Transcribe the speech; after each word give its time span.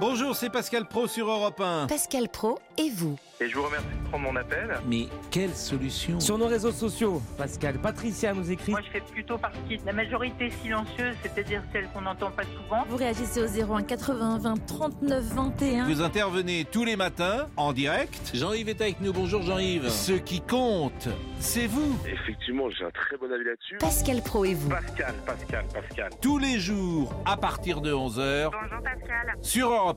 Bonjour, 0.00 0.34
c'est 0.34 0.50
Pascal 0.50 0.86
Pro 0.86 1.06
sur 1.06 1.28
Europe 1.30 1.60
1. 1.60 1.86
Pascal 1.86 2.28
Pro 2.28 2.58
et 2.76 2.90
vous 2.90 3.16
Et 3.40 3.48
je 3.48 3.54
vous 3.54 3.62
remercie 3.62 3.86
de 3.86 4.08
prendre 4.08 4.24
mon 4.24 4.36
appel. 4.36 4.76
Mais 4.86 5.06
quelle 5.30 5.54
solution 5.54 6.18
Sur 6.18 6.36
nos 6.36 6.48
réseaux 6.48 6.72
sociaux, 6.72 7.22
Pascal, 7.38 7.78
Patricia 7.78 8.34
nous 8.34 8.50
écrit 8.50 8.72
Moi, 8.72 8.80
je 8.84 8.90
fais 8.90 9.00
plutôt 9.00 9.38
partie 9.38 9.78
de 9.78 9.86
la 9.86 9.92
majorité 9.92 10.50
silencieuse, 10.62 11.14
c'est-à-dire 11.22 11.62
celle 11.72 11.88
qu'on 11.90 12.00
n'entend 12.02 12.32
pas 12.32 12.42
souvent. 12.42 12.84
Vous 12.88 12.96
réagissez 12.96 13.40
au 13.40 13.46
01 13.74 13.84
80 13.84 14.38
20 14.38 14.66
39 14.66 15.24
21. 15.24 15.84
Vous 15.86 16.02
intervenez 16.02 16.64
tous 16.70 16.84
les 16.84 16.96
matins 16.96 17.46
en 17.56 17.72
direct. 17.72 18.32
Jean-Yves 18.34 18.68
est 18.70 18.80
avec 18.80 19.00
nous. 19.00 19.12
Bonjour 19.12 19.42
Jean-Yves. 19.42 19.88
Ce 19.90 20.12
qui 20.12 20.40
compte, 20.40 21.08
c'est 21.38 21.68
vous. 21.68 21.96
Effectivement, 22.06 22.68
j'ai 22.70 22.84
un 22.84 22.90
très 22.90 23.16
bon 23.16 23.32
avis 23.32 23.44
là-dessus. 23.44 23.76
Pascal 23.78 24.22
Pro 24.22 24.44
et 24.44 24.54
vous 24.54 24.68
Pascal, 24.68 25.14
Pascal, 25.24 25.64
Pascal. 25.72 26.10
Tous 26.20 26.38
les 26.38 26.58
jours, 26.58 27.14
à 27.24 27.36
partir 27.36 27.80
de 27.80 27.92
11h, 27.92 28.50
Bonjour 28.50 28.82
Pascal. 28.82 29.36
sur 29.40 29.70
Europe 29.70 29.83
1. 29.90 29.94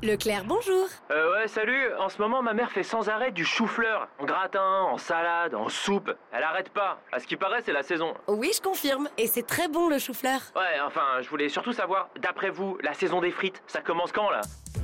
Leclerc, 0.00 0.44
bonjour 0.44 0.86
Euh, 1.10 1.32
ouais, 1.40 1.48
salut. 1.48 1.92
En 1.98 2.08
ce 2.08 2.18
moment, 2.22 2.40
ma 2.40 2.54
mère 2.54 2.70
fait 2.70 2.84
sans 2.84 3.08
arrêt 3.08 3.32
du 3.32 3.44
chou-fleur. 3.44 4.06
En 4.20 4.26
gratin, 4.26 4.82
en 4.92 4.96
salade, 4.96 5.56
en 5.56 5.68
soupe. 5.68 6.12
Elle 6.30 6.44
arrête 6.44 6.68
pas. 6.68 7.00
À 7.12 7.18
ce 7.18 7.26
qui 7.26 7.34
paraît, 7.36 7.62
c'est 7.64 7.72
la 7.72 7.82
saison. 7.82 8.14
Oui, 8.28 8.52
je 8.54 8.60
confirme, 8.62 9.08
et 9.18 9.26
c'est 9.26 9.42
très 9.44 9.66
bon 9.66 9.88
le 9.88 9.98
chou-fleur. 9.98 10.38
Ouais, 10.54 10.78
enfin, 10.86 11.20
je 11.20 11.28
voulais 11.28 11.48
surtout 11.48 11.72
savoir, 11.72 12.10
d'après 12.20 12.50
vous, 12.50 12.78
la 12.82 12.94
saison 12.94 13.20
des 13.20 13.32
frites, 13.32 13.60
ça 13.66 13.80
commence 13.80 14.12
quand 14.12 14.30
là? 14.30 14.40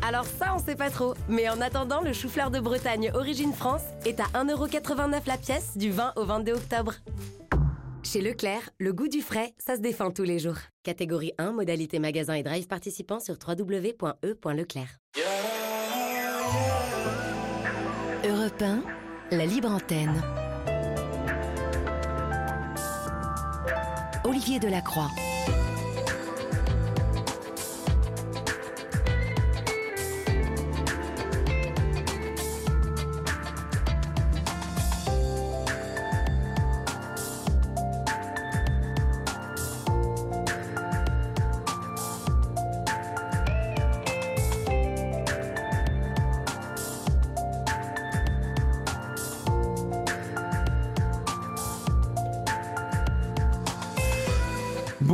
Alors 0.06 0.25
ça, 0.25 0.47
on 0.55 0.59
sait 0.59 0.77
pas 0.77 0.91
trop, 0.91 1.14
mais 1.28 1.48
en 1.48 1.61
attendant, 1.61 2.00
le 2.00 2.12
chou-fleur 2.12 2.50
de 2.50 2.59
Bretagne 2.59 3.12
Origine 3.14 3.52
France 3.52 3.84
est 4.05 4.19
à 4.19 4.25
1,89€ 4.34 5.28
la 5.28 5.36
pièce 5.38 5.77
du 5.78 5.92
20 5.92 6.14
au 6.16 6.25
22 6.25 6.55
octobre. 6.55 6.95
Chez 8.14 8.20
Leclerc, 8.20 8.70
le 8.78 8.92
goût 8.92 9.09
du 9.09 9.23
frais, 9.23 9.54
ça 9.59 9.74
se 9.74 9.80
défend 9.80 10.12
tous 10.12 10.22
les 10.22 10.38
jours. 10.38 10.59
Catégorie 10.84 11.32
1, 11.38 11.50
modalité 11.50 11.98
magasin 11.98 12.34
et 12.34 12.45
drive 12.45 12.68
participant 12.68 13.18
sur 13.18 13.34
www.e.leclerc. 13.45 15.00
Europe 18.25 18.62
1, 18.62 18.84
la 19.33 19.47
libre 19.47 19.69
antenne. 19.69 20.22
Olivier 24.22 24.60
Delacroix. 24.60 25.10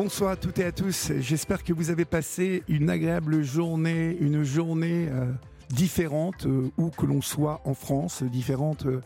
Bonsoir 0.02 0.30
à 0.30 0.36
toutes 0.36 0.58
et 0.58 0.64
à 0.64 0.72
tous. 0.72 1.12
J'espère 1.18 1.62
que 1.62 1.74
vous 1.74 1.90
avez 1.90 2.06
passé 2.06 2.62
une 2.68 2.88
agréable 2.88 3.42
journée, 3.42 4.16
une 4.18 4.44
journée 4.44 5.08
euh, 5.10 5.30
différente 5.68 6.46
euh, 6.46 6.70
où 6.78 6.88
que 6.88 7.04
l'on 7.04 7.20
soit 7.20 7.60
en 7.66 7.74
France, 7.74 8.22
différente 8.22 8.86
euh, 8.86 9.02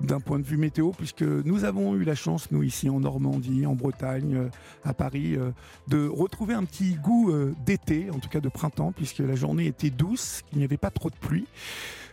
d'un 0.00 0.18
point 0.18 0.38
de 0.38 0.46
vue 0.46 0.56
météo, 0.56 0.92
puisque 0.96 1.20
nous 1.20 1.64
avons 1.64 1.94
eu 1.94 2.04
la 2.04 2.14
chance, 2.14 2.50
nous 2.52 2.62
ici 2.62 2.88
en 2.88 3.00
Normandie, 3.00 3.66
en 3.66 3.74
Bretagne, 3.74 4.48
à 4.82 4.94
Paris, 4.94 5.36
de 5.88 6.08
retrouver 6.08 6.54
un 6.54 6.64
petit 6.64 6.94
goût 6.94 7.30
d'été, 7.66 8.08
en 8.10 8.18
tout 8.18 8.30
cas 8.30 8.40
de 8.40 8.48
printemps, 8.48 8.92
puisque 8.92 9.18
la 9.18 9.34
journée 9.34 9.66
était 9.66 9.90
douce, 9.90 10.40
qu'il 10.48 10.56
n'y 10.56 10.64
avait 10.64 10.78
pas 10.78 10.90
trop 10.90 11.10
de 11.10 11.16
pluie. 11.16 11.48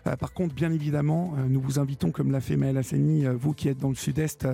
Euh, 0.08 0.16
Par 0.16 0.34
contre, 0.34 0.56
bien 0.56 0.72
évidemment, 0.72 1.34
euh, 1.38 1.46
nous 1.48 1.62
vous 1.62 1.80
invitons, 1.80 2.12
comme 2.12 2.32
l'a 2.32 2.42
fait 2.42 2.56
Maël 2.56 2.78
Hassani, 2.78 3.26
euh, 3.26 3.34
vous 3.34 3.54
qui 3.54 3.70
êtes 3.70 3.78
dans 3.78 3.90
le 3.90 3.96
sud-est, 3.96 4.48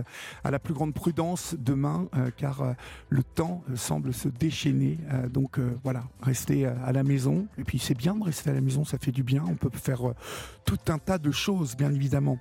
à 0.44 0.52
la 0.52 0.60
plus 0.60 0.74
grande 0.74 0.94
prudence 0.94 1.56
demain, 1.60 2.08
car 2.38 2.76
le 3.10 3.24
temps 3.24 3.64
semble 3.76 4.14
se 4.14 4.28
déchaîner. 4.30 4.98
Donc 5.32 5.60
voilà, 5.84 6.04
restez 6.22 6.66
à 6.66 6.92
la 6.92 7.04
maison. 7.04 7.48
Et 7.58 7.64
puis 7.64 7.80
c'est 7.80 7.98
bien 7.98 8.16
de 8.16 8.24
rester 8.24 8.50
à 8.50 8.54
la 8.54 8.62
maison, 8.62 8.86
ça 8.86 8.98
fait 8.98 9.12
du 9.12 9.24
bien. 9.24 9.44
On 9.48 9.56
peut 9.56 9.70
faire 9.74 10.14
tout 10.66 10.80
un 10.88 10.98
tas 10.98 11.18
de 11.18 11.32
choses, 11.32 11.76
bien 11.76 11.92
évidemment. 11.94 12.38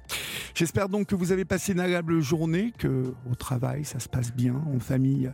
J'espère 0.55 0.89
donc 0.89 1.09
que 1.09 1.15
vous 1.15 1.33
avez 1.33 1.45
passé 1.45 1.73
une 1.73 1.81
agréable 1.81 2.21
journée, 2.21 2.73
que 2.79 3.13
au 3.31 3.35
travail 3.35 3.85
ça 3.85 3.99
se 3.99 4.09
passe 4.09 4.33
bien, 4.33 4.63
en 4.75 4.79
famille, 4.79 5.31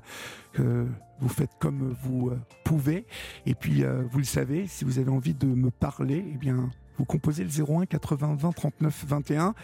que 0.53 0.87
vous 1.21 1.28
faites 1.28 1.53
comme 1.59 1.94
vous 2.03 2.33
pouvez. 2.65 3.06
Et 3.47 3.55
puis, 3.55 3.84
vous 4.11 4.19
le 4.19 4.25
savez, 4.25 4.67
si 4.67 4.84
vous 4.84 4.99
avez 4.99 5.11
envie 5.11 5.34
de 5.34 5.47
me 5.47 5.71
parler, 5.71 6.25
eh 6.33 6.37
bien, 6.37 6.71
vous 6.98 7.04
composez 7.04 7.44
le 7.44 7.50
01 7.50 7.86
80 7.86 8.36
20 8.38 8.53
39 8.53 9.04
21. 9.06 9.54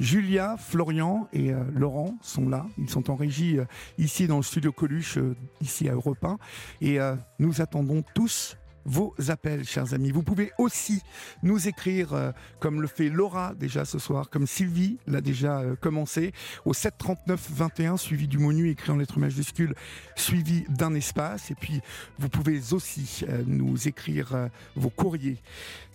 Julia, 0.00 0.56
Florian 0.58 1.28
et 1.32 1.52
euh, 1.52 1.62
Laurent 1.74 2.16
sont 2.22 2.48
là. 2.48 2.66
Ils 2.78 2.88
sont 2.88 3.10
en 3.10 3.16
régie 3.16 3.58
euh, 3.58 3.64
ici 3.98 4.26
dans 4.26 4.36
le 4.36 4.42
studio 4.42 4.72
Coluche, 4.72 5.18
euh, 5.18 5.36
ici 5.60 5.88
à 5.88 5.92
Europe 5.92 6.24
1. 6.24 6.38
Et 6.80 6.98
nous 7.38 7.60
attendons 7.60 8.02
tous 8.14 8.56
vos 8.84 9.14
appels, 9.28 9.64
chers 9.64 9.94
amis. 9.94 10.10
Vous 10.10 10.22
pouvez 10.22 10.52
aussi 10.58 11.02
nous 11.42 11.68
écrire, 11.68 12.12
euh, 12.12 12.32
comme 12.60 12.82
le 12.82 12.86
fait 12.86 13.08
Laura 13.08 13.54
déjà 13.54 13.84
ce 13.84 13.98
soir, 13.98 14.30
comme 14.30 14.46
Sylvie 14.46 14.98
l'a 15.06 15.20
déjà 15.20 15.60
euh, 15.60 15.76
commencé, 15.76 16.32
au 16.64 16.74
739 16.74 17.50
21, 17.50 17.96
suivi 17.96 18.28
du 18.28 18.38
mot 18.38 18.52
nu 18.52 18.70
écrit 18.70 18.90
en 18.90 18.96
lettres 18.96 19.18
majuscules, 19.18 19.74
suivi 20.16 20.64
d'un 20.68 20.94
espace. 20.94 21.50
Et 21.50 21.54
puis, 21.54 21.80
vous 22.18 22.28
pouvez 22.28 22.60
aussi 22.72 23.24
euh, 23.28 23.42
nous 23.46 23.88
écrire 23.88 24.48
vos 24.76 24.90
courriers 24.90 25.38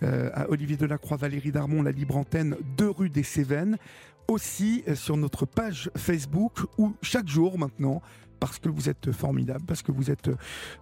à 0.02 0.48
Olivier 0.48 0.76
Delacroix, 0.76 1.16
Valérie 1.16 1.52
Darmon, 1.52 1.82
la 1.82 1.92
libre 1.92 2.16
antenne, 2.16 2.56
2 2.76 2.90
rue 2.90 3.10
des 3.10 3.22
Cévennes. 3.22 3.76
Aussi 4.28 4.84
sur 4.94 5.16
notre 5.16 5.44
page 5.44 5.90
Facebook 5.96 6.60
où 6.78 6.94
chaque 7.02 7.28
jour 7.28 7.58
maintenant, 7.58 8.00
parce 8.40 8.58
que 8.58 8.68
vous 8.68 8.88
êtes 8.88 9.12
formidable, 9.12 9.64
parce 9.66 9.82
que 9.82 9.92
vous 9.92 10.10
êtes 10.10 10.30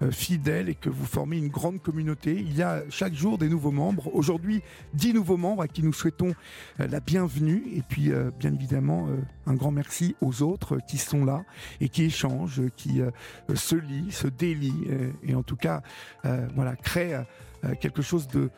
euh, 0.03 0.11
fidèle 0.11 0.69
et 0.69 0.75
que 0.75 0.89
vous 0.89 1.05
formez 1.05 1.37
une 1.37 1.49
grande 1.49 1.83
communauté. 1.83 2.33
Il 2.33 2.57
y 2.57 2.63
a 2.63 2.83
chaque 2.89 3.15
jour 3.15 3.37
des 3.37 3.49
nouveaux 3.49 3.73
membres. 3.73 4.15
Aujourd'hui, 4.15 4.63
10 4.95 5.15
nouveaux 5.15 5.37
membres 5.37 5.63
à 5.63 5.69
qui 5.69 5.83
nous 5.83 5.93
souhaitons 5.93 6.35
euh, 6.81 6.87
la 6.87 7.01
bienvenue. 7.01 7.65
Et 7.75 7.83
puis, 7.83 8.13
euh, 8.13 8.31
bien 8.39 8.55
évidemment, 8.55 9.09
un 9.47 9.55
grand 9.55 9.73
merci 9.73 10.15
aux 10.21 10.43
autres 10.43 10.79
qui 10.89 10.99
sont 10.99 11.25
là 11.25 11.45
et 11.81 11.89
qui 11.89 12.05
échangent, 12.05 12.63
qui 12.77 13.01
se 13.55 13.75
lient, 13.75 14.13
se 14.13 14.29
délient 14.29 14.87
et 15.25 15.35
en 15.35 15.43
tout 15.43 15.57
cas, 15.57 15.83
voilà, 16.55 16.77
créent 16.77 17.25
quelque 17.81 18.03
chose 18.03 18.29
de 18.29 18.51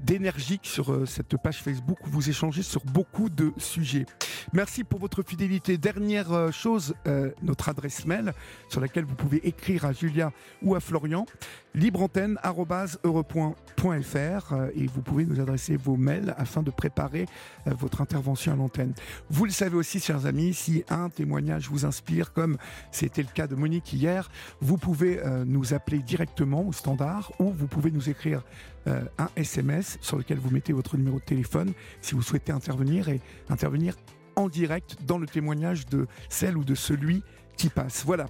d'énergique 0.00 0.66
sur 0.66 0.92
euh, 0.92 1.06
cette 1.06 1.36
page 1.36 1.62
Facebook 1.62 1.98
où 2.06 2.10
vous 2.10 2.28
échangez 2.28 2.62
sur 2.62 2.84
beaucoup 2.84 3.28
de 3.28 3.52
sujets. 3.56 4.06
Merci 4.52 4.84
pour 4.84 5.00
votre 5.00 5.22
fidélité. 5.22 5.78
Dernière 5.78 6.32
euh, 6.32 6.50
chose, 6.50 6.94
euh, 7.06 7.30
notre 7.42 7.68
adresse 7.68 8.06
mail 8.06 8.32
sur 8.68 8.80
laquelle 8.80 9.04
vous 9.04 9.14
pouvez 9.14 9.46
écrire 9.46 9.84
à 9.84 9.92
Julia 9.92 10.32
ou 10.62 10.74
à 10.74 10.80
Florian, 10.80 11.26
libreantenne@europoint.fr 11.74 14.54
et 14.74 14.86
vous 14.86 15.02
pouvez 15.02 15.24
nous 15.24 15.40
adresser 15.40 15.76
vos 15.76 15.96
mails 15.96 16.34
afin 16.38 16.62
de 16.62 16.70
préparer 16.70 17.26
votre 17.66 18.00
intervention 18.00 18.52
à 18.52 18.56
l'antenne. 18.56 18.94
Vous 19.28 19.44
le 19.44 19.50
savez 19.50 19.76
aussi, 19.76 20.00
chers 20.00 20.26
amis, 20.26 20.54
si 20.54 20.84
un 20.88 21.10
témoignage 21.10 21.68
vous 21.68 21.84
inspire, 21.84 22.32
comme 22.32 22.56
c'était 22.90 23.22
le 23.22 23.28
cas 23.28 23.46
de 23.46 23.54
Monique 23.54 23.92
hier, 23.92 24.30
vous 24.60 24.78
pouvez 24.78 25.20
nous 25.44 25.74
appeler 25.74 25.98
directement 25.98 26.66
au 26.66 26.72
standard 26.72 27.32
ou 27.38 27.52
vous 27.52 27.66
pouvez 27.66 27.90
nous 27.90 28.08
écrire 28.08 28.42
euh, 28.86 29.04
un 29.18 29.28
SMS 29.36 29.98
sur 30.00 30.16
lequel 30.16 30.38
vous 30.38 30.50
mettez 30.50 30.72
votre 30.72 30.96
numéro 30.96 31.18
de 31.18 31.24
téléphone 31.24 31.72
si 32.00 32.14
vous 32.14 32.22
souhaitez 32.22 32.52
intervenir 32.52 33.08
et 33.08 33.20
intervenir 33.48 33.94
en 34.36 34.48
direct 34.48 34.96
dans 35.04 35.18
le 35.18 35.26
témoignage 35.26 35.86
de 35.86 36.06
celle 36.28 36.56
ou 36.56 36.64
de 36.64 36.74
celui 36.74 37.22
qui 37.56 37.68
passe. 37.68 38.04
Voilà. 38.04 38.26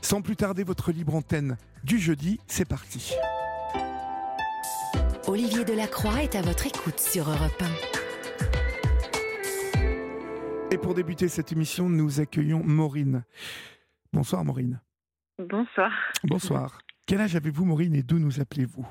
Sans 0.00 0.22
plus 0.22 0.36
tarder, 0.36 0.64
votre 0.64 0.92
libre 0.92 1.14
antenne 1.14 1.56
du 1.84 1.98
jeudi, 1.98 2.38
c'est 2.46 2.68
parti. 2.68 3.14
Olivier 5.26 5.64
Delacroix 5.64 6.22
est 6.22 6.36
à 6.36 6.42
votre 6.42 6.66
écoute 6.66 6.98
sur 7.00 7.28
Europe 7.28 7.60
1. 7.60 7.66
Et 10.70 10.78
pour 10.78 10.94
débuter 10.94 11.28
cette 11.28 11.52
émission, 11.52 11.88
nous 11.88 12.20
accueillons 12.20 12.62
Maureen. 12.64 13.24
Bonsoir 14.12 14.44
Maureen. 14.44 14.80
Bonsoir. 15.38 15.92
Bonsoir. 16.24 16.78
Quel 17.06 17.20
âge 17.20 17.36
avez-vous 17.36 17.64
Maureen 17.64 17.94
et 17.94 18.02
d'où 18.02 18.18
nous 18.18 18.40
appelez-vous? 18.40 18.86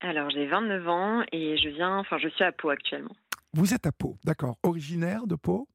Alors 0.00 0.30
j'ai 0.30 0.46
29 0.46 0.88
ans 0.88 1.22
et 1.32 1.56
je 1.58 1.68
viens, 1.68 1.98
enfin 1.98 2.18
je 2.18 2.28
suis 2.28 2.44
à 2.44 2.52
Pau 2.52 2.70
actuellement. 2.70 3.14
Vous 3.52 3.74
êtes 3.74 3.86
à 3.86 3.92
Pau, 3.92 4.16
d'accord. 4.24 4.56
Originaire 4.62 5.26
de 5.26 5.34
Pau? 5.34 5.68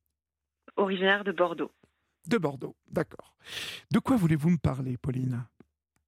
Originaire 0.77 1.23
de 1.23 1.31
Bordeaux. 1.31 1.71
De 2.27 2.37
Bordeaux, 2.37 2.75
d'accord. 2.89 3.35
De 3.91 3.99
quoi 3.99 4.15
voulez-vous 4.15 4.49
me 4.49 4.57
parler, 4.57 4.97
Pauline? 4.97 5.45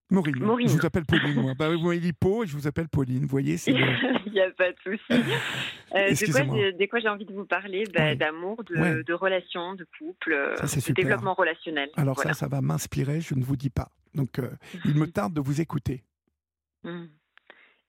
Maureen. 0.09 0.39
Maureen. 0.39 0.67
Je 0.69 0.73
vous 0.77 0.85
appelle 0.85 1.05
Pauline, 1.05 1.41
moi. 1.41 1.53
Bah, 1.53 1.69
vous 1.69 1.83
m'avez 1.85 1.99
dit 1.99 2.13
Pau 2.13 2.43
et 2.43 2.47
je 2.47 2.53
vous 2.55 2.65
appelle 2.65 2.87
Pauline. 2.87 3.23
Vous 3.23 3.27
voyez, 3.27 3.57
c'est 3.57 3.71
Il 4.25 4.31
n'y 4.31 4.39
a 4.39 4.49
pas 4.51 4.71
de 4.71 4.77
souci. 4.81 5.03
Euh, 5.11 6.09
de 6.11 6.31
quoi 6.31 6.55
j'ai- 6.57 6.71
de 6.73 6.85
quoi 6.85 6.99
j'ai 6.99 7.09
envie 7.09 7.25
de 7.25 7.33
vous 7.33 7.45
parler? 7.45 7.83
Bah. 7.93 8.15
D'amour, 8.15 8.63
de, 8.63 8.75
Ouais. 8.77 9.03
de 9.03 9.13
relations, 9.13 9.75
de 9.75 9.85
couple, 9.97 10.31
euh, 10.33 10.55
Ça, 10.55 10.63
de 10.63 10.81
super. 10.81 10.95
développement 11.03 11.33
relationnel. 11.33 11.89
Alors 11.97 12.15
Voilà. 12.15 12.33
ça, 12.33 12.39
ça 12.39 12.47
va 12.47 12.61
m'inspirer, 12.61 13.19
je 13.19 13.35
ne 13.35 13.43
vous 13.43 13.57
dis 13.57 13.69
pas. 13.69 13.89
Donc, 14.15 14.39
euh, 14.39 14.49
il 14.85 14.95
me 14.95 15.07
tarde 15.11 15.33
de 15.33 15.41
vous 15.41 15.59
écouter. 15.59 16.03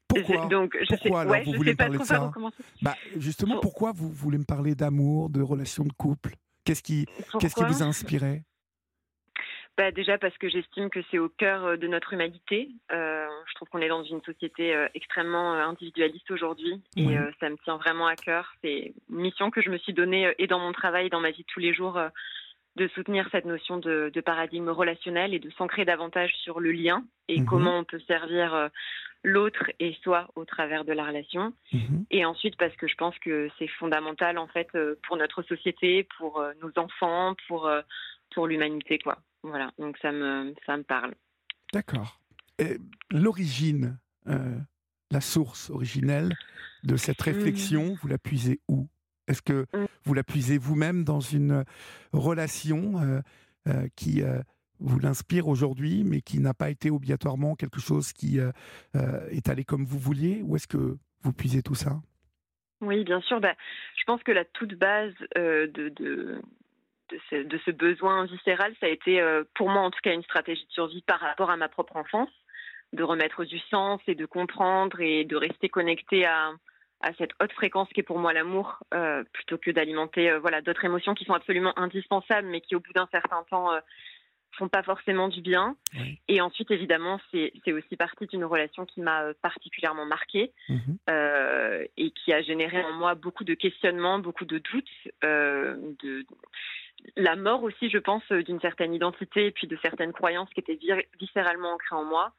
Pourquoi 0.09 0.47
Donc, 0.47 0.77
je 0.81 0.87
Pourquoi 0.89 0.99
sais, 0.99 1.17
alors 1.21 1.33
ouais, 1.33 1.45
vous 1.45 1.53
je 1.53 1.57
voulez 1.57 1.69
sais 1.71 1.75
me 1.75 1.77
parler 1.77 1.99
de 1.99 2.05
ça. 2.05 2.31
Bah, 2.83 2.97
justement, 3.17 3.55
Pour- 3.55 3.61
pourquoi 3.63 3.93
vous 3.93 4.09
voulez 4.09 4.39
me 4.39 4.45
parler 4.45 4.75
d'amour, 4.75 5.29
de 5.31 5.43
relations 5.43 5.85
de 5.85 5.93
couple? 5.93 6.35
Qu'est-ce 6.65 6.83
qui, 6.83 7.07
qu'est-ce 7.41 7.55
qui 7.55 7.65
vous 7.65 7.83
a 7.83 7.87
inspiré 7.87 8.43
Bah, 9.77 9.91
déjà 9.93 10.19
parce 10.19 10.37
que 10.39 10.49
j'estime 10.49 10.91
que 10.91 11.01
c'est 11.11 11.19
au 11.19 11.29
cœur 11.29 11.65
euh, 11.65 11.77
de 11.77 11.87
notre 11.87 12.13
humanité. 12.13 12.69
Euh, 12.91 13.27
je 13.49 13.55
trouve 13.55 13.69
qu'on 13.69 13.79
est 13.81 13.89
dans 13.89 14.03
une 14.03 14.21
société 14.23 14.75
euh, 14.75 14.89
extrêmement 14.95 15.55
euh, 15.55 15.63
individualiste 15.63 16.31
aujourd'hui 16.31 16.83
et 16.97 17.17
ça 17.39 17.49
me 17.49 17.57
tient 17.65 17.77
vraiment 17.77 18.07
à 18.07 18.17
cœur. 18.17 18.53
C'est 18.63 18.93
une 19.09 19.17
mission 19.21 19.51
que 19.51 19.63
je 19.63 19.71
me 19.71 19.79
suis 19.79 19.93
donnée 19.93 20.35
et 20.39 20.47
dans 20.47 20.59
mon 20.59 20.73
travail 20.73 21.07
et 21.07 21.11
dans 21.11 21.21
ma 21.21 21.31
vie 21.31 21.43
de 21.43 21.47
tous 21.53 21.61
les 21.61 21.73
jours 21.73 21.99
de 22.79 22.89
soutenir 22.89 23.29
cette 23.31 23.45
notion 23.45 23.77
de, 23.77 24.11
de 24.13 24.21
paradigme 24.23 24.71
relationnel 24.71 25.35
et 25.35 25.39
de 25.39 25.51
s'ancrer 25.59 25.85
davantage 25.85 26.33
sur 26.45 26.61
le 26.61 26.73
lien 26.73 27.05
et 27.29 27.41
Mhm. 27.41 27.47
comment 27.47 27.79
on 27.81 27.85
peut 27.85 28.01
servir 28.07 28.55
euh, 28.55 28.69
l'autre 29.23 29.65
et 29.79 29.93
soi 30.03 30.29
au 30.37 30.45
travers 30.45 30.85
de 30.85 30.93
la 30.93 31.05
relation. 31.05 31.53
Mhm. 31.73 32.07
Et 32.11 32.25
ensuite 32.25 32.57
parce 32.57 32.75
que 32.77 32.89
je 32.89 32.95
pense 32.95 33.19
que 33.19 33.51
c'est 33.59 33.69
fondamental 33.81 34.39
en 34.39 34.47
fait 34.47 34.69
euh, 34.75 34.99
pour 35.07 35.17
notre 35.17 35.43
société, 35.43 36.09
pour 36.17 36.41
euh, 36.41 36.53
nos 36.63 36.73
enfants, 36.77 37.35
pour 37.49 37.71
pour 38.35 38.47
l'humanité 38.47 38.99
quoi. 38.99 39.19
Voilà, 39.43 39.71
donc 39.79 39.99
ça 39.99 40.13
me 40.13 40.55
ça 40.67 40.77
me 40.77 40.85
parle. 40.85 41.15
D'accord. 41.73 42.19
L'origine, 43.11 43.99
euh, 44.27 44.57
la 45.11 45.21
source 45.21 45.71
originelle 45.71 46.31
de 46.83 46.97
cette 46.97 47.23
réflexion, 47.23 47.95
vous 48.01 48.09
la 48.09 48.19
puisez 48.19 48.61
où? 48.69 48.89
Est-ce 49.29 49.43
que 49.43 49.67
Mm. 49.73 49.87
vous 50.05 50.15
la 50.15 50.25
puisez 50.25 50.59
vous-même 50.59 51.05
dans 51.05 51.21
une 51.21 51.65
relation 52.13 53.01
euh, 53.01 53.21
euh, 53.69 53.89
qui 53.97 54.23
euh, 54.23 54.41
vous 54.81 54.99
l'inspire 54.99 55.49
aujourd'hui, 55.49 56.05
mais 56.05 56.21
qui 56.21 56.41
n'a 56.41 56.55
pas 56.55 56.71
été 56.71 56.91
obligatoirement 56.91 57.55
quelque 57.55 57.81
chose 57.81 58.13
qui 58.13 58.39
est 58.39 59.49
allé 59.49 59.65
comme 59.65 59.85
vous 59.85 59.99
vouliez? 59.99 60.41
Ou 60.45 60.57
est-ce 60.57 60.69
que 60.69 60.97
vous 61.23 61.33
puisez 61.33 61.63
tout 61.63 61.75
ça? 61.75 62.01
Oui, 62.81 63.03
bien 63.03 63.21
sûr. 63.23 63.41
Bah, 63.41 63.55
je 63.97 64.05
pense 64.05 64.23
que 64.23 64.31
la 64.31 64.45
toute 64.45 64.75
base 64.75 65.13
de, 65.35 65.69
de, 65.75 65.89
de, 65.89 67.19
ce, 67.29 67.43
de 67.43 67.59
ce 67.67 67.73
besoin 67.73 68.27
viscéral, 68.27 68.73
ça 68.79 68.87
a 68.87 68.91
été 68.91 69.21
euh, 69.21 69.43
pour 69.57 69.69
moi 69.69 69.83
en 69.83 69.91
tout 69.91 69.99
cas 70.01 70.15
une 70.15 70.23
stratégie 70.23 70.65
de 70.65 70.71
survie 70.73 71.03
par 71.03 71.19
rapport 71.19 71.51
à 71.51 71.57
ma 71.57 71.69
propre 71.69 71.97
enfance, 71.97 72.31
de 72.93 73.03
remettre 73.03 73.45
du 73.45 73.59
sens 73.71 74.01
et 74.07 74.15
de 74.15 74.27
comprendre 74.27 75.01
et 75.01 75.25
de 75.25 75.35
rester 75.35 75.69
connecté 75.69 76.25
à, 76.25 76.53
à 77.01 77.13
cette 77.15 77.31
haute 77.41 77.53
fréquence 77.53 77.89
qui 77.91 78.01
est 78.01 78.05
pour 78.05 78.19
moi 78.19 78.33
l'amour, 78.33 78.79
euh, 78.93 79.23
plutôt 79.33 79.59
que 79.59 79.71
d'alimenter 79.71 80.31
euh, 80.31 80.41
voilà 80.41 80.61
d'autres 80.61 80.85
émotions 80.85 81.15
qui 81.15 81.25
sont 81.25 81.35
absolument 81.35 81.79
indispensables, 81.79 82.49
mais 82.49 82.61
qui 82.61 82.75
au 82.75 82.81
bout 82.81 82.93
d'un 82.93 83.09
certain 83.13 83.45
temps 83.51 83.73
euh, 83.73 83.81
font 84.53 84.69
pas 84.69 84.83
forcément 84.83 85.29
du 85.29 85.41
bien. 85.41 85.77
Oui. 85.95 86.19
Et 86.27 86.41
ensuite, 86.41 86.71
évidemment, 86.73 87.21
c'est 87.31 87.53
aussi 87.73 87.97
partie 87.97 88.27
d'une 88.27 88.45
relation 88.45 88.85
qui 88.87 89.01
m'a 89.01 89.23
euh, 89.23 89.35
particulièrement 89.41 90.07
marquée 90.07 90.53
Mhm. 90.69 90.99
et 91.97 92.11
qui 92.11 92.33
a 92.33 92.43
généré 92.43 92.83
en 92.85 92.93
moi 92.93 93.15
beaucoup 93.15 93.45
de 93.45 93.55
questionnements, 93.55 94.19
beaucoup 94.19 94.45
de 94.45 94.59
doutes, 94.59 94.85
de 95.23 96.27
la 97.17 97.37
mort 97.37 97.63
aussi, 97.63 97.89
je 97.91 97.99
pense, 97.99 98.27
d'une 98.31 98.61
certaine 98.61 98.93
identité 98.93 99.47
et 99.47 99.51
puis 99.53 99.67
de 99.67 99.79
certaines 99.83 100.13
croyances 100.13 100.51
qui 100.51 100.61
étaient 100.61 100.79
viscéralement 101.21 101.73
ancrées 101.75 101.97
en 101.97 102.05
moi. 102.05 102.33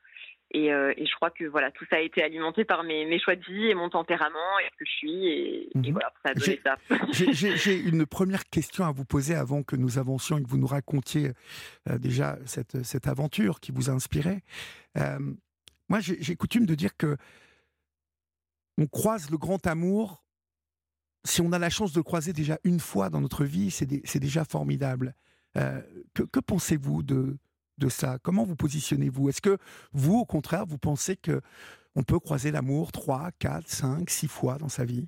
Et, 0.51 0.74
euh, 0.74 0.94
et 0.98 1.06
je 1.06 1.13
crois 1.16 1.30
que 1.30 1.44
voilà, 1.46 1.69
tout 1.72 1.86
ça 1.92 1.98
a 1.98 2.00
été 2.00 2.24
alimenté 2.24 2.66
par 2.66 2.84
mes, 2.84 3.06
mes 3.06 3.19
choix 3.19 3.36
de 3.36 3.44
vie 3.46 3.68
et 3.68 3.75
mon 3.75 3.90
tempérament 3.90 4.57
et 4.60 4.66
ce 4.72 4.78
que 4.78 4.86
je 4.86 4.92
suis. 4.92 5.25
Et, 5.28 5.63
et 5.68 5.72
Mhm. 5.75 5.92
voilà, 5.92 6.12
ça 6.25 6.31
a 6.31 6.34
donné 6.34 6.60
ça. 6.63 6.75
J'ai- 7.12 7.80
une 7.80 8.06
première 8.07 8.46
question 8.46 8.84
à 8.86 8.92
vous 8.92 9.06
poser 9.06 9.36
avant 9.36 9.62
que 9.62 9.75
nous 9.75 10.00
avancions 10.00 10.40
et 10.40 10.44
que 10.44 10.48
vous 10.48 10.57
nous 10.57 10.66
racontiez 10.68 11.34
euh, 11.88 11.98
déjà 12.00 12.38
cette, 12.46 12.84
cette 12.84 13.07
aventure 13.07 13.60
qui 13.60 13.72
vous 13.72 13.90
a 13.92 13.94
inspiré. 13.94 14.44
Euh, 14.98 15.19
moi, 15.88 16.00
j'ai 16.00 16.36
coutume 16.36 16.66
de 16.66 16.74
dire 16.75 16.98
que 16.98 17.16
on 18.78 18.88
croise 18.88 19.30
le 19.30 19.38
grand 19.38 19.66
amour. 19.68 20.24
Si 21.25 21.42
on 21.42 21.52
a 21.52 21.60
la 21.60 21.69
chance 21.69 21.92
de 21.92 22.00
le 22.00 22.04
croiser 22.04 22.31
déjà 22.34 22.57
une 22.63 22.80
fois 22.80 23.10
dans 23.10 23.22
notre 23.22 23.44
vie, 23.45 23.72
c'est 23.72 23.86
dé- 23.86 24.02
c'est 24.06 24.19
déjà 24.19 24.45
formidable. 24.45 25.13
Que 26.13 26.24
que 26.24 26.40
pensez-vous 26.40 27.04
de, 27.04 27.38
Comment 28.24 28.44
vous 28.44 28.56
positionnez-vous? 28.56 29.30
Est-ce 29.30 29.42
que 29.42 29.58
vous, 29.94 30.18
au 30.20 30.26
contraire, 30.26 30.66
vous 30.66 30.78
pensez 30.78 31.16
que 31.16 31.42
on 31.96 32.04
peut 32.04 32.20
croiser 32.20 32.52
l'amour 32.52 32.92
trois, 32.92 33.30
quatre, 33.40 33.68
cinq, 33.68 34.10
six 34.10 34.28
fois 34.28 34.58
dans 34.58 34.70
sa 34.70 34.86
vie? 34.86 35.08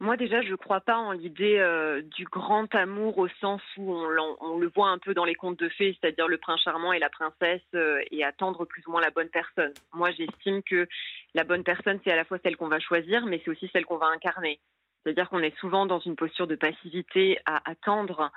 Moi 0.00 0.16
déjà, 0.16 0.42
je 0.42 0.50
ne 0.50 0.56
crois 0.56 0.80
pas 0.80 0.96
en 0.96 1.10
l'idée 1.10 1.58
euh, 1.58 2.02
du 2.02 2.24
grand 2.24 2.72
amour 2.72 3.18
au 3.18 3.26
sens 3.40 3.60
où 3.76 3.92
on 3.92 4.58
le 4.58 4.68
voit 4.68 4.90
un 4.90 4.98
peu 4.98 5.12
dans 5.12 5.24
les 5.24 5.34
contes 5.34 5.58
de 5.58 5.68
fées, 5.68 5.98
c'est-à-dire 6.00 6.28
le 6.28 6.38
prince 6.38 6.60
charmant 6.62 6.92
et 6.92 7.00
la 7.00 7.10
princesse 7.10 7.66
euh, 7.74 8.00
et 8.12 8.22
attendre 8.22 8.64
plus 8.64 8.86
ou 8.86 8.92
moins 8.92 9.00
la 9.00 9.10
bonne 9.10 9.28
personne. 9.28 9.72
Moi, 9.92 10.12
j'estime 10.12 10.62
que 10.62 10.86
la 11.34 11.42
bonne 11.42 11.64
personne, 11.64 11.98
c'est 12.04 12.12
à 12.12 12.16
la 12.16 12.24
fois 12.24 12.38
celle 12.44 12.56
qu'on 12.56 12.68
va 12.68 12.78
choisir, 12.78 13.26
mais 13.26 13.42
c'est 13.44 13.50
aussi 13.50 13.68
celle 13.72 13.86
qu'on 13.86 13.98
va 13.98 14.06
incarner. 14.06 14.60
C'est-à-dire 15.02 15.28
qu'on 15.28 15.42
est 15.42 15.56
souvent 15.58 15.86
dans 15.86 16.00
une 16.00 16.16
posture 16.16 16.46
de 16.46 16.56
passivité 16.56 17.38
à 17.46 17.62
attendre 17.70 18.30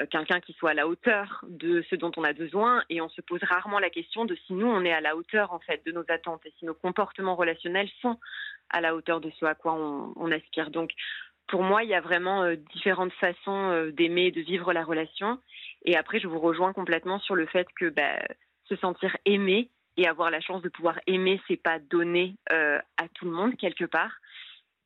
euh, 0.00 0.06
quelqu'un 0.06 0.40
qui 0.40 0.52
soit 0.54 0.70
à 0.70 0.74
la 0.74 0.88
hauteur 0.88 1.44
de 1.48 1.82
ce 1.90 1.96
dont 1.96 2.12
on 2.16 2.24
a 2.24 2.32
besoin 2.32 2.82
et 2.88 3.00
on 3.00 3.08
se 3.08 3.20
pose 3.20 3.42
rarement 3.42 3.78
la 3.78 3.90
question 3.90 4.24
de 4.24 4.34
si 4.46 4.54
nous 4.54 4.66
on 4.66 4.84
est 4.84 4.92
à 4.92 5.00
la 5.00 5.16
hauteur 5.16 5.52
en 5.52 5.58
fait 5.58 5.84
de 5.84 5.92
nos 5.92 6.04
attentes 6.08 6.40
et 6.46 6.52
si 6.58 6.64
nos 6.64 6.74
comportements 6.74 7.36
relationnels 7.36 7.90
sont 8.00 8.18
à 8.70 8.80
la 8.80 8.94
hauteur 8.94 9.20
de 9.20 9.30
ce 9.38 9.44
à 9.44 9.54
quoi 9.54 9.74
on, 9.74 10.32
aspire. 10.32 10.70
Donc 10.70 10.92
pour 11.46 11.62
moi, 11.62 11.82
il 11.82 11.90
y 11.90 11.94
a 11.94 12.00
vraiment 12.00 12.42
euh, 12.44 12.56
différentes 12.72 13.12
façons 13.14 13.70
euh, 13.70 13.90
d'aimer 13.90 14.26
et 14.26 14.30
de 14.30 14.40
vivre 14.40 14.72
la 14.72 14.84
relation. 14.84 15.38
Et 15.84 15.96
après, 15.96 16.20
je 16.20 16.28
vous 16.28 16.38
rejoins 16.38 16.72
complètement 16.72 17.18
sur 17.18 17.34
le 17.34 17.44
fait 17.44 17.66
que 17.78 17.90
bah, 17.90 18.22
se 18.64 18.76
sentir 18.76 19.14
aimé 19.26 19.68
et 19.98 20.08
avoir 20.08 20.30
la 20.30 20.40
chance 20.40 20.62
de 20.62 20.70
pouvoir 20.70 20.98
aimer, 21.06 21.38
c'est 21.48 21.62
pas 21.62 21.78
donné 21.78 22.36
à 22.48 23.08
tout 23.12 23.26
le 23.26 23.30
monde 23.30 23.58
quelque 23.58 23.84
part. 23.84 24.12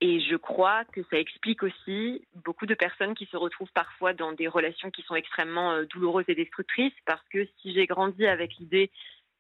Et 0.02 0.20
je 0.20 0.37
crois 0.37 0.84
que 0.87 1.00
ça 1.10 1.19
explique 1.19 1.62
aussi 1.62 2.22
beaucoup 2.44 2.66
de 2.66 2.75
personnes 2.75 3.14
qui 3.14 3.26
se 3.26 3.37
retrouvent 3.37 3.72
parfois 3.72 4.12
dans 4.12 4.32
des 4.32 4.46
relations 4.48 4.90
qui 4.90 5.02
sont 5.02 5.14
extrêmement 5.14 5.72
euh, 5.72 5.84
douloureuses 5.87 6.26
et 6.28 6.34
destructrices 6.34 6.93
parce 7.06 7.26
que 7.31 7.46
si 7.62 7.72
j'ai 7.72 7.87
grandi 7.87 8.26
avec 8.26 8.54
l'idée 8.58 8.90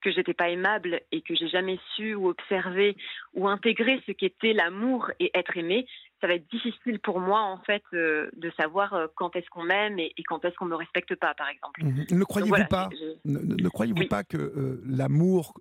que 0.00 0.10
j'étais 0.12 0.34
pas 0.34 0.48
aimable 0.50 1.00
et 1.12 1.20
que 1.20 1.34
j'ai 1.34 1.48
jamais 1.48 1.78
su 1.94 2.14
ou 2.14 2.28
observé 2.28 2.96
ou 3.34 3.48
intégrer 3.48 4.00
ce 4.06 4.12
qu'était 4.12 4.52
l'amour 4.52 5.10
et 5.20 5.30
être 5.34 5.56
aimé, 5.56 5.86
ça 6.20 6.26
va 6.26 6.34
être 6.34 6.48
difficile 6.50 7.00
pour 7.00 7.20
moi 7.20 7.40
en 7.40 7.58
fait 7.58 7.82
euh, 7.92 8.30
de 8.36 8.50
savoir 8.56 8.94
euh, 8.94 9.08
quand 9.14 9.36
est-ce 9.36 9.48
qu'on 9.50 9.64
m'aime 9.64 9.98
et, 9.98 10.12
et 10.16 10.22
quand 10.22 10.42
est-ce 10.44 10.54
qu'on 10.56 10.66
me 10.66 10.76
respecte 10.76 11.14
pas, 11.16 11.34
par 11.34 11.48
exemple. 11.48 11.84
Mhm. 11.84 12.06
Ne 12.12 12.24
croyez-vous 12.24 12.48
voilà, 12.48 12.64
pas 12.66 12.88
j'ai- 12.92 12.98
j'ai- 12.98 13.16
Ne, 13.24 13.38
ne- 13.40 13.62
ne 13.62 13.68
croyez-vous 13.68 14.00
Oui. 14.02 14.06
pas 14.08 14.22
que 14.24 14.36
euh, 14.38 14.80
l'amour 14.86 15.54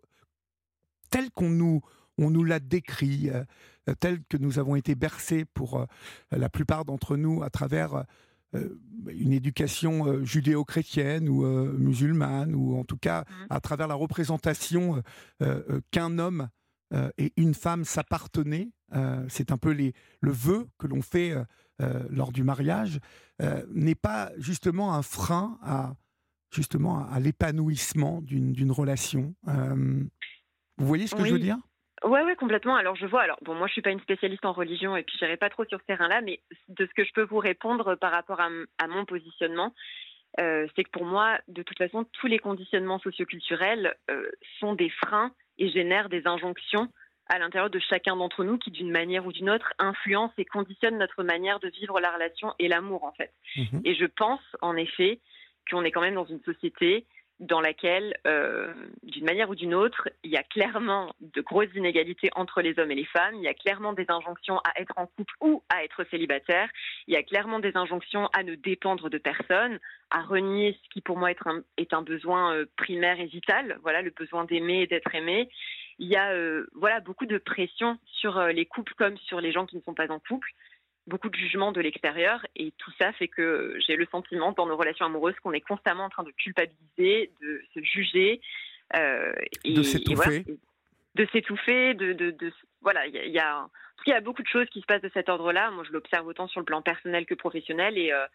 tel 1.12 1.32
qu'on 1.32 1.50
nous, 1.50 1.82
on 2.18 2.30
nous 2.30 2.44
l'a 2.44 2.60
décrit, 2.60 3.30
euh, 3.30 3.44
euh, 3.90 3.94
tel 4.00 4.24
que 4.30 4.38
nous 4.38 4.60
avons 4.60 4.76
été 4.76 4.96
bercés 4.96 5.46
pour 5.46 5.80
euh, 5.80 5.86
la 6.32 6.50
plupart 6.50 6.86
d'entre 6.86 7.18
nous 7.18 7.44
à 7.44 7.50
travers 7.50 8.06
euh, 8.56 8.70
une 9.10 9.34
éducation 9.34 10.24
judéo-chrétienne 10.24 11.28
ou 11.28 11.46
musulmane, 11.78 12.56
ou 12.56 12.78
en 12.78 12.86
tout 12.86 12.96
cas 12.96 13.26
Mhm. 13.30 13.48
à 13.50 13.60
travers 13.60 13.88
la 13.88 13.96
représentation 13.96 15.04
qu'un 15.92 16.20
homme 16.20 16.48
et 17.18 17.34
une 17.36 17.54
femme 17.54 17.84
s'appartenaient, 17.84 18.70
c'est 19.28 19.52
un 19.52 19.58
peu 19.58 19.72
les, 19.72 19.94
le 20.22 20.32
vœu 20.32 20.68
que 20.78 20.88
l'on 20.88 21.02
fait 21.02 21.36
lors 22.10 22.32
du 22.32 22.44
mariage, 22.44 23.02
n'est 23.74 23.96
pas 23.96 24.32
justement 24.38 24.94
un 24.94 25.02
frein 25.02 25.58
à 25.62 25.96
justement 26.50 27.06
à, 27.10 27.20
l'épanouissement 27.20 28.22
d'une 28.22 28.72
relation. 28.72 29.36
Vous 30.78 30.88
voyez 30.88 31.08
ce 31.08 31.16
que 31.16 31.26
je 31.26 31.34
veux 31.34 31.40
dire? 31.40 31.58
Ouais, 32.04 32.24
ouais, 32.24 32.36
complètement. 32.36 32.76
Alors, 32.76 32.96
je 32.96 33.06
vois. 33.06 33.22
Alors, 33.22 33.38
bon, 33.42 33.56
moi, 33.56 33.68
je 33.68 33.74
suis 33.74 33.82
pas 33.82 33.92
une 33.92 34.02
spécialiste 34.02 34.46
en 34.46 34.52
religion 34.52 34.96
et 34.96 35.04
puis 35.04 35.18
j'irai 35.18 35.38
pas 35.38 35.50
trop 35.50 35.66
sur 35.66 35.80
ce 35.80 35.86
terrain-là, 35.86 36.22
mais 36.22 36.42
de 36.68 36.86
ce 36.86 36.94
que 36.94 37.06
je 37.06 37.14
peux 37.14 37.24
vous 37.24 37.40
répondre 37.40 37.96
par 37.96 38.12
rapport 38.12 38.40
à, 38.42 38.88
mon 38.88 39.06
positionnement, 39.06 39.74
euh, 40.40 40.68
c'est 40.76 40.84
que 40.84 40.92
pour 40.92 41.06
moi, 41.06 41.40
de 41.48 41.64
toute 41.64 41.78
façon, 41.78 42.06
tous 42.12 42.28
les 42.28 42.40
conditionnements 42.40 43.00
socioculturels 43.00 43.96
euh, 44.12 44.30
sont 44.60 44.74
des 44.74 44.90
freins 44.90 45.32
et 45.58 45.70
génèrent 45.70 46.10
des 46.10 46.28
injonctions 46.28 46.90
à 47.28 47.40
l'intérieur 47.40 47.70
de 47.70 47.80
chacun 47.80 48.16
d'entre 48.16 48.44
nous 48.44 48.58
qui, 48.58 48.72
d'une 48.72 48.92
manière 48.92 49.26
ou 49.26 49.32
d'une 49.32 49.50
autre, 49.50 49.74
influencent 49.80 50.34
et 50.38 50.46
conditionnent 50.46 50.98
notre 50.98 51.24
manière 51.24 51.60
de 51.60 51.70
vivre 51.70 52.00
la 52.00 52.12
relation 52.12 52.54
et 52.60 52.68
l'amour, 52.68 53.04
en 53.04 53.14
fait. 53.14 53.32
Mhm. 53.56 53.82
Et 53.84 53.96
je 53.96 54.06
pense, 54.06 54.42
en 54.62 54.76
effet, 54.76 55.20
qu'on 55.70 55.84
est 55.84 55.92
quand 55.92 56.02
même 56.02 56.16
dans 56.16 56.26
une 56.26 56.44
société 56.44 57.06
dans 57.40 57.60
laquelle, 57.60 58.18
euh, 58.26 58.74
d'une 59.04 59.26
manière 59.26 59.50
ou 59.50 59.56
d'une 59.56 59.74
autre, 59.74 60.10
il 60.24 60.32
y 60.32 60.38
a 60.38 60.44
clairement 60.44 61.14
de 61.20 61.42
grosses 61.42 61.74
inégalités 61.76 62.30
entre 62.36 62.62
les 62.62 62.80
hommes 62.80 62.92
et 62.92 62.96
les 62.96 63.06
femmes, 63.06 63.36
il 63.36 63.44
y 63.44 63.48
a 63.48 63.54
clairement 63.54 63.94
des 63.94 64.06
injonctions 64.08 64.60
à 64.60 64.80
être 64.80 64.94
en 64.96 65.08
couple 65.08 65.34
ou 65.42 65.62
à 65.70 65.84
être 65.84 66.06
célibataire, 66.10 66.70
il 67.08 67.14
y 67.14 67.18
a 67.18 67.24
clairement 67.24 67.60
des 67.60 67.76
injonctions 67.76 68.28
à 68.28 68.44
ne 68.44 68.56
dépendre 68.56 69.10
de 69.10 69.18
personne, 69.18 69.80
à 70.12 70.22
renier 70.22 70.80
ce 70.82 70.90
qui 70.90 71.02
pour 71.02 71.18
moi 71.18 71.32
est 71.32 71.46
un, 71.46 71.62
est 71.78 71.94
un 71.94 72.02
besoin 72.02 72.54
euh, 72.54 72.66
primaire 72.78 73.20
et 73.20 73.26
vital, 73.26 73.80
voilà, 73.82 74.02
le 74.02 74.12
besoin 74.12 74.46
d'aimer 74.46 74.84
et 74.84 74.88
d'être 74.88 75.14
aimé. 75.14 75.50
Il 76.00 76.08
y 76.08 76.16
a 76.16 76.32
euh, 76.32 76.68
voilà, 76.74 77.02
beaucoup 77.02 77.26
de 77.26 77.38
pression 77.38 77.98
sur 78.06 78.42
les 78.48 78.66
couples 78.66 78.94
comme 78.98 79.18
sur 79.18 79.42
les 79.42 79.52
gens 79.52 79.66
qui 79.66 79.76
ne 79.76 79.82
sont 79.82 79.94
pas 79.94 80.12
en 80.12 80.20
couple 80.20 80.52
beaucoup 81.08 81.30
de 81.30 81.36
jugements 81.36 81.72
de 81.72 81.82
l'extérieur 81.82 82.46
et 82.56 82.72
tout 82.78 82.92
ça 83.00 83.12
fait 83.14 83.28
que 83.28 83.78
j'ai 83.86 83.96
le 83.96 84.06
sentiment 84.08 84.52
dans 84.54 84.66
nos 84.66 84.76
relations 84.78 85.06
amoureuses 85.06 85.36
qu'on 85.44 85.54
est 85.54 85.62
constamment 85.62 86.06
en 86.06 86.10
train 86.10 86.24
de 86.24 86.32
culpabiliser, 86.32 87.32
de 87.42 87.62
se 87.74 87.80
juger. 87.84 88.42
euh, 88.96 89.34
et, 89.64 89.74
De 89.74 89.84
s'étouffer. 89.84 90.16
voilà. 90.16 90.40
De 91.16 91.26
s'étouffer, 91.32 91.94
de, 91.94 92.14
de, 92.14 92.32
de, 92.32 92.52
voilà, 92.82 93.08
il 93.08 93.16
y 93.16 93.20
a, 93.20 93.26
y 93.26 93.40
a, 93.40 93.68
il 94.06 94.10
y 94.10 94.14
a 94.14 94.22
beaucoup 94.22 94.44
de 94.44 94.48
choses 94.48 94.68
qui 94.70 94.82
se 94.82 94.86
passent 94.86 95.02
de 95.02 95.12
cet 95.14 95.30
ordre-là. 95.30 95.72
Moi, 95.72 95.84
je 95.88 95.92
l'observe 95.92 96.28
autant 96.28 96.48
sur 96.48 96.60
le 96.60 96.66
plan 96.66 96.82
personnel 96.82 97.26
que 97.26 97.34
professionnel, 97.36 97.98
et 97.98 98.12
euh, 98.12 98.26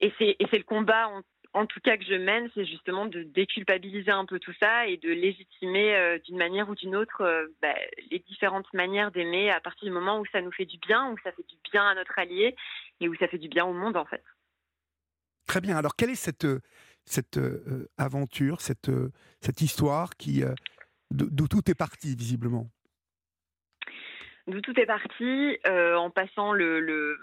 et 0.00 0.12
c'est 0.18 0.36
et 0.38 0.46
c'est 0.50 0.58
le 0.58 0.64
combat 0.64 1.08
en, 1.56 1.66
tout 1.66 1.80
cas 1.80 1.96
que 1.96 2.04
je 2.04 2.14
mène, 2.14 2.50
c'est 2.54 2.64
justement 2.64 3.06
de 3.06 3.22
déculpabiliser 3.22 4.10
un 4.10 4.24
peu 4.24 4.38
tout 4.38 4.52
ça 4.60 4.86
et 4.86 4.96
de 4.96 5.10
légitimer 5.10 5.94
euh, 5.94 6.18
d'une 6.18 6.36
manière 6.36 6.68
ou 6.68 6.74
d'une 6.74 6.94
autre 6.94 7.22
euh, 7.22 7.46
bah, 7.62 7.74
les 8.10 8.18
différentes 8.20 8.72
manières 8.72 9.10
d'aimer 9.10 9.50
à 9.50 9.60
partir 9.60 9.86
du 9.86 9.92
moment 9.92 10.20
où 10.20 10.26
ça 10.26 10.40
nous 10.40 10.52
fait 10.52 10.64
du 10.64 10.78
bien, 10.78 11.10
où 11.10 11.16
ça 11.24 11.32
fait 11.32 11.46
du 11.48 11.56
bien 11.70 11.86
à 11.86 11.94
notre 11.94 12.18
allié 12.18 12.54
et 13.00 13.08
où 13.08 13.14
ça 13.16 13.28
fait 13.28 13.38
du 13.38 13.48
bien 13.48 13.64
au 13.64 13.72
monde 13.72 13.96
en 13.96 14.04
fait. 14.04 14.22
Très 15.46 15.60
bien. 15.60 15.76
Alors, 15.76 15.96
quelle 15.96 16.10
est 16.10 16.14
cette, 16.14 16.46
cette 17.04 17.38
euh, 17.38 17.88
aventure, 17.98 18.60
cette, 18.60 18.90
cette 19.40 19.60
histoire 19.60 20.16
qui, 20.16 20.42
d'où 21.10 21.48
tout 21.48 21.70
est 21.70 21.74
parti, 21.74 22.16
visiblement? 22.16 22.68
D'où 24.48 24.60
tout 24.60 24.78
est 24.78 24.86
parti, 24.86 25.58
en 25.64 26.10
passant 26.10 26.52
le, 26.52 26.80
le, 26.80 27.18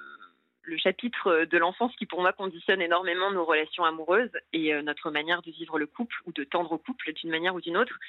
le 0.63 0.77
chapitre 0.77 1.45
de 1.45 1.57
l'enfance 1.57 1.95
qui, 1.97 2.05
pour 2.05 2.21
moi, 2.21 2.33
conditionne 2.33 2.81
énormément 2.81 3.31
nos 3.31 3.45
relations 3.45 3.83
amoureuses 3.83 4.31
et 4.53 4.73
euh, 4.73 4.81
notre 4.81 5.11
manière 5.11 5.41
de 5.41 5.51
vivre 5.51 5.77
le 5.77 5.87
couple 5.87 6.15
ou 6.25 6.31
de 6.31 6.43
tendre 6.43 6.71
au 6.71 6.77
couple 6.77 7.11
d'une 7.13 7.29
manière 7.29 7.53
ou 7.53 7.61
d'une 7.61 7.77
autre. 7.77 7.99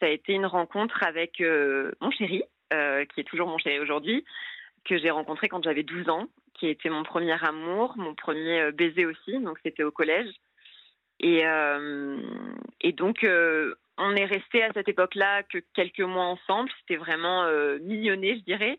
Ça 0.00 0.06
a 0.06 0.10
été 0.10 0.32
une 0.32 0.46
rencontre 0.46 1.02
avec 1.02 1.40
euh, 1.40 1.92
mon 2.00 2.10
chéri, 2.10 2.42
euh, 2.72 3.04
qui 3.06 3.20
est 3.20 3.24
toujours 3.24 3.48
mon 3.48 3.58
chéri 3.58 3.78
aujourd'hui, 3.78 4.24
que 4.84 4.98
j'ai 4.98 5.10
rencontré 5.10 5.48
quand 5.48 5.62
j'avais 5.62 5.82
12 5.82 6.08
ans, 6.08 6.28
qui 6.54 6.68
était 6.68 6.88
mon 6.88 7.02
premier 7.02 7.36
amour, 7.44 7.94
mon 7.96 8.14
premier 8.14 8.72
baiser 8.72 9.06
aussi, 9.06 9.38
donc 9.38 9.58
c'était 9.62 9.84
au 9.84 9.90
collège. 9.90 10.30
Et, 11.20 11.42
donc, 12.92 13.26
on 13.98 14.16
est 14.16 14.24
resté 14.24 14.62
à 14.62 14.72
cette 14.72 14.88
époque-là 14.88 15.42
que 15.42 15.58
quelques 15.74 16.00
mois 16.00 16.24
ensemble. 16.24 16.70
C'était 16.80 16.96
vraiment 16.96 17.44
mignonné, 17.80 18.36
je 18.36 18.44
dirais. 18.44 18.78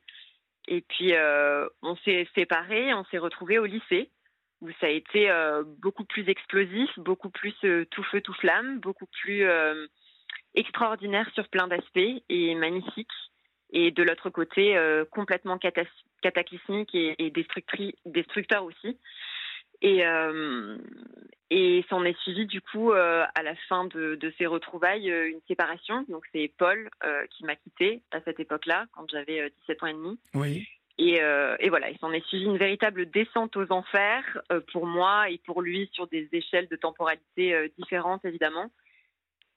Et 0.72 0.82
puis, 0.82 1.16
euh, 1.16 1.68
on 1.82 1.96
s'est 1.98 2.28
séparés, 2.36 2.94
on 2.94 3.04
s'est 3.06 3.18
retrouvés 3.18 3.58
au 3.58 3.66
lycée, 3.66 4.12
où 4.62 4.70
ça 4.80 4.86
a 4.86 4.90
été 4.90 5.30
euh, 5.32 5.64
beaucoup 5.66 6.06
plus 6.06 6.30
explosif, 6.30 6.88
beaucoup 6.98 7.32
plus 7.32 7.56
euh, 7.64 7.86
tout 7.90 8.04
feu, 8.04 8.22
tout 8.22 8.36
flamme, 8.36 8.80
beaucoup 8.80 9.08
plus 9.08 9.44
extraordinaire 10.54 11.28
sur 11.34 11.48
plein 11.50 11.68
d'aspects 11.68 12.24
et 12.30 12.56
magnifique. 12.56 13.12
Et 13.72 13.92
de 13.92 14.04
l'autre 14.04 14.30
côté, 14.30 14.76
complètement 15.12 15.60
cataclysmique 16.22 16.94
et, 16.96 17.16
et 17.24 17.32
destructeur 17.32 18.64
aussi. 18.64 18.98
Et, 19.82 20.06
euh, 20.06 20.78
et 21.52 21.84
s'en 21.90 22.04
est 22.04 22.18
suivi 22.20 22.46
du 22.46 22.62
coup 22.62 22.92
euh, 22.92 23.26
à 23.34 23.44
la 23.44 23.56
fin 23.68 23.86
de, 23.86 24.16
de 24.16 24.34
ces 24.38 24.46
retrouvailles 24.46 25.10
euh, 25.12 25.30
une 25.30 25.42
séparation. 25.48 26.06
Donc 26.08 26.24
c'est 26.32 26.52
Paul 26.58 26.90
euh, 27.04 27.26
qui 27.32 27.44
m'a 27.46 27.56
quitté 27.56 28.02
à 28.12 28.22
cette 28.22 28.40
époque-là, 28.40 28.86
quand 28.94 29.10
j'avais 29.10 29.42
euh, 29.42 29.50
17 29.62 29.84
ans 29.84 29.88
et 29.88 29.94
demi. 29.94 30.20
Oui. 30.34 30.68
Et, 31.02 31.22
et 31.60 31.70
voilà, 31.70 31.90
il 31.90 31.98
s'en 32.00 32.12
est 32.12 32.26
suivi 32.28 32.44
une 32.44 32.58
véritable 32.58 33.10
descente 33.10 33.56
aux 33.56 33.72
enfers 33.72 34.42
pour 34.74 34.86
moi 34.86 35.30
et 35.30 35.38
pour 35.46 35.62
lui 35.62 35.90
sur 35.94 36.08
des 36.08 36.28
échelles 36.34 36.68
de 36.68 36.76
temporalité 36.76 37.72
différentes 37.78 38.26
évidemment. 38.26 38.70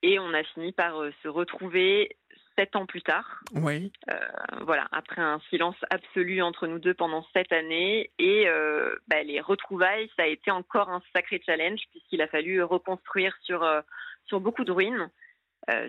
Et 0.04 0.20
on 0.20 0.32
a 0.34 0.44
fini 0.44 0.70
par 0.70 0.94
se 1.24 1.26
retrouver 1.26 2.16
sept 2.62 2.76
ans 2.76 2.86
plus 2.86 3.02
tard. 3.02 3.40
Oui. 3.54 3.92
Euh, 4.10 4.14
voilà, 4.62 4.86
après 4.92 5.20
un 5.20 5.40
silence 5.50 5.76
absolu 5.90 6.42
entre 6.42 6.66
nous 6.68 6.78
deux 6.78 6.94
pendant 6.94 7.26
sept 7.32 7.52
années. 7.52 8.10
Et 8.18 8.48
euh, 8.48 8.94
bah, 9.08 9.22
les 9.24 9.40
retrouvailles, 9.40 10.08
ça 10.16 10.22
a 10.22 10.26
été 10.26 10.50
encore 10.50 10.88
un 10.90 11.02
sacré 11.12 11.42
challenge 11.44 11.80
puisqu'il 11.90 12.22
a 12.22 12.28
fallu 12.28 12.62
reconstruire 12.62 13.36
sur, 13.42 13.64
euh, 13.64 13.80
sur 14.26 14.40
beaucoup 14.40 14.64
de 14.64 14.72
ruines. 14.72 15.10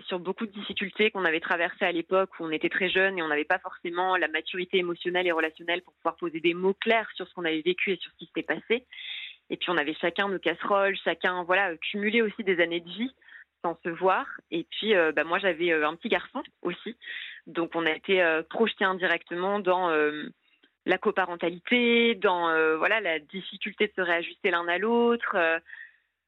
Sur 0.06 0.20
beaucoup 0.20 0.46
de 0.46 0.52
difficultés 0.52 1.10
qu'on 1.10 1.24
avait 1.24 1.40
traversées 1.40 1.84
à 1.84 1.90
l'époque 1.90 2.30
où 2.38 2.44
on 2.44 2.50
était 2.52 2.68
très 2.68 2.88
jeune 2.88 3.18
et 3.18 3.22
on 3.22 3.26
n'avait 3.26 3.44
pas 3.44 3.58
forcément 3.58 4.16
la 4.16 4.28
maturité 4.28 4.78
émotionnelle 4.78 5.26
et 5.26 5.32
relationnelle 5.32 5.82
pour 5.82 5.92
pouvoir 5.94 6.14
poser 6.14 6.38
des 6.38 6.54
mots 6.54 6.74
clairs 6.74 7.10
sur 7.16 7.26
ce 7.26 7.34
qu'on 7.34 7.44
avait 7.44 7.60
vécu 7.60 7.90
et 7.90 7.96
sur 7.96 8.12
ce 8.12 8.16
qui 8.18 8.26
s'était 8.26 8.44
passé. 8.44 8.86
Et 9.50 9.56
puis 9.56 9.70
on 9.70 9.76
avait 9.76 9.94
chacun 9.94 10.28
nos 10.28 10.38
casseroles, 10.38 10.96
chacun 11.02 11.42
voilà 11.42 11.76
cumulé 11.76 12.22
aussi 12.22 12.44
des 12.44 12.62
années 12.62 12.78
de 12.78 12.88
vie 12.88 13.12
sans 13.64 13.78
se 13.82 13.88
voir. 13.88 14.26
Et 14.50 14.66
puis 14.70 14.94
euh, 14.94 15.12
bah, 15.12 15.24
moi 15.24 15.38
j'avais 15.38 15.72
euh, 15.72 15.88
un 15.88 15.96
petit 15.96 16.10
garçon 16.10 16.42
aussi, 16.62 16.96
donc 17.46 17.70
on 17.74 17.86
a 17.86 17.92
été 17.92 18.22
euh, 18.22 18.42
projeté 18.42 18.84
indirectement 18.84 19.58
dans 19.58 19.90
la 20.86 20.98
coparentalité, 20.98 22.14
dans 22.14 22.76
voilà 22.76 23.00
la 23.00 23.18
difficulté 23.18 23.86
de 23.86 23.92
se 23.96 24.02
réajuster 24.02 24.50
l'un 24.50 24.68
à 24.68 24.78
l'autre. 24.78 25.36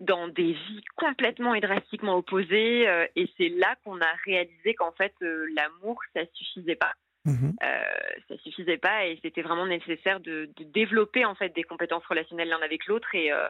dans 0.01 0.29
des 0.29 0.53
vies 0.53 0.85
complètement 0.97 1.55
et 1.55 1.61
drastiquement 1.61 2.17
opposées. 2.17 2.87
et 3.17 3.31
c'est 3.37 3.51
là 3.51 3.77
qu'on 3.85 4.01
a 4.01 4.13
réalisé 4.25 4.75
qu'en 4.75 4.93
fait, 4.93 5.15
l'amour, 5.21 6.01
ça 6.15 6.23
suffisait 6.35 6.77
pas. 6.77 6.93
Mhm. 7.27 7.57
Euh, 7.61 8.19
ça 8.29 8.39
suffisait 8.39 8.79
pas 8.79 9.07
et 9.07 9.19
c'était 9.21 9.43
vraiment 9.43 9.67
nécessaire 9.67 10.21
de, 10.21 10.49
de 10.57 10.65
développer 10.65 11.25
en 11.25 11.35
fait 11.35 11.49
des 11.55 11.65
compétences 11.65 12.07
relationnelles 12.07 12.49
l'un 12.49 12.63
avec 12.63 12.87
l'autre 12.87 13.13
et, 13.15 13.33
euh, 13.33 13.49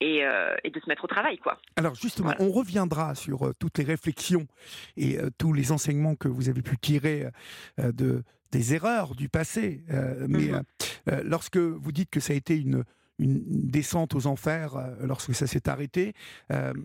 et, 0.00 0.24
euh, 0.24 0.54
et 0.64 0.70
de 0.70 0.80
se 0.80 0.88
mettre 0.88 1.04
au 1.04 1.06
travail, 1.08 1.38
quoi. 1.38 1.58
Alors 1.76 1.94
justement, 1.94 2.34
on 2.38 2.50
reviendra 2.50 3.14
sur 3.14 3.46
euh, 3.46 3.52
toutes 3.58 3.78
les 3.78 3.84
réflexions 3.84 4.46
et 4.96 5.18
euh, 5.18 5.30
tous 5.38 5.52
les 5.52 5.72
enseignements 5.72 6.14
que 6.16 6.28
vous 6.28 6.48
avez 6.48 6.62
pu 6.62 6.76
tirer 6.78 7.26
de, 7.78 8.22
des 8.50 8.74
erreurs 8.74 9.14
du 9.14 9.28
passé. 9.28 9.84
Mais 10.28 10.50
Mhm. 10.50 11.22
lorsque 11.24 11.58
vous 11.58 11.92
dites 11.92 12.10
que 12.10 12.20
ça 12.20 12.32
a 12.32 12.36
été 12.36 12.56
une, 12.56 12.84
une 13.18 13.40
descente 13.46 14.14
aux 14.14 14.26
enfers, 14.26 14.76
lorsque 15.00 15.34
ça 15.34 15.46
s'est 15.46 15.68
arrêté, 15.68 16.14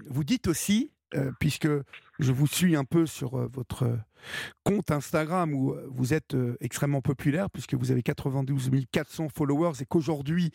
vous 0.10 0.24
dites 0.24 0.48
aussi, 0.48 0.92
puisque 1.39 1.68
je 2.19 2.31
vous 2.31 2.47
suis 2.47 2.75
un 2.75 2.83
peu 2.83 3.05
sur 3.05 3.35
euh, 3.35 3.47
votre 3.51 3.97
compte 4.63 4.91
Instagram 4.91 5.53
où 5.53 5.71
euh, 5.71 5.88
vous 5.89 6.13
êtes 6.13 6.35
euh, 6.35 6.57
extrêmement 6.59 7.01
populaire, 7.01 7.49
puisque 7.49 7.73
vous 7.73 7.91
avez 7.91 8.03
92 8.03 8.69
400 8.91 9.29
followers 9.35 9.81
et 9.81 9.85
qu'aujourd'hui, 9.85 10.51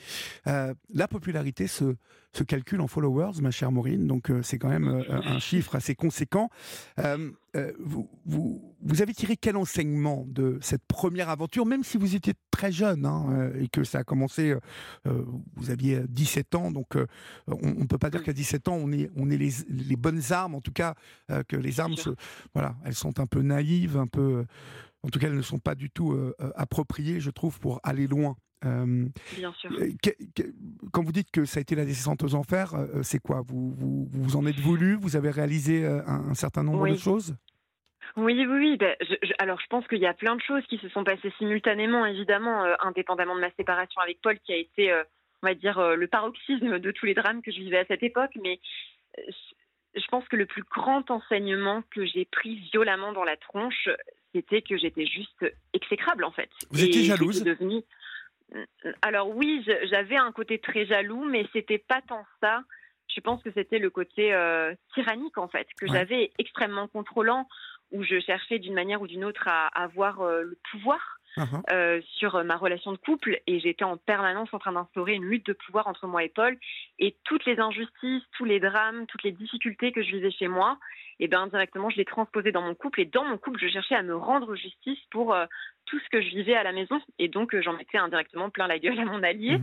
euh, 0.47 0.75
la 0.93 1.09
popularité 1.09 1.67
se, 1.67 1.97
se 2.33 2.45
calcule 2.45 2.81
en 2.81 2.87
followers, 2.87 3.41
ma 3.41 3.51
chère 3.51 3.73
Maureen, 3.73 4.07
donc 4.07 4.31
euh, 4.31 4.43
c'est 4.43 4.59
quand 4.59 4.69
même 4.69 4.89
euh, 4.89 5.05
un 5.09 5.39
chiffre 5.39 5.75
assez 5.77 5.95
conséquent. 5.95 6.51
Euh, 6.99 7.31
euh, 7.57 7.73
vous, 7.79 8.11
vous, 8.27 9.01
avez 9.01 9.15
tiré 9.15 9.37
quel 9.37 9.57
enseignement 9.57 10.25
de 10.29 10.59
cette 10.61 10.85
première 10.87 11.29
aventure, 11.29 11.67
même 11.67 11.85
si 11.85 11.97
vous 11.97 12.17
étiez 12.17 12.35
très 12.51 12.73
jeune 12.73 13.07
hein, 13.07 13.27
euh, 13.31 13.63
et 13.63 13.69
que 13.69 13.85
ça 13.85 13.99
a 13.99 14.05
commencé, 14.05 14.51
euh, 14.51 14.61
euh, 15.07 15.25
vous 15.55 15.71
aviez 15.71 16.01
17 16.09 16.57
ans, 16.57 16.71
donc 16.73 16.97
euh, 16.97 17.07
on 17.47 17.71
ne 17.71 17.87
peut 17.87 17.99
pas 17.99 18.11
dire 18.11 18.25
qu'à 18.25 18.33
17 18.33 18.67
ans 18.69 18.75
on 18.75 18.91
est, 18.91 19.09
on 19.17 19.31
est 19.31 19.37
les, 19.37 19.51
les 19.69 19.97
bonnes 19.97 20.21
armes, 20.31 20.57
en 20.57 20.61
tout 20.61 20.73
cas 20.73 20.95
euh, 21.31 21.45
que 21.55 21.61
les 21.61 21.81
armes, 21.81 21.97
se, 21.97 22.11
voilà, 22.55 22.75
elles 22.85 22.95
sont 22.95 23.21
un 23.21 23.27
peu 23.27 23.43
naïves, 23.43 23.97
un 23.97 24.07
peu, 24.07 24.21
euh, 24.21 24.45
en 25.03 25.09
tout 25.09 25.19
cas 25.19 25.27
elles 25.29 25.37
ne 25.37 25.43
sont 25.43 25.59
pas 25.59 25.75
du 25.75 25.91
tout 25.91 26.13
euh, 26.13 26.35
euh, 26.41 26.51
appropriées, 26.57 27.21
je 27.21 27.31
trouve, 27.31 27.59
pour 27.61 27.81
aller 27.83 28.07
loin. 28.07 28.37
Euh, 28.65 29.07
Bien 29.37 29.53
sûr. 29.53 29.71
que- 30.03 30.11
que- 30.35 30.49
quand 30.91 31.03
vous 31.03 31.13
dites 31.13 31.31
que 31.31 31.45
ça 31.45 31.59
a 31.59 31.61
été 31.61 31.75
la 31.75 31.85
descente 31.85 32.23
aux 32.23 32.35
enfers, 32.35 32.75
euh, 32.75 33.03
c'est 33.03 33.19
quoi? 33.19 33.43
Vous, 33.47 33.73
vous 33.75 34.09
vous 34.11 34.37
en 34.37 34.47
êtes 34.47 34.59
voulu? 34.61 34.95
Vous 34.95 35.17
avez 35.17 35.31
réalisé 35.31 35.85
euh, 35.85 36.01
un, 36.07 36.31
un 36.31 36.35
certain 36.35 36.63
nombre 36.63 36.89
de 36.89 36.97
choses? 36.97 37.37
Oui, 38.17 38.33
oui, 38.39 38.47
oui. 38.47 38.77
ben, 38.79 38.97
je- 39.03 39.15
je- 39.23 39.33
alors, 39.39 39.61
je 39.61 39.67
pense 39.67 39.87
qu'il 39.89 39.99
y 39.99 40.07
a 40.07 40.15
plein 40.15 40.37
de 40.37 40.41
choses 40.41 40.63
qui 40.69 40.79
se 40.79 40.89
sont 40.91 41.05
passées 41.05 41.33
simultanément, 41.39 42.07
évidemment, 42.07 42.65
indépendamment 42.81 43.35
de 43.35 43.41
ma 43.41 43.51
séparation 43.53 44.01
avec 44.01 44.21
Paul, 44.23 44.39
qui 44.39 44.53
a 44.53 44.57
été, 44.57 44.93
on 45.43 45.47
va 45.47 45.55
dire, 45.55 45.79
le 45.97 46.07
paroxysme 46.07 46.79
de 46.79 46.91
tous 46.91 47.05
les 47.07 47.15
drames 47.15 47.43
que 47.43 47.51
je 47.51 47.59
vivais 47.59 47.79
à 47.79 47.85
cette 47.87 48.03
époque. 48.03 48.31
Mais 48.43 48.61
je- 49.97 50.07
pense 50.09 50.27
que 50.29 50.37
le 50.37 50.47
plus 50.47 50.63
grand 50.63 51.11
enseignement 51.11 51.83
que 51.91 52.05
j'ai 52.05 52.25
pris 52.25 52.57
violemment 52.73 53.13
dans 53.13 53.25
la 53.25 53.37
tronche, 53.37 53.89
c'était 54.35 54.63
que 54.63 54.77
j'étais 54.77 55.07
juste 55.07 55.45
exécrable, 55.73 56.25
en 56.25 56.31
fait. 56.33 56.51
Vous 56.71 56.83
étiez 56.85 57.03
jalouse 57.05 57.43
devenue- 57.43 57.83
Alors 59.03 59.35
oui, 59.35 59.65
j'avais 59.85 60.17
un 60.17 60.31
côté 60.33 60.59
très 60.59 60.87
jaloux, 60.87 61.25
mais 61.25 61.47
c'était 61.53 61.79
pas 61.79 62.01
tant 62.03 62.25
ça. 62.41 62.63
Je 63.15 63.21
pense 63.21 63.43
que 63.43 63.51
c'était 63.53 63.79
le 63.79 63.91
côté 63.91 64.33
euh, 64.35 64.75
tyrannique, 64.95 65.39
en 65.39 65.49
fait, 65.49 65.67
que 65.79 65.87
Ouais. 65.87 65.93
j'avais 65.99 66.33
extrêmement 66.39 66.89
contrôlant 66.89 67.49
où 67.93 68.03
je 68.03 68.19
cherchais 68.21 68.59
d'une 68.59 68.75
manière 68.75 69.01
ou 69.03 69.07
d'une 69.07 69.25
autre 69.25 69.47
à 69.47 69.67
avoir 69.69 70.21
euh, 70.21 70.43
le 70.43 70.59
pouvoir 70.71 71.19
Euh, 71.71 72.01
sur 72.17 72.37
euh, 72.37 72.45
ma 72.45 72.57
relation 72.57 72.93
de 72.93 72.97
couple 72.97 73.41
et 73.49 73.59
j'étais 73.59 73.85
en 73.85 73.97
permanence 73.97 74.49
en 74.53 74.61
train 74.61 74.73
d'instaurer 74.73 75.15
une 75.15 75.25
lutte 75.25 75.47
de 75.47 75.53
pouvoir 75.53 75.89
entre 75.89 76.07
moi 76.07 76.23
et 76.23 76.29
Paul. 76.29 76.57
Et 77.01 77.17
toutes 77.25 77.45
les 77.45 77.59
injustices, 77.59 78.23
tous 78.37 78.45
les 78.45 78.61
drames, 78.61 79.07
toutes 79.07 79.25
les 79.25 79.33
difficultés 79.33 79.91
que 79.91 80.03
je 80.03 80.13
vivais 80.13 80.31
chez 80.31 80.47
moi, 80.47 80.79
et 81.19 81.27
ben 81.27 81.41
indirectement 81.41 81.91
je 81.91 81.97
les 81.97 82.05
transposais 82.05 82.53
dans 82.53 82.63
mon 82.63 82.77
couple. 82.77 83.01
Et 83.01 83.05
dans 83.05 83.25
mon 83.25 83.37
couple 83.37 83.59
je 83.61 83.69
cherchais 83.69 83.97
à 83.97 84.03
me 84.03 84.15
rendre 84.15 84.55
justice 84.55 84.99
pour 85.11 85.35
euh, 85.35 85.47
tout 85.87 85.99
ce 85.99 86.09
que 86.09 86.23
je 86.23 86.29
vivais 86.29 86.55
à 86.55 86.63
la 86.63 86.73
maison. 86.73 87.01
Et 87.19 87.29
donc 87.29 87.59
j'en 87.61 87.73
mettais 87.73 87.99
indirectement 87.99 88.51
plein 88.51 88.69
la 88.69 88.79
gueule 88.79 88.99
à 89.01 89.05
mon 89.05 89.23
allié. 89.25 89.59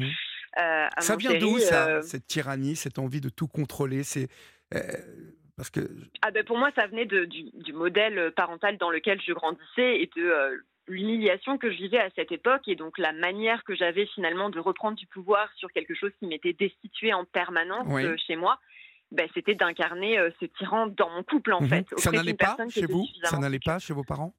Euh, 0.60 0.88
à 0.94 1.02
Ça 1.02 1.14
mon 1.14 1.20
vient 1.20 1.36
d'où 1.36 1.58
ça, 1.60 2.02
cette 2.02 2.28
tyrannie, 2.28 2.76
cette 2.76 3.00
envie 3.00 3.22
de 3.22 3.30
tout 3.30 3.48
contrôler? 3.48 4.04
C'est 4.04 4.28
parce 5.56 5.70
que 5.70 5.82
Ah 6.22 6.32
ben 6.32 6.44
pour 6.44 6.58
moi, 6.58 6.72
ça 6.76 6.88
venait 6.88 7.06
de, 7.06 7.24
du, 7.26 7.44
du 7.54 7.72
modèle 7.72 8.32
parental 8.32 8.78
dans 8.78 8.90
lequel 8.90 9.22
je 9.22 9.32
grandissais 9.32 10.02
et 10.02 10.10
de 10.16 10.24
euh, 10.24 10.58
l'humiliation 10.88 11.58
que 11.58 11.72
je 11.72 11.78
vivais 11.78 12.00
à 12.00 12.10
cette 12.16 12.32
époque 12.32 12.68
et 12.68 12.76
donc 12.76 12.98
la 12.98 13.14
manière 13.14 13.64
que 13.64 13.76
j'avais 13.76 14.06
finalement 14.08 14.50
de 14.50 14.60
reprendre 14.60 14.98
du 14.98 15.08
pouvoir 15.08 15.50
sur 15.56 15.72
quelque 15.72 15.94
chose 15.94 16.12
qui 16.20 16.26
m'était 16.28 16.54
destitué 16.54 17.14
en 17.14 17.24
permanence 17.26 17.86
Oui. 17.90 18.04
euh, 18.04 18.16
chez 18.28 18.36
moi. 18.36 18.60
Ben, 19.12 19.28
c'était 19.34 19.56
d'incarner 19.56 20.18
euh, 20.18 20.30
ce 20.40 20.46
tyran 20.46 20.88
dans 20.88 21.10
mon 21.10 21.24
couple 21.24 21.54
en 21.54 21.62
Mhm. 21.62 21.68
fait. 21.70 21.86
ça 21.90 21.96
auprès 22.10 22.12
n'allait 22.18 22.32
d'une 22.32 22.38
pas 22.38 22.58
chez 22.70 22.86
vous? 22.86 23.06
Ça 23.24 23.38
n'allait 23.38 23.60
pas 23.60 23.78
chez 23.80 23.94
vos 23.94 24.04
parents? 24.04 24.34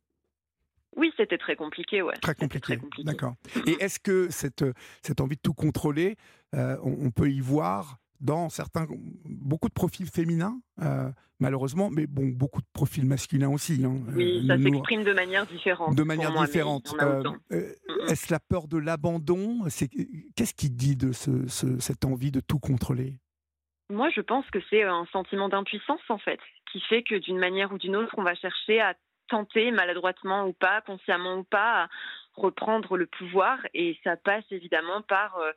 Oui, 0.96 1.10
c'était 1.16 1.38
très 1.38 1.56
compliqué, 1.56 2.02
ouais. 2.02 2.14
Très 2.20 2.34
compliqué, 2.34 2.78
d'accord. 2.98 3.34
Et 3.66 3.72
est-ce 3.82 3.98
que 3.98 4.28
cette, 4.30 4.64
cette 5.00 5.20
envie 5.22 5.36
de 5.36 5.40
tout 5.40 5.54
contrôler, 5.54 6.16
euh, 6.54 6.76
on, 6.82 7.10
peut 7.10 7.30
y 7.30 7.40
voir 7.40 7.96
dans 8.22 8.48
certains, 8.48 8.86
beaucoup 9.24 9.68
de 9.68 9.74
profils 9.74 10.06
féminins, 10.06 10.58
euh, 10.80 11.10
malheureusement, 11.40 11.90
mais 11.90 12.06
bon, 12.06 12.28
beaucoup 12.28 12.60
de 12.60 12.66
profils 12.72 13.04
masculins 13.04 13.50
aussi. 13.50 13.84
Hein, 13.84 14.00
oui, 14.14 14.46
ça 14.46 14.56
s'exprime 14.56 15.02
de 15.02 15.12
manière 15.12 15.44
différente. 15.46 15.94
De 15.94 16.02
manière 16.04 16.32
différente. 16.32 16.94
Est-ce 18.08 18.32
la 18.32 18.40
peur 18.40 18.68
de 18.68 18.78
l'abandon 18.78 19.64
Qu'est-ce 20.36 20.54
qui 20.54 20.70
dit 20.70 20.96
de 20.96 21.12
ce, 21.12 21.46
cette 21.48 22.04
envie 22.04 22.30
de 22.30 22.40
tout 22.40 22.60
contrôler? 22.60 23.18
Moi, 23.90 24.08
je 24.14 24.20
pense 24.20 24.48
que 24.50 24.60
c'est 24.70 24.84
un 24.84 25.04
sentiment 25.12 25.48
d'impuissance, 25.48 26.00
en 26.08 26.18
fait, 26.18 26.40
qui 26.70 26.80
fait 26.88 27.02
que 27.02 27.16
d'une 27.16 27.38
manière 27.38 27.72
ou 27.72 27.78
d'une 27.78 27.96
autre, 27.96 28.14
on 28.16 28.22
va 28.22 28.34
chercher 28.36 28.80
à 28.80 28.94
tenter, 29.28 29.70
maladroitement 29.70 30.46
ou 30.46 30.52
pas, 30.52 30.80
consciemment 30.82 31.38
ou 31.38 31.44
pas, 31.44 31.84
à 31.84 31.88
reprendre 32.34 32.96
le 32.96 33.06
pouvoir. 33.06 33.58
Et 33.74 33.98
ça 34.04 34.16
passe 34.16 34.44
évidemment 34.50 35.02
par 35.02 35.36
euh, 35.38 35.52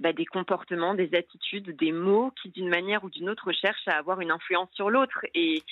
bah, 0.00 0.12
des 0.12 0.26
comportements, 0.26 0.94
des 0.94 1.14
attitudes, 1.14 1.76
des 1.76 1.92
mots 1.92 2.32
qui, 2.42 2.50
d'une 2.50 2.68
manière 2.68 3.04
ou 3.04 3.10
d'une 3.10 3.28
autre, 3.30 3.52
cherchent 3.52 3.88
à 3.88 3.96
avoir 3.96 4.20
une 4.20 4.30
influence 4.30 4.70
sur 4.72 4.90
l'autre. 4.90 5.20
Et 5.34 5.62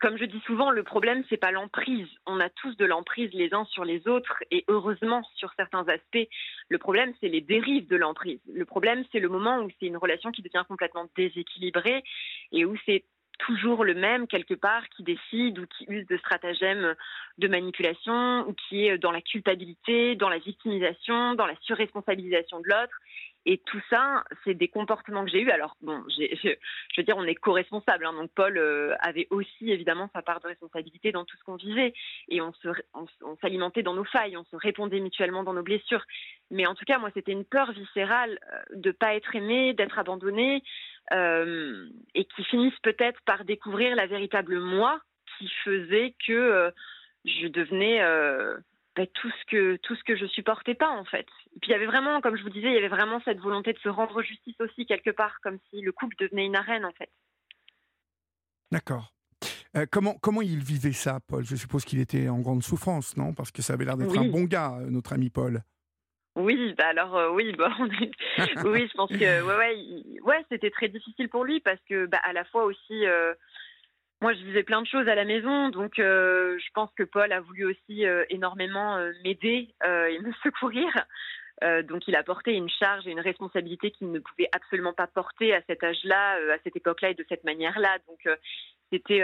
comme 0.00 0.16
je 0.16 0.24
dis 0.24 0.40
souvent, 0.46 0.70
le 0.70 0.82
problème, 0.82 1.24
c'est 1.28 1.36
pas 1.36 1.50
l'emprise. 1.50 2.08
On 2.26 2.40
a 2.40 2.48
tous 2.48 2.76
de 2.76 2.84
l'emprise 2.84 3.30
les 3.32 3.52
uns 3.52 3.64
sur 3.66 3.84
les 3.84 4.06
autres 4.08 4.42
et 4.50 4.64
heureusement 4.68 5.22
sur 5.34 5.52
certains 5.54 5.86
aspects. 5.88 6.28
Le 6.68 6.78
problème, 6.78 7.12
c'est 7.20 7.28
les 7.28 7.40
dérives 7.40 7.88
de 7.88 7.96
l'emprise. 7.96 8.40
Le 8.52 8.64
problème, 8.64 9.04
c'est 9.12 9.20
le 9.20 9.28
moment 9.28 9.60
où 9.60 9.68
c'est 9.78 9.86
une 9.86 9.96
relation 9.96 10.32
qui 10.32 10.42
devient 10.42 10.64
complètement 10.68 11.08
déséquilibrée 11.16 12.02
et 12.52 12.64
où 12.64 12.76
c'est 12.86 13.04
toujours 13.38 13.84
le 13.84 13.94
même 13.94 14.26
quelque 14.26 14.54
part 14.54 14.88
qui 14.88 15.02
décide 15.02 15.58
ou 15.58 15.66
qui 15.66 15.84
use 15.88 16.06
de 16.06 16.16
stratagèmes 16.16 16.94
de 17.38 17.48
manipulation 17.48 18.48
ou 18.48 18.54
qui 18.54 18.86
est 18.86 18.98
dans 18.98 19.12
la 19.12 19.20
culpabilité, 19.20 20.16
dans 20.16 20.28
la 20.28 20.38
victimisation, 20.38 21.34
dans 21.34 21.46
la 21.46 21.56
surresponsabilisation 21.62 22.60
de 22.60 22.68
l'autre. 22.68 22.98
Et 23.48 23.58
tout 23.58 23.80
ça, 23.88 24.24
c'est 24.42 24.54
des 24.54 24.66
comportements 24.66 25.24
que 25.24 25.30
j'ai 25.30 25.40
eus. 25.40 25.50
Alors, 25.50 25.76
bon, 25.80 26.02
je, 26.08 26.56
veux 26.96 27.04
dire, 27.04 27.16
on 27.16 27.22
est 27.22 27.36
co-responsable. 27.36 28.04
Hein. 28.04 28.12
donc, 28.12 28.32
Paul 28.34 28.58
euh, 28.58 28.96
avait 28.98 29.28
aussi, 29.30 29.70
évidemment, 29.70 30.10
sa 30.12 30.20
part 30.20 30.40
de 30.40 30.48
responsabilité 30.48 31.12
dans 31.12 31.24
tout 31.24 31.36
ce 31.36 31.44
qu'on 31.44 31.54
vivait. 31.54 31.94
Et 32.28 32.40
on, 32.40 32.52
s'alimentait 33.40 33.84
dans 33.84 33.94
nos 33.94 34.04
failles, 34.04 34.36
on 34.36 34.44
se 34.44 34.56
répondait 34.56 34.98
mutuellement 34.98 35.44
dans 35.44 35.52
nos 35.52 35.62
blessures. 35.62 36.04
Mais 36.50 36.66
en 36.66 36.74
tout 36.74 36.84
cas, 36.84 36.98
moi, 36.98 37.10
c'était 37.14 37.30
une 37.30 37.44
peur 37.44 37.70
viscérale 37.70 38.36
euh, 38.52 38.62
de 38.74 38.88
ne 38.88 38.92
pas 38.92 39.14
être 39.14 39.36
aimé, 39.36 39.74
d'être 39.74 40.00
abandonné, 40.00 40.64
euh, 41.12 41.88
et 42.16 42.24
qui 42.24 42.42
finissent 42.42 42.80
peut-être 42.82 43.20
par 43.26 43.44
découvrir 43.44 43.94
la 43.94 44.08
véritable 44.08 44.58
moi 44.58 45.00
qui 45.38 45.48
faisait 45.64 46.16
que 46.26 46.72
je 47.24 47.46
devenais 47.46 48.00
bah, 48.96 49.06
tout 49.12 49.30
ce 49.30 49.44
que 49.50 49.76
tout 49.76 49.94
ce 49.94 50.02
que 50.04 50.16
je 50.16 50.26
supportais 50.26 50.74
pas 50.74 50.88
en 50.88 51.04
fait. 51.04 51.26
Et 51.54 51.60
puis 51.60 51.68
il 51.68 51.72
y 51.72 51.74
avait 51.74 51.86
vraiment, 51.86 52.20
comme 52.22 52.36
je 52.36 52.42
vous 52.42 52.50
disais, 52.50 52.68
il 52.68 52.74
y 52.74 52.78
avait 52.78 52.88
vraiment 52.88 53.20
cette 53.24 53.38
volonté 53.38 53.72
de 53.74 53.78
se 53.78 53.90
rendre 53.90 54.22
justice 54.22 54.56
aussi 54.60 54.86
quelque 54.86 55.10
part, 55.10 55.38
comme 55.42 55.58
si 55.70 55.82
le 55.82 55.92
couple 55.92 56.16
devenait 56.18 56.46
une 56.46 56.56
arène 56.56 56.86
en 56.86 56.92
fait. 56.92 57.10
D'accord. 58.72 59.12
Euh, 59.76 59.84
comment, 59.90 60.14
comment 60.22 60.40
il 60.40 60.58
vivait 60.58 60.92
ça, 60.92 61.20
Paul? 61.28 61.44
Je 61.44 61.56
suppose 61.56 61.84
qu'il 61.84 62.00
était 62.00 62.30
en 62.30 62.40
grande 62.40 62.62
souffrance, 62.62 63.16
non? 63.16 63.34
Parce 63.34 63.50
que 63.50 63.60
ça 63.60 63.74
avait 63.74 63.84
l'air 63.84 63.98
d'être 63.98 64.18
un 64.18 64.28
bon 64.28 64.44
gars, 64.44 64.78
euh, 64.80 64.88
notre 64.88 65.12
ami 65.12 65.28
Paul. 65.28 65.62
Oui, 66.34 66.74
bah 66.76 66.88
alors 66.88 67.16
euh, 67.16 67.30
oui, 67.30 67.52
bah, 67.56 67.72
oui, 67.78 68.88
je 68.90 68.96
pense 68.96 69.10
que 69.10 69.42
ouais, 69.42 69.56
ouais, 69.56 70.20
ouais 70.22 70.44
c'était 70.50 70.70
très 70.70 70.88
difficile 70.88 71.28
pour 71.28 71.44
lui 71.44 71.60
parce 71.60 71.80
que 71.88 72.06
bah, 72.06 72.20
à 72.24 72.32
la 72.32 72.44
fois 72.44 72.64
aussi 72.64 73.04
moi, 74.22 74.32
je 74.32 74.42
vivais 74.44 74.62
plein 74.62 74.80
de 74.80 74.86
choses 74.86 75.08
à 75.08 75.14
la 75.14 75.24
maison, 75.24 75.68
donc 75.68 75.98
euh, 75.98 76.58
je 76.58 76.70
pense 76.72 76.90
que 76.96 77.02
Paul 77.02 77.30
a 77.32 77.40
voulu 77.40 77.66
aussi 77.66 78.06
euh, 78.06 78.24
énormément 78.30 78.96
euh, 78.96 79.12
m'aider 79.24 79.74
et 79.84 80.18
me 80.20 80.32
secourir. 80.42 80.88
donc, 81.84 82.08
il 82.08 82.16
a 82.16 82.22
porté 82.22 82.52
une 82.52 82.70
charge 82.70 83.06
et 83.06 83.10
une 83.10 83.20
responsabilité 83.20 83.90
qu'il 83.90 84.10
ne 84.10 84.18
pouvait 84.18 84.48
absolument 84.52 84.94
pas 84.94 85.06
porter 85.06 85.54
à 85.54 85.60
cet 85.66 85.84
âge-là, 85.84 86.36
à 86.52 86.58
cette 86.64 86.76
époque-là 86.76 87.10
et 87.10 87.14
de 87.14 87.26
cette 87.28 87.44
manière-là. 87.44 87.98
Donc, 88.08 88.26
c'était 88.90 89.22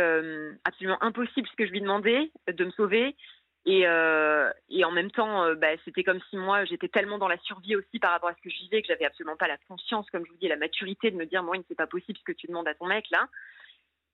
absolument 0.65 1.03
impossible 1.03 1.49
ce 1.49 1.57
que 1.57 1.67
je 1.67 1.73
lui 1.73 1.81
demandais 1.81 2.31
de 2.49 2.65
me 2.65 2.71
sauver. 2.71 3.17
Et, 3.67 3.87
en 3.87 4.91
même 4.93 5.11
temps, 5.11 5.55
bah, 5.57 5.77
c'était 5.85 6.05
comme 6.05 6.21
si 6.31 6.37
moi, 6.37 6.65
j'étais 6.65 6.89
tellement 6.89 7.19
dans 7.19 7.29
la 7.29 7.39
survie 7.39 7.77
aussi 7.77 7.99
par 7.99 8.13
rapport 8.13 8.31
à 8.31 8.35
ce 8.35 8.43
que 8.43 8.51
je 8.51 8.63
vivais 8.63 8.81
que 8.81 8.89
j'avais 8.89 9.05
absolument 9.05 9.37
pas 9.37 9.49
la 9.49 9.59
conscience, 9.69 10.09
comme 10.11 10.25
je 10.25 10.31
vous 10.31 10.39
dis, 10.39 10.49
la 10.49 10.57
maturité 10.57 11.11
de 11.11 11.17
me 11.17 11.27
dire, 11.27 11.43
moi, 11.43 11.57
c'est 11.69 11.77
pas 11.77 11.87
possible 11.87 12.19
ce 12.19 12.25
que 12.25 12.37
tu 12.37 12.47
demandes 12.47 12.69
à 12.69 12.75
ton 12.75 12.87
mec 12.87 13.05
là. 13.11 13.29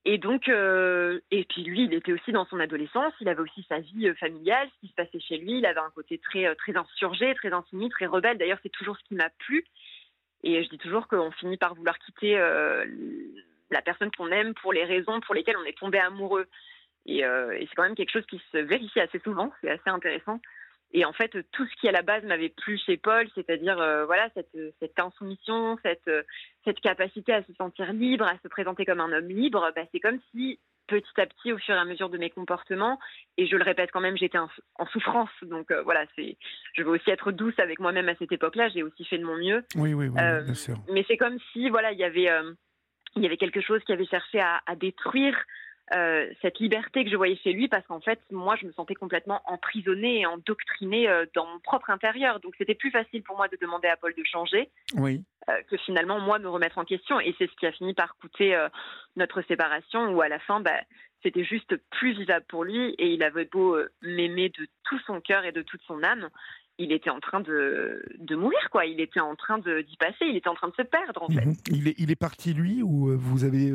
Et 0.05 0.19
donc, 0.19 0.49
euh, 0.49 1.21
et 1.31 1.45
puis 1.45 1.65
lui, 1.65 1.85
il 1.85 1.93
était 1.93 2.13
aussi 2.13 2.33
dans 2.33 2.47
son 2.47 2.61
adolescence, 2.61 3.13
il 3.21 3.29
avait 3.29 3.43
aussi 3.43 3.65
sa 3.69 3.81
vie 3.81 4.09
euh, 4.09 4.15
familiale, 4.15 4.69
ce 4.75 4.81
qui 4.81 4.89
se 4.89 4.95
passait 4.95 5.21
chez 5.21 5.37
lui, 5.39 5.59
il 5.59 5.67
avait 5.67 5.81
un 5.81 5.91
côté 5.91 6.19
très, 6.19 6.47
euh, 6.47 6.55
très 6.55 6.77
insurgé, 6.77 7.35
très 7.35 7.53
insoumis, 7.53 7.91
très 7.91 8.07
rebelle. 8.07 8.39
D'ailleurs, 8.39 8.61
c'est 8.63 8.73
toujours 8.73 8.97
ce 8.97 9.05
qui 9.05 9.15
m'a 9.15 9.29
plu. 9.39 9.65
Et 10.45 10.63
je 10.63 10.69
dis 10.69 10.79
toujours 10.79 11.09
qu'on 11.09 11.33
finit 11.33 11.57
par 11.57 11.75
vouloir 11.75 11.99
quitter 11.99 12.37
la 13.71 13.83
personne 13.83 14.11
qu'on 14.17 14.31
aime 14.31 14.55
pour 14.55 14.73
les 14.73 14.85
raisons 14.85 15.21
pour 15.21 15.35
lesquelles 15.35 15.57
on 15.57 15.65
est 15.65 15.77
tombé 15.77 15.99
amoureux. 15.99 16.47
Et, 17.07 17.19
et 17.19 17.67
c'est 17.69 17.75
quand 17.75 17.83
même 17.83 17.97
quelque 17.97 18.13
chose 18.13 18.27
qui 18.27 18.41
se 18.53 18.59
vérifie 18.59 19.01
assez 19.01 19.19
souvent, 19.19 19.53
c'est 19.61 19.71
assez 19.71 19.91
intéressant. 19.91 20.41
Et 20.93 21.05
en 21.05 21.13
fait, 21.13 21.31
tout 21.53 21.67
ce 21.67 21.81
qui 21.81 21.89
à 21.89 21.93
la 21.93 22.03
base 22.03 22.25
m'avait 22.25 22.49
plu 22.49 22.79
chez 22.79 22.97
Paul, 22.97 23.29
c'est-à-dire 23.35 23.79
euh, 23.79 24.07
voilà 24.07 24.31
cette, 24.35 24.57
cette 24.81 24.99
insoumission, 24.99 25.79
cette, 25.83 26.11
cette 26.65 26.81
capacité 26.81 27.35
à 27.35 27.43
se 27.43 27.53
sentir 27.55 27.93
libre, 27.93 28.27
à 28.27 28.39
se 28.43 28.49
présenter 28.49 28.87
comme 28.87 29.01
un 29.01 29.13
homme 29.13 29.29
libre, 29.29 29.71
bah, 29.77 29.83
c'est 29.93 30.01
comme 30.01 30.19
si 30.31 30.59
petit 30.87 31.21
à 31.21 31.27
petit, 31.27 31.53
au 31.53 31.59
fur 31.59 31.75
et 31.75 31.79
à 31.79 31.85
mesure 31.85 32.09
de 32.09 32.17
mes 32.17 32.31
comportements, 32.31 32.99
et 33.37 33.47
je 33.47 33.57
le 33.57 33.63
répète 33.63 33.91
quand 33.93 34.01
même, 34.01 34.17
j'étais 34.17 34.39
en, 34.39 34.49
souffrance. 34.91 35.29
Donc 35.43 35.71
euh, 35.71 35.83
voilà, 35.83 36.07
c'est, 36.17 36.39
je 36.73 36.83
veux 36.83 36.91
aussi 36.91 37.11
être 37.11 37.31
douce 37.33 37.59
avec 37.59 37.79
moi-même 37.79 38.09
à 38.09 38.15
cette 38.15 38.33
époque-là. 38.33 38.71
J'ai 38.71 38.83
aussi 38.83 39.05
fait 39.05 39.19
de 39.19 39.25
mon 39.25 39.37
mieux. 39.37 39.65
Oui, 39.75 39.93
oui, 39.93 40.09
oui, 40.09 40.19
euh, 40.19 40.41
bien 40.41 40.55
sûr. 40.55 40.77
Mais 40.91 41.05
c'est 41.07 41.19
comme 41.19 41.39
si 41.53 41.69
voilà, 41.69 41.93
il 41.93 41.99
y 41.99 42.05
avait, 42.05 42.31
il 43.17 43.23
y 43.23 43.27
avait 43.27 43.37
quelque 43.37 43.61
chose 43.61 43.85
qui 43.85 43.93
avait 43.93 44.07
cherché 44.07 44.41
à, 44.41 44.63
à 44.67 44.75
détruire 44.75 45.37
euh, 45.95 46.31
cette 46.43 46.59
liberté 46.59 47.05
que 47.05 47.11
je 47.11 47.17
voyais 47.17 47.37
chez 47.37 47.53
lui 47.53 47.69
parce 47.69 47.87
qu'en 47.87 48.01
fait, 48.01 48.21
moi, 48.31 48.57
je 48.57 48.67
me 48.67 48.73
sentais 48.73 48.95
complètement 48.95 49.41
emprisonnée 49.47 50.21
et 50.21 50.27
endoctrinée 50.27 51.09
euh, 51.09 51.25
dans 51.35 51.47
mon 51.47 51.59
propre 51.61 51.91
intérieur. 51.91 52.41
Donc, 52.41 52.55
c'était 52.59 52.75
plus 52.75 52.91
facile 52.91 53.23
pour 53.23 53.37
moi 53.37 53.49
de 53.49 53.57
demander 53.61 53.89
à 53.89 53.97
Paul 53.97 54.15
de 54.15 54.25
changer 54.25 54.71
oui. 54.95 55.25
Euh, 55.49 55.63
que 55.71 55.77
finalement, 55.79 56.21
moi, 56.21 56.39
me 56.39 56.49
remettre 56.49 56.79
en 56.79 56.85
question. 56.85 57.21
Et 57.21 57.35
c'est 57.39 57.51
ce 57.51 57.57
qui 57.57 57.67
a 57.67 57.73
fini 57.73 57.95
par 57.95 58.17
coûter 58.17 58.57
notre 59.17 59.43
séparation 59.43 60.13
où 60.13 60.21
à 60.21 60.29
la 60.29 60.39
fin, 60.41 60.61
bah, 60.61 60.81
c'était 61.23 61.45
juste 61.45 61.77
plus 61.91 62.13
vivable 62.13 62.45
pour 62.49 62.65
lui 62.65 62.95
et 62.99 63.09
il 63.09 63.23
avait 63.23 63.47
beau 63.47 63.79
m'aimer 64.03 64.51
de 64.51 64.67
tout 64.85 64.99
son 65.07 65.21
cœur 65.21 65.45
et 65.45 65.53
de 65.53 65.63
toute 65.63 65.83
son 65.83 66.03
âme 66.03 66.29
il 66.79 66.93
était 66.93 67.11
en 67.11 67.21
train 67.21 67.41
de, 67.41 68.03
de 68.19 68.37
mourir, 68.37 68.71
quoi. 68.71 68.87
Il 68.87 69.01
était 69.01 69.21
en 69.21 69.35
train 69.35 69.59
d'y 69.59 69.97
passer, 69.97 70.27
il 70.27 70.37
était 70.37 70.49
en 70.49 70.55
train 70.55 70.69
de 70.69 70.75
se 70.75 70.83
perdre, 70.83 71.23
en 71.23 71.29
fait. 71.29 71.45
Mhm. 71.45 71.55
il, 71.71 71.89
est, 71.89 71.95
il 71.99 72.11
est 72.11 72.17
parti, 72.17 72.55
lui, 72.55 72.83
ou 72.83 73.17
vous 73.17 73.45
avez 73.45 73.73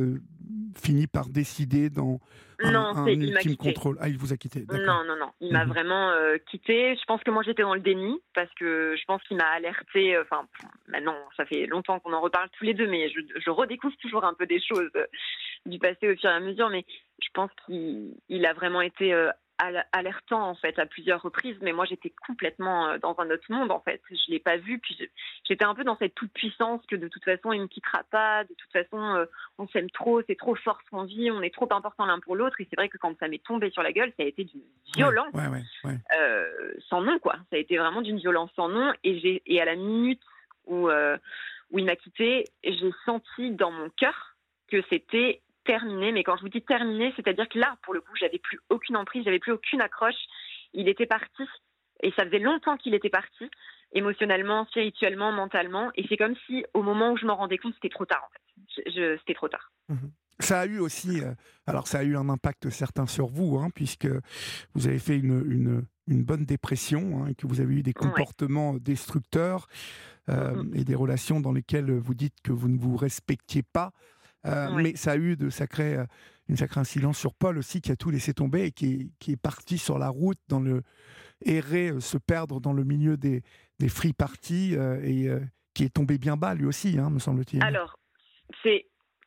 fini 0.76 1.08
par 1.08 1.28
décider 1.28 1.90
dans 1.90 2.20
un, 2.64 2.72
non, 2.72 3.08
ultime 3.08 3.58
contrôle? 3.58 3.98
Ah, 4.00 4.10
il 4.10 4.18
vous 4.18 4.34
a 4.34 4.38
quitté. 4.38 4.66
Non, 4.72 5.04
non, 5.04 5.16
non. 5.18 5.32
Il 5.42 5.52
m'a 5.52 5.66
mhm. 5.66 5.72
vraiment 5.72 6.10
euh, 6.12 6.38
quitté. 6.50 6.96
Je 6.96 7.06
pense 7.06 7.22
que 7.24 7.32
moi, 7.32 7.44
j'étais 7.44 7.64
dans 7.64 7.74
le 7.74 7.82
déni 7.82 8.22
parce 8.34 8.54
que 8.56 8.96
je 8.98 9.06
pense 9.06 9.22
qu'il 9.24 9.38
m'a 9.38 9.50
alerté. 9.50 10.16
Euh, 10.16 10.24
enfin, 10.24 10.48
maintenant, 10.88 11.16
ça 11.38 11.46
fait 11.46 11.66
longtemps 11.66 12.00
qu'on 12.00 12.14
en 12.14 12.22
reparle 12.22 12.50
tous 12.58 12.66
les 12.66 12.74
deux, 12.74 12.88
mais 12.88 13.10
je, 13.10 13.20
je 13.40 13.50
redécouvre 13.50 13.96
toujours 13.98 14.24
un 14.24 14.34
peu 14.34 14.46
des 14.46 14.62
choses 14.62 14.92
euh, 14.96 15.06
du 15.66 15.80
passé 15.80 16.10
au 16.10 16.16
fur 16.16 16.30
et 16.30 16.34
à 16.34 16.40
mesure. 16.40 16.70
Mais 16.70 16.86
je 17.22 17.30
pense 17.34 17.52
qu'il 17.66 18.46
a 18.46 18.54
vraiment 18.54 18.82
été 18.82 19.14
alertant 19.58 20.50
en 20.50 20.56
fait 20.56 20.78
à 20.80 20.86
plusieurs 20.86 21.22
reprises, 21.22 21.58
mais 21.62 21.74
moi 21.74 21.86
j'étais 21.86 22.12
complètement 22.28 22.88
euh, 22.88 22.98
dans 22.98 23.16
un 23.20 23.30
autre 23.30 23.46
monde 23.50 23.72
en 23.72 23.80
fait. 23.80 24.02
Je 24.10 24.32
l'ai 24.32 24.40
pas 24.40 24.58
vu, 24.58 24.80
puis 24.80 24.98
j'étais 25.48 25.66
un 25.66 25.76
peu 25.76 25.84
dans 25.84 25.98
cette 25.98 26.16
toute 26.16 26.32
puissance 26.34 26.82
que 26.88 26.96
de 26.96 27.08
toute 27.08 27.24
façon 27.24 27.52
il 27.52 27.62
me 27.62 27.68
quittera 27.68 28.04
pas, 28.12 28.44
de 28.44 28.54
toute 28.54 28.72
façon 28.72 29.00
euh, 29.00 29.26
on 29.58 29.68
s'aime 29.68 29.90
trop, 29.92 30.22
c'est 30.28 30.38
trop 30.38 30.56
fort 30.56 30.80
ce 30.86 30.90
qu'on 30.90 31.04
vit, 31.04 31.32
on 31.32 31.42
est 31.42 31.54
trop 31.54 31.68
important 31.72 32.06
l'un 32.06 32.20
pour 32.20 32.36
l'autre. 32.36 32.60
Et 32.60 32.68
c'est 32.70 32.76
vrai 32.76 32.90
que 32.90 32.98
quand 32.98 33.18
ça 33.20 33.28
m'est 33.28 33.44
tombé 33.44 33.70
sur 33.70 33.84
la 33.84 33.92
gueule, 33.92 34.12
ça 34.18 34.24
a 34.24 34.28
été 34.28 34.44
d'une 34.44 34.62
violence 34.96 35.34
euh, 36.18 36.74
sans 36.90 37.02
nom 37.02 37.20
quoi. 37.20 37.36
Ça 37.50 37.56
a 37.56 37.60
été 37.60 37.78
vraiment 37.78 38.02
d'une 38.02 38.18
violence 38.18 38.52
sans 38.56 38.70
nom. 38.70 38.94
Et 39.04 39.20
j'ai 39.20 39.42
et 39.46 39.62
à 39.62 39.66
la 39.66 39.76
minute 39.76 40.22
où 40.66 40.90
où 41.72 41.80
il 41.80 41.86
m'a 41.86 41.96
quitté, 41.96 42.46
j'ai 42.64 42.92
senti 43.06 43.52
dans 43.52 43.72
mon 43.72 43.90
cœur 43.90 44.36
que 44.68 44.84
c'était 44.90 45.42
terminé. 45.66 46.12
Mais 46.12 46.24
quand 46.24 46.38
je 46.38 46.42
vous 46.42 46.50
dis 46.50 46.62
terminé, 46.62 47.14
c'est-à-dire 47.16 47.48
que 47.50 47.60
là, 47.60 47.78
pour 47.84 47.94
le 47.94 48.02
coup, 48.02 48.16
j'avais 48.20 48.40
plus 48.40 48.60
aucune 48.70 48.98
emprise, 48.98 49.24
j'avais 49.24 49.40
plus 49.40 49.52
aucune 49.52 49.82
accroche. 49.82 50.16
Il 50.74 50.88
était 50.88 51.06
parti. 51.06 51.44
Et 52.02 52.12
ça 52.18 52.26
faisait 52.26 52.40
longtemps 52.40 52.76
qu'il 52.78 52.94
était 52.94 53.10
parti, 53.10 53.50
émotionnellement, 53.94 54.66
spirituellement, 54.66 55.32
mentalement. 55.32 55.92
Et 55.96 56.06
c'est 56.10 56.18
comme 56.18 56.36
si, 56.46 56.66
au 56.74 56.84
moment 56.84 57.12
où 57.12 57.18
je 57.18 57.26
m'en 57.26 57.36
rendais 57.36 57.58
compte, 57.58 57.74
c'était 57.76 57.94
trop 57.94 58.06
tard, 58.06 58.28
en 58.28 58.34
fait. 58.34 59.18
C'était 59.20 59.34
trop 59.34 59.48
tard. 59.48 59.72
Mhm. 59.90 60.12
Ça 60.40 60.62
a 60.62 60.66
eu 60.66 60.80
aussi, 60.80 61.22
euh, 61.22 61.32
alors 61.68 61.88
ça 61.88 62.00
a 62.00 62.04
eu 62.04 62.18
un 62.18 62.28
impact 62.28 62.70
certain 62.70 63.06
sur 63.06 63.28
vous, 63.28 63.58
hein, 63.60 63.70
puisque 63.74 64.08
vous 64.74 64.88
avez 64.88 65.00
fait 65.00 65.16
une, 65.16 65.44
une, 65.50 65.86
une 66.08 66.24
bonne 66.24 66.44
dépression 66.44 67.24
hein, 67.24 67.28
et 67.28 67.36
que 67.36 67.48
vous 67.48 67.62
avez 67.62 67.76
eu 67.76 67.84
des 67.84 67.94
comportements 67.94 68.74
destructeurs 68.74 69.68
euh, 70.30 70.64
mhm. 70.64 70.76
et 70.76 70.84
des 70.84 70.96
relations 70.96 71.40
dans 71.40 71.52
lesquelles 71.52 71.92
vous 71.92 72.16
dites 72.16 72.42
que 72.44 72.52
vous 72.52 72.68
ne 72.68 72.78
vous 72.78 72.98
respectiez 72.98 73.64
pas. 73.64 73.92
Euh, 74.46 74.70
mais 74.76 74.96
ça 74.96 75.12
a 75.12 75.18
eu 75.18 75.36
de 75.36 75.50
sacrées, 75.50 75.96
euh, 75.96 76.06
une 76.50 76.58
sacrée 76.58 76.82
incidence 76.82 77.18
sur 77.18 77.34
Paul 77.34 77.58
aussi, 77.58 77.82
qui 77.82 77.92
a 77.92 77.96
tout 77.96 78.10
laissé 78.10 78.34
tomber 78.34 78.66
et 78.66 78.72
qui 78.72 78.94
est, 78.94 79.10
qui 79.20 79.32
est 79.34 79.42
parti 79.42 79.78
sur 79.78 79.98
la 79.98 80.10
route, 80.10 80.40
dans 80.48 80.60
le 80.60 80.82
errer, 81.46 81.90
euh, 81.90 82.00
se 82.00 82.18
perdre 82.18 82.60
dans 82.60 82.74
le 82.74 82.84
milieu 82.84 83.18
des, 83.18 83.42
des 83.80 83.90
free 83.90 84.14
parties 84.14 84.76
et 85.04 85.30
qui 85.74 85.84
est 85.84 85.94
tombé 85.94 86.18
bien 86.18 86.38
bas 86.38 86.54
lui 86.56 86.66
aussi, 86.66 86.98
hein, 87.00 87.10
me 87.10 87.20
semble-t-il. 87.20 87.64
Alors, 87.64 87.98
c'est 88.62 88.86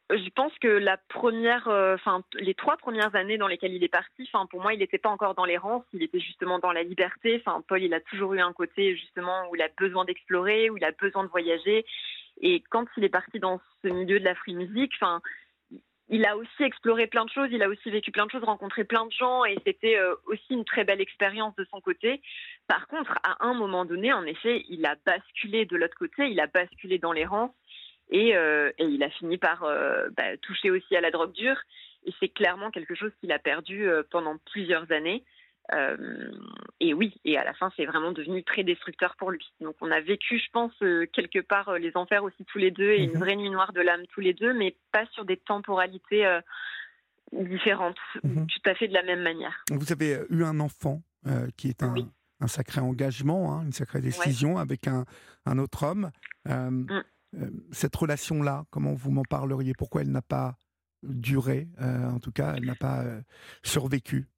je 0.08 0.30
pense 0.36 0.52
que 0.60 0.68
la 0.68 0.98
première, 1.08 1.66
enfin 1.66 2.22
les 2.38 2.54
trois 2.54 2.76
premières 2.76 3.16
années 3.16 3.38
dans 3.38 3.48
lesquelles 3.48 3.74
il 3.74 3.82
est 3.82 3.88
parti, 3.88 4.22
enfin 4.32 4.46
pour 4.46 4.62
moi 4.62 4.72
il 4.72 4.78
n'était 4.78 4.98
pas 4.98 5.08
encore 5.08 5.34
dans 5.34 5.44
l'errance, 5.44 5.82
il 5.92 6.02
était 6.04 6.20
justement 6.20 6.60
dans 6.60 6.70
la 6.70 6.84
liberté. 6.84 7.42
Enfin 7.44 7.60
Paul, 7.66 7.82
il 7.82 7.92
a 7.92 8.00
toujours 8.00 8.32
eu 8.34 8.40
un 8.40 8.52
côté 8.52 8.96
justement 8.96 9.48
où 9.50 9.56
il 9.56 9.62
a 9.62 9.68
besoin 9.76 10.04
d'explorer, 10.04 10.70
où 10.70 10.76
il 10.76 10.84
a 10.84 10.92
besoin 10.92 11.24
de 11.24 11.28
voyager. 11.28 11.84
Et 12.40 12.62
quand 12.70 12.86
il 12.96 13.04
est 13.04 13.08
parti 13.08 13.38
dans 13.38 13.60
ce 13.82 13.88
milieu 13.88 14.18
de 14.20 14.24
la 14.24 14.34
free 14.34 14.54
music, 14.54 14.92
enfin 14.96 15.20
il 16.08 16.24
a 16.24 16.36
aussi 16.36 16.62
exploré 16.62 17.08
plein 17.08 17.24
de 17.24 17.30
choses, 17.30 17.48
il 17.50 17.62
a 17.62 17.68
aussi 17.68 17.90
vécu 17.90 18.12
plein 18.12 18.26
de 18.26 18.30
choses, 18.30 18.44
rencontré 18.44 18.84
plein 18.84 19.06
de 19.06 19.12
gens 19.12 19.44
et 19.44 19.58
c'était 19.66 19.98
euh, 19.98 20.14
aussi 20.26 20.44
une 20.50 20.64
très 20.64 20.84
belle 20.84 21.00
expérience 21.00 21.54
de 21.56 21.66
son 21.70 21.80
côté. 21.80 22.22
Par 22.68 22.86
contre, 22.86 23.18
à 23.24 23.44
un 23.44 23.54
moment 23.54 23.84
donné, 23.84 24.12
en 24.12 24.24
effet, 24.24 24.64
il 24.68 24.86
a 24.86 24.94
basculé 25.04 25.64
de 25.64 25.76
l'autre 25.76 25.96
côté, 25.96 26.28
il 26.28 26.38
a 26.38 26.46
basculé 26.46 26.98
dans 26.98 27.12
l'errance 27.12 27.50
et, 28.10 28.36
euh, 28.36 28.70
et, 28.78 28.84
il 28.84 29.02
a 29.02 29.10
fini 29.10 29.36
par 29.36 29.64
euh, 29.64 30.08
bah, 30.16 30.36
toucher 30.36 30.70
aussi 30.70 30.94
à 30.94 31.00
la 31.00 31.10
drogue 31.10 31.32
dure. 31.32 31.58
Et 32.04 32.12
c'est 32.20 32.28
clairement 32.28 32.70
quelque 32.70 32.94
chose 32.94 33.10
qu'il 33.20 33.32
a 33.32 33.40
perdu 33.40 33.88
pendant 34.12 34.36
plusieurs 34.52 34.92
années. 34.92 35.24
Euh, 35.74 36.30
et 36.80 36.94
oui, 36.94 37.14
et 37.24 37.36
à 37.36 37.44
la 37.44 37.54
fin, 37.54 37.70
c'est 37.76 37.86
vraiment 37.86 38.12
devenu 38.12 38.44
très 38.44 38.62
destructeur 38.62 39.16
pour 39.16 39.30
lui. 39.30 39.44
Donc, 39.60 39.74
on 39.80 39.90
a 39.90 40.00
vécu, 40.00 40.38
je 40.38 40.50
pense, 40.52 40.72
euh, 40.82 41.06
quelque 41.12 41.40
part 41.40 41.68
euh, 41.70 41.78
les 41.78 41.96
enfers 41.96 42.22
aussi 42.22 42.44
tous 42.44 42.58
les 42.58 42.70
deux 42.70 42.90
et 42.90 43.02
une 43.02 43.12
mhm. 43.12 43.18
vraie 43.18 43.36
nuit 43.36 43.50
noire 43.50 43.72
de 43.72 43.80
l'âme 43.80 44.06
tous 44.12 44.20
les 44.20 44.34
deux, 44.34 44.52
mais 44.54 44.76
pas 44.92 45.06
sur 45.12 45.24
des 45.24 45.36
temporalités 45.36 46.26
différentes, 47.32 47.98
mhm. 48.22 48.46
tout 48.46 48.70
à 48.70 48.74
fait 48.74 48.88
de 48.88 48.94
la 48.94 49.02
même 49.02 49.22
manière. 49.22 49.64
Vous 49.70 49.92
avez 49.92 50.20
eu 50.30 50.44
un 50.44 50.60
enfant 50.60 51.02
qui 51.56 51.68
est 51.68 51.82
un, 51.82 51.94
un 52.40 52.46
sacré 52.46 52.80
engagement, 52.80 53.52
hein, 53.52 53.64
une 53.64 53.72
sacrée 53.72 54.00
décision 54.00 54.58
avec 54.58 54.86
un, 54.86 55.04
un, 55.44 55.58
autre 55.58 55.82
homme. 55.82 56.10
Mm. 56.44 56.86
cette 57.72 57.96
relation-là, 57.96 58.64
comment 58.70 58.94
vous 58.94 59.10
m'en 59.10 59.24
parleriez? 59.24 59.72
Pourquoi 59.76 60.02
elle 60.02 60.12
n'a 60.12 60.22
pas 60.22 60.54
duré 61.02 61.66
En 61.80 62.20
tout 62.20 62.30
cas, 62.30 62.54
elle 62.56 62.64
n'a 62.64 62.76
pas 62.76 63.02
survécu? 63.64 64.28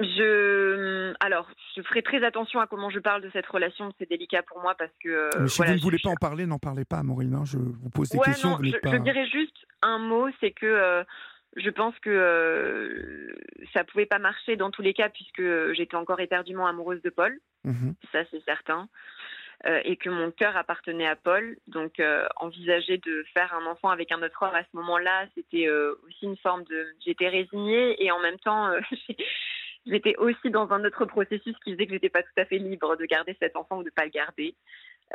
Je, 0.00 1.12
alors, 1.20 1.46
je 1.76 1.82
ferai 1.82 2.02
très 2.02 2.24
attention 2.24 2.58
à 2.60 2.66
comment 2.66 2.88
je 2.88 2.98
parle 2.98 3.22
de 3.22 3.30
cette 3.32 3.46
relation. 3.46 3.92
C'est 3.98 4.08
délicat 4.08 4.42
pour 4.42 4.60
moi 4.60 4.74
parce 4.78 4.92
que. 5.02 5.28
Mais 5.38 5.48
si 5.48 5.62
vous 5.62 5.72
ne 5.72 5.80
voulez 5.80 5.98
pas 6.02 6.10
en 6.10 6.14
parler, 6.14 6.46
n'en 6.46 6.58
parlez 6.58 6.86
pas, 6.86 7.02
Maureen. 7.02 7.34
Hein. 7.34 7.44
Je 7.44 7.58
vous 7.58 7.90
pose 7.90 8.08
des 8.08 8.18
questions. 8.18 8.58
je, 8.62 8.70
je, 8.82 8.96
dirais 8.96 9.26
juste 9.26 9.56
un 9.82 9.98
mot, 9.98 10.28
c'est 10.40 10.52
que 10.52 10.66
euh, 10.66 11.04
je 11.56 11.68
pense 11.68 11.94
que 11.98 12.08
euh, 12.10 13.34
ça 13.74 13.84
pouvait 13.84 14.06
pas 14.06 14.18
marcher 14.18 14.56
dans 14.56 14.70
tous 14.70 14.82
les 14.82 14.94
cas 14.94 15.10
puisque 15.10 15.42
j'étais 15.74 15.96
encore 15.96 16.20
éperdument 16.20 16.66
amoureuse 16.66 17.02
de 17.02 17.10
Paul. 17.10 17.38
Mmh 17.64 17.90
ça, 18.12 18.20
c'est 18.30 18.42
certain. 18.44 18.88
Euh, 19.66 19.78
et 19.84 19.98
que 19.98 20.08
mon 20.08 20.30
cœur 20.30 20.56
appartenait 20.56 21.06
à 21.06 21.16
Paul. 21.16 21.58
Donc, 21.66 22.00
envisager 22.36 22.96
de 22.96 23.22
faire 23.34 23.54
un 23.54 23.66
enfant 23.66 23.90
avec 23.90 24.10
un 24.12 24.22
autre 24.22 24.42
homme 24.42 24.54
à 24.54 24.62
ce 24.62 24.74
moment-là, 24.76 25.26
c'était 25.34 25.68
aussi 25.68 26.24
une 26.24 26.38
forme 26.38 26.64
de. 26.64 26.86
J'étais 27.04 27.28
résignée 27.28 28.02
et 28.02 28.10
en 28.10 28.20
même 28.20 28.38
temps, 28.38 28.70
j'étais 29.86 30.16
aussi 30.16 30.50
dans 30.50 30.72
un 30.72 30.84
autre 30.84 31.04
processus 31.04 31.56
qui 31.64 31.72
faisait 31.72 31.86
que 31.86 31.92
j'étais 31.92 32.08
pas 32.08 32.22
tout 32.22 32.28
à 32.36 32.44
fait 32.44 32.58
libre 32.58 32.96
de 32.96 33.04
garder 33.06 33.36
cet 33.40 33.56
enfant 33.56 33.78
ou 33.78 33.82
de 33.82 33.90
pas 33.90 34.04
le 34.04 34.10
garder. 34.10 34.54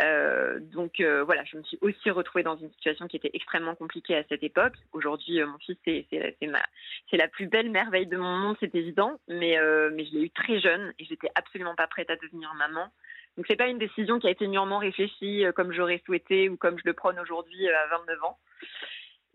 Euh, 0.01 0.60
donc 0.60 0.99
euh, 0.99 1.23
voilà, 1.23 1.43
je 1.45 1.58
me 1.58 1.63
suis 1.63 1.78
aussi 1.80 2.10
retrouvée 2.10 2.43
dans 2.43 2.58
une 2.58 2.69
situation 2.71 3.08
qui 3.08 3.15
était 3.15 3.32
extrêmement 3.34 3.75
compliquée 3.75 4.15
à 4.15 4.23
cette 4.28 4.43
époque. 4.43 4.73
Aujourd'hui, 4.91 5.41
euh, 5.41 5.47
mon 5.47 5.58
fils, 5.60 5.78
c'est 5.86 7.17
la 7.17 7.28
plus 7.30 7.47
belle 7.47 7.69
merveille 7.69 8.08
de 8.08 8.17
mon 8.17 8.38
monde, 8.38 8.58
c'est 8.60 8.75
évident, 8.75 9.19
mais 9.28 9.58
mais 9.91 10.06
je 10.06 10.13
l'ai 10.13 10.25
eu 10.25 10.30
très 10.32 10.60
jeune 10.60 10.93
et 10.99 11.06
j'étais 11.06 11.30
absolument 11.36 11.75
pas 11.75 11.88
prête 11.88 12.10
à 12.10 12.17
devenir 12.17 12.54
maman. 12.56 12.89
Donc 13.38 13.45
c'est 13.47 13.56
pas 13.56 13.67
une 13.67 13.78
décision 13.78 14.19
qui 14.19 14.28
a 14.28 14.32
été 14.32 14.47
mûrement 14.47 14.80
réfléchie 14.80 15.45
comme 15.56 15.71
j'aurais 15.71 16.01
souhaité 16.06 16.49
ou 16.49 16.58
comme 16.58 16.78
je 16.78 16.84
le 16.86 16.93
prône 16.93 17.19
aujourd'hui 17.19 17.67
à 17.69 17.88
29 17.88 18.23
ans. 18.23 18.38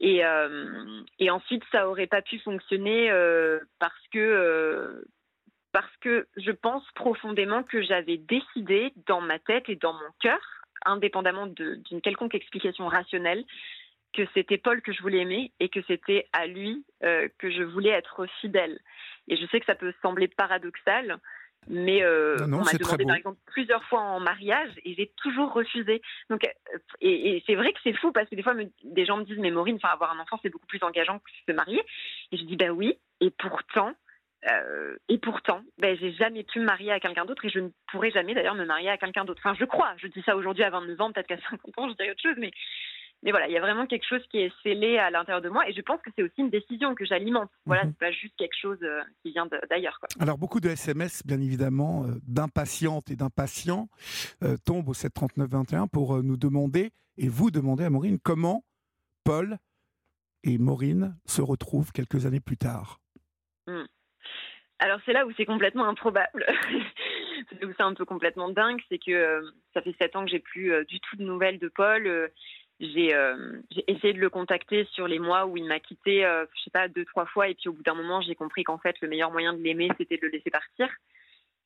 Et, 0.03 0.23
et 1.19 1.31
ensuite, 1.31 1.63
ça 1.71 1.87
aurait 1.89 2.07
pas 2.07 2.23
pu 2.23 2.39
fonctionner 2.39 3.11
parce 3.79 4.09
que 4.13 5.05
parce 5.73 5.97
que 6.01 6.27
je 6.37 6.51
pense 6.51 6.85
profondément 6.95 7.63
que 7.63 7.83
j'avais 7.83 8.17
décidé 8.17 8.93
dans 9.07 9.21
ma 9.21 9.39
tête 9.39 9.69
et 9.69 9.77
dans 9.77 9.93
mon 9.93 10.11
cœur, 10.21 10.41
indépendamment 10.85 11.47
d'une 11.47 12.01
quelconque 12.03 12.35
explication 12.35 12.87
rationnelle, 12.89 13.45
que 14.13 14.23
c'était 14.35 14.59
Paul 14.59 14.83
que 14.83 14.93
je 14.93 15.03
voulais 15.03 15.19
aimer 15.19 15.53
et 15.61 15.69
que 15.69 15.81
c'était 15.87 16.27
à 16.33 16.47
lui 16.47 16.85
euh, 17.05 17.29
que 17.39 17.51
je 17.51 17.63
voulais 17.63 17.91
être 17.91 18.27
fidèle. 18.41 18.81
Et 19.29 19.37
je 19.37 19.47
sais 19.47 19.61
que 19.61 19.67
ça 19.67 19.77
peut 19.77 19.95
sembler 20.03 20.27
paradoxal, 20.27 21.19
mais 21.69 22.03
euh, 22.03 22.37
on 22.41 22.65
m'a 22.65 22.73
demandé 22.73 23.05
par 23.05 23.17
exemple 23.17 23.39
plusieurs 23.47 23.85
fois 23.85 24.01
en 24.01 24.19
mariage 24.19 24.73
et 24.85 24.95
j'ai 24.95 25.13
toujours 25.17 25.53
refusé. 25.53 26.03
Donc, 26.29 26.45
euh, 26.45 26.79
et, 27.01 27.43
c'est 27.47 27.55
vrai 27.55 27.73
que 27.73 27.79
c'est 27.85 27.93
fou 27.93 28.11
parce 28.13 28.29
que 28.29 28.35
des 28.35 28.43
fois 28.43 28.55
des 28.83 29.05
gens 29.05 29.19
me 29.19 29.25
disent 29.25 29.39
mais 29.39 29.51
Maureen, 29.51 29.77
enfin 29.77 29.93
avoir 29.93 30.11
un 30.13 30.19
enfant 30.19 30.39
c'est 30.43 30.51
beaucoup 30.51 30.67
plus 30.67 30.83
engageant 30.83 31.19
que 31.19 31.31
se 31.47 31.53
marier. 31.53 31.83
Et 32.33 32.37
je 32.37 32.45
dis 32.45 32.57
bah 32.57 32.71
oui. 32.71 32.99
Et 33.21 33.31
pourtant 33.31 33.93
euh, 34.49 34.97
et 35.09 35.19
pourtant, 35.19 35.61
ben, 35.79 35.97
j'ai 35.99 36.13
jamais 36.13 36.45
pu 36.45 36.61
me 36.61 36.65
marier 36.65 36.93
à 36.93 37.01
quelqu'un 37.01 37.25
d'autre 37.25 37.45
et 37.45 37.51
je 37.51 37.59
ne 37.59 37.69
pourrai 37.91 38.11
jamais 38.11 38.35
d'ailleurs 38.35 38.55
me 38.55 38.65
marier 38.65 38.89
à 38.89 38.97
quelqu'un 38.97 39.25
d'autre. 39.25 39.41
Enfin, 39.45 39.57
je 39.59 39.65
crois, 39.65 39.93
je 39.99 40.07
dis 40.07 40.23
ça 40.23 40.37
aujourd'hui 40.37 40.65
à 40.65 40.71
29 40.71 41.01
ans, 41.01 41.13
peut-être 41.13 41.27
qu'à 41.27 41.39
50 41.51 41.79
ans, 41.79 41.89
je 41.91 41.95
dirais 41.95 42.11
autre 42.11 42.23
chose, 42.23 42.37
mais, 42.39 42.51
mais 43.23 43.33
voilà, 43.33 43.49
il 43.49 43.53
y 43.53 43.59
a 43.59 43.61
vraiment 43.61 43.87
quelque 43.87 44.07
chose 44.07 44.23
qui 44.31 44.39
est 44.39 44.53
scellé 44.63 44.97
à 44.97 45.11
l'intérieur 45.11 45.43
de 45.43 45.51
moi 45.51 45.69
et 45.69 45.75
je 45.75 45.83
pense 45.83 46.01
que 46.01 46.11
c'est 46.17 46.23
aussi 46.23 46.39
une 46.39 46.49
décision 46.49 46.95
que 46.95 47.05
j'alimente. 47.05 47.51
Voilà, 47.67 47.85
mhm. 47.85 47.91
c'est 47.91 47.99
pas 47.99 48.13
juste 48.13 48.35
quelque 48.39 48.57
chose 48.59 48.79
euh, 48.83 49.03
qui 49.23 49.33
vient 49.33 49.47
d'ailleurs. 49.69 49.99
Alors, 50.19 50.39
beaucoup 50.39 50.61
de 50.61 50.71
SMS, 50.71 51.23
bien 51.27 51.41
évidemment, 51.41 52.05
euh, 52.05 52.15
d'impatientes 52.27 53.11
et 53.11 53.17
d'impatients 53.17 53.89
tombent 54.65 54.89
au 54.89 54.95
739-21 54.95 55.89
pour 55.89 56.23
nous 56.23 56.37
demander, 56.39 56.93
et 57.19 57.29
vous 57.29 57.51
demander 57.51 57.85
à 57.85 57.91
Maureen, 57.91 58.19
comment 58.19 58.65
Paul 59.25 59.59
et 60.45 60.57
Maureen 60.57 61.17
se 61.27 61.43
retrouvent 61.43 61.93
quelques 61.93 62.25
années 62.25 62.41
plus 62.41 62.57
tard. 62.57 63.01
Hmm. 63.67 63.85
Alors 64.81 64.99
c'est 65.05 65.13
là 65.13 65.27
où 65.27 65.33
c'est 65.37 65.45
complètement 65.45 65.87
improbable, 65.87 66.47
où 67.63 67.73
c'est 67.77 67.83
un 67.83 67.93
peu 67.93 68.07
complètement 68.07 68.49
dingue, 68.49 68.81
c'est 68.89 68.99
que 68.99 69.13
euh, 69.13 69.43
ça 69.75 69.83
fait 69.83 69.95
sept 70.01 70.17
ans 70.17 70.25
que 70.25 70.31
j'ai 70.31 70.39
plus 70.39 70.73
euh, 70.73 70.85
du 70.85 71.01
tout 71.01 71.17
de 71.17 71.23
nouvelles 71.23 71.59
de 71.59 71.69
Paul. 71.69 72.07
Euh, 72.07 72.29
j'ai 72.81 73.15
essayé 73.89 74.15
de 74.15 74.19
le 74.19 74.31
contacter 74.31 74.89
sur 74.93 75.07
les 75.07 75.19
mois 75.19 75.45
où 75.45 75.59
il 75.59 75.67
m'a 75.67 75.81
quitté, 75.81 76.23
je 76.23 76.63
sais 76.65 76.71
pas, 76.71 76.89
deux 76.89 77.05
trois 77.05 77.27
fois, 77.27 77.49
et 77.49 77.55
puis 77.55 77.69
au 77.69 77.75
bout 77.75 77.83
d'un 77.83 77.93
moment 77.93 78.23
j'ai 78.23 78.35
compris 78.35 78.65
qu'en 78.65 78.79
fait 78.79 78.97
le 79.03 79.09
meilleur 79.09 79.31
moyen 79.31 79.53
de 79.53 79.63
l'aimer 79.63 79.91
c'était 79.99 80.17
de 80.17 80.23
le 80.23 80.31
laisser 80.31 80.49
partir 80.49 80.89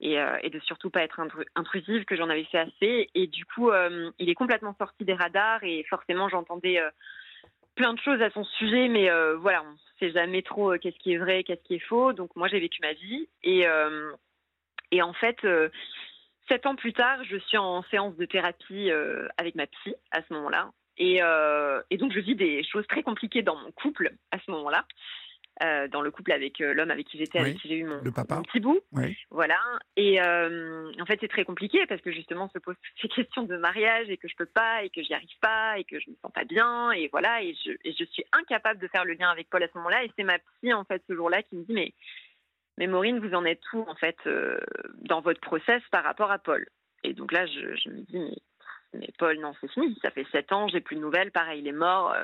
et, 0.00 0.16
et 0.42 0.50
de 0.50 0.59
surtout 0.59 0.90
pas 0.90 1.05
être 1.05 1.20
intrusive, 1.55 2.05
que 2.05 2.16
j'en 2.16 2.31
avais 2.31 2.42
fait 2.42 2.59
assez. 2.59 3.11
Et 3.14 3.29
du 3.29 3.44
coup 3.44 3.70
il 4.18 4.29
est 4.29 4.35
complètement 4.35 4.74
sorti 4.77 5.05
des 5.05 5.14
radars 5.14 5.62
et 5.62 5.85
forcément 5.88 6.29
j'entendais 6.29 6.81
plein 7.75 7.95
de 7.95 8.01
choses 8.01 8.23
à 8.23 8.31
son 8.31 8.45
sujet, 8.45 8.89
mais 8.89 9.11
voilà, 9.37 9.63
on 9.63 9.77
sait 9.99 10.11
jamais 10.13 10.43
trop 10.43 10.73
euh, 10.73 10.79
qu'est-ce 10.79 10.99
qui 10.99 11.13
est 11.13 11.19
vrai, 11.19 11.45
qu'est-ce 11.45 11.63
qui 11.63 11.75
est 11.75 11.87
faux. 11.87 12.13
Donc 12.13 12.35
moi 12.37 12.49
j'ai 12.49 12.61
vécu 12.61 12.81
ma 12.83 12.93
vie 12.93 13.29
et 13.43 13.67
euh, 13.67 14.13
en 15.01 15.13
fait 15.13 15.45
euh, 15.45 15.69
sept 16.49 16.67
ans 16.67 16.77
plus 16.77 16.93
tard, 16.93 17.23
je 17.25 17.37
suis 17.37 17.59
en 17.59 17.83
séance 17.85 18.17
de 18.17 18.25
thérapie 18.25 18.91
avec 19.39 19.55
ma 19.55 19.67
psy 19.67 19.95
à 20.11 20.23
ce 20.23 20.33
moment-là. 20.35 20.71
Et, 20.97 21.21
et, 21.91 21.97
donc 21.97 22.13
je 22.13 22.21
vis 22.21 22.37
des 22.37 22.63
choses 22.63 22.87
très 22.87 23.03
compliquées 23.03 23.43
dans 23.43 23.57
mon 23.57 23.73
couple 23.73 24.13
à 24.31 24.39
ce 24.39 24.51
moment-là. 24.53 24.87
Euh, 25.62 25.87
dans 25.87 26.01
le 26.01 26.11
couple 26.11 26.33
avec 26.33 26.61
euh, 26.61 26.75
l'homme 26.75 26.90
avec 26.90 27.07
qui 27.07 27.17
j'étais, 27.17 27.38
avec 27.38 27.59
qui 27.59 27.69
j'ai 27.69 27.77
eu 27.77 27.85
mon, 27.85 28.01
petit 28.01 28.59
bout. 28.59 28.81
Voilà. 29.31 29.61
Et 29.97 30.21
euh, 30.21 30.90
en 31.01 31.07
fait, 31.07 31.19
c'est 31.21 31.29
très 31.29 31.45
compliqué 31.45 31.87
parce 31.87 32.01
que 32.01 32.11
justement, 32.11 32.49
se 32.49 32.59
posent 32.59 32.75
ces 33.01 33.07
questions 33.07 33.45
de 33.45 33.57
mariage 33.57 34.11
et 34.11 34.17
que 34.17 34.27
je 34.27 34.35
peux 34.35 34.47
pas 34.47 34.83
et 34.83 34.90
que 34.90 35.01
j'y 35.01 35.14
arrive 35.14 35.38
pas 35.40 35.79
et 35.79 35.85
que 35.85 36.01
je 36.01 36.11
me 36.11 36.17
sens 36.23 36.33
pas 36.33 36.45
bien 36.45 36.90
et 36.90 37.09
voilà. 37.12 37.40
Et 37.40 37.55
je, 37.64 37.71
et 37.85 37.93
je 37.93 38.05
suis 38.05 38.25
incapable 38.33 38.81
de 38.81 38.88
faire 38.88 39.05
le 39.05 39.12
lien 39.12 39.31
avec 39.31 39.49
Paul 39.49 39.62
à 39.62 39.69
ce 39.69 39.79
moment-là. 39.79 40.03
Et 40.03 40.11
c'est 40.19 40.25
ma 40.25 40.40
psy 40.40 40.73
en 40.73 40.83
fait 40.83 41.05
ce 41.09 41.14
jour-là 41.14 41.45
qui 41.45 41.55
me 41.55 41.62
dit 41.62 41.73
mais 41.73 41.95
mais 42.77 42.88
Maureen, 42.88 43.21
vous 43.21 43.35
en 43.35 43.45
êtes 43.45 43.62
où 43.73 43.85
en 43.87 43.95
fait 43.95 44.19
dans 45.03 45.21
votre 45.21 45.40
process 45.40 45.83
par 45.93 46.03
rapport 46.03 46.33
à 46.33 46.40
Paul? 46.40 46.67
Et 47.05 47.12
donc 47.12 47.31
là, 47.31 47.47
je, 47.47 47.77
je 47.77 47.90
me 47.90 48.01
dis 48.01 48.19
mais 48.19 48.35
mais 48.95 49.09
Paul, 49.19 49.38
non, 49.38 49.53
c'est 49.61 49.71
fini. 49.71 49.97
Ça 50.03 50.11
fait 50.11 50.27
sept 50.33 50.53
ans, 50.53 50.69
j'ai 50.69 50.81
plus 50.81 50.97
de 50.97 51.01
nouvelles. 51.01 51.31
Pareil, 51.31 51.61
il 51.61 51.69
est 51.69 51.73
mort. 51.73 52.14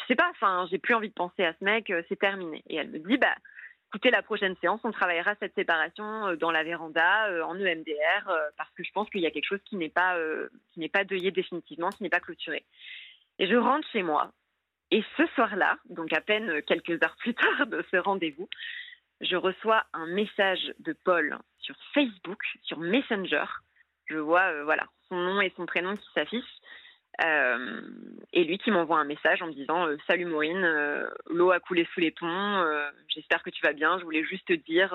Euh, 0.00 0.02
je 0.02 0.06
sais 0.06 0.16
pas. 0.16 0.28
Enfin, 0.30 0.66
j'ai 0.70 0.78
plus 0.78 0.94
envie 0.94 1.08
de 1.08 1.14
penser 1.14 1.44
à 1.44 1.54
ce 1.58 1.64
mec. 1.64 1.90
Euh, 1.90 2.02
c'est 2.08 2.18
terminé. 2.18 2.62
Et 2.68 2.76
elle 2.76 2.90
me 2.90 2.98
dit, 2.98 3.18
bah, 3.18 3.34
écoutez, 3.88 4.10
la 4.10 4.22
prochaine 4.22 4.56
séance, 4.60 4.80
on 4.84 4.92
travaillera 4.92 5.34
cette 5.40 5.54
séparation 5.54 6.28
euh, 6.28 6.36
dans 6.36 6.50
la 6.50 6.62
véranda, 6.62 7.44
en 7.44 7.58
EMDR, 7.58 8.30
parce 8.56 8.70
que 8.76 8.84
je 8.84 8.92
pense 8.92 9.08
qu'il 9.10 9.20
y 9.20 9.26
a 9.26 9.30
quelque 9.30 9.48
chose 9.48 9.62
qui 9.64 9.76
n'est 9.76 9.88
pas, 9.88 10.16
qui 10.72 10.80
n'est 10.80 10.88
pas 10.88 11.04
deuillé 11.04 11.30
définitivement, 11.30 11.90
qui 11.90 12.02
n'est 12.02 12.10
pas 12.10 12.20
clôturé. 12.20 12.64
Et 13.38 13.46
je 13.46 13.56
rentre 13.56 13.88
chez 13.88 14.02
moi. 14.02 14.32
Et 14.90 15.04
ce 15.16 15.26
soir-là, 15.34 15.78
donc 15.88 16.12
à 16.12 16.20
peine 16.20 16.62
quelques 16.62 17.02
heures 17.02 17.16
plus 17.18 17.34
tard 17.34 17.66
de 17.66 17.84
ce 17.90 17.96
rendez-vous, 17.96 18.48
je 19.20 19.36
reçois 19.36 19.84
un 19.92 20.06
message 20.06 20.72
de 20.80 20.92
Paul 21.04 21.38
sur 21.58 21.76
Facebook, 21.94 22.42
sur 22.62 22.78
Messenger. 22.78 23.44
Je 24.06 24.16
vois, 24.16 24.64
voilà, 24.64 24.86
son 25.08 25.16
nom 25.16 25.40
et 25.40 25.52
son 25.56 25.66
prénom 25.66 25.96
qui 25.96 26.08
s'affichent. 26.12 26.60
Euh, 27.22 27.82
et 28.32 28.44
lui 28.44 28.58
qui 28.58 28.70
m'envoie 28.70 28.98
un 28.98 29.04
message 29.04 29.42
en 29.42 29.48
me 29.48 29.52
disant 29.52 29.86
euh, 29.86 29.96
Salut 30.06 30.24
Maureen, 30.24 30.64
euh, 30.64 31.06
l'eau 31.28 31.50
a 31.50 31.60
coulé 31.60 31.86
sous 31.92 32.00
les 32.00 32.12
ponts, 32.12 32.64
j'espère 33.08 33.42
que 33.42 33.50
tu 33.50 33.62
vas 33.62 33.72
bien. 33.72 33.98
Je 33.98 34.04
voulais 34.04 34.24
juste 34.24 34.46
te 34.46 34.52
dire 34.52 34.90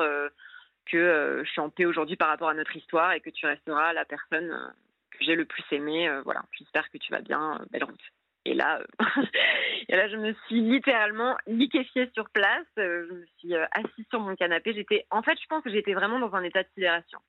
que 0.86 1.44
je 1.44 1.50
suis 1.50 1.62
en 1.62 1.70
paix 1.70 1.86
aujourd'hui 1.86 2.16
par 2.16 2.30
rapport 2.30 2.50
à 2.50 2.54
notre 2.54 2.76
histoire 2.76 3.12
et 3.14 3.22
que 3.22 3.30
tu 3.30 3.46
resteras 3.46 3.94
la 3.94 4.06
personne 4.06 4.74
que 5.12 5.18
j'ai 5.22 5.36
le 5.36 5.46
plus 5.46 5.64
aimée. 5.72 6.10
Voilà, 6.24 6.44
j'espère 6.58 6.90
que 6.90 6.98
tu 6.98 7.12
vas 7.12 7.22
bien. 7.22 7.60
belle 7.72 7.84
route. 7.84 8.02
Et 8.48 8.54
là, 8.54 8.80
et 9.90 9.96
là, 9.96 10.08
je 10.08 10.18
me 10.18 10.34
suis 10.46 10.62
littéralement 10.62 11.36
liquéfiée 11.48 12.10
sur 12.14 12.30
place. 12.30 12.68
Je 12.78 13.12
me 13.12 13.26
suis 13.38 13.56
assise 13.56 14.06
sur 14.10 14.20
mon 14.20 14.36
canapé. 14.36 14.74
J'étais, 14.74 15.06
en 15.10 15.24
fait, 15.24 15.38
je 15.42 15.48
pense 15.48 15.64
que 15.64 15.72
j'étais 15.72 15.94
vraiment 15.94 16.20
dans 16.20 16.34
un 16.36 16.44
état 16.44 16.64
de 16.64 16.70
sidération. 16.76 17.20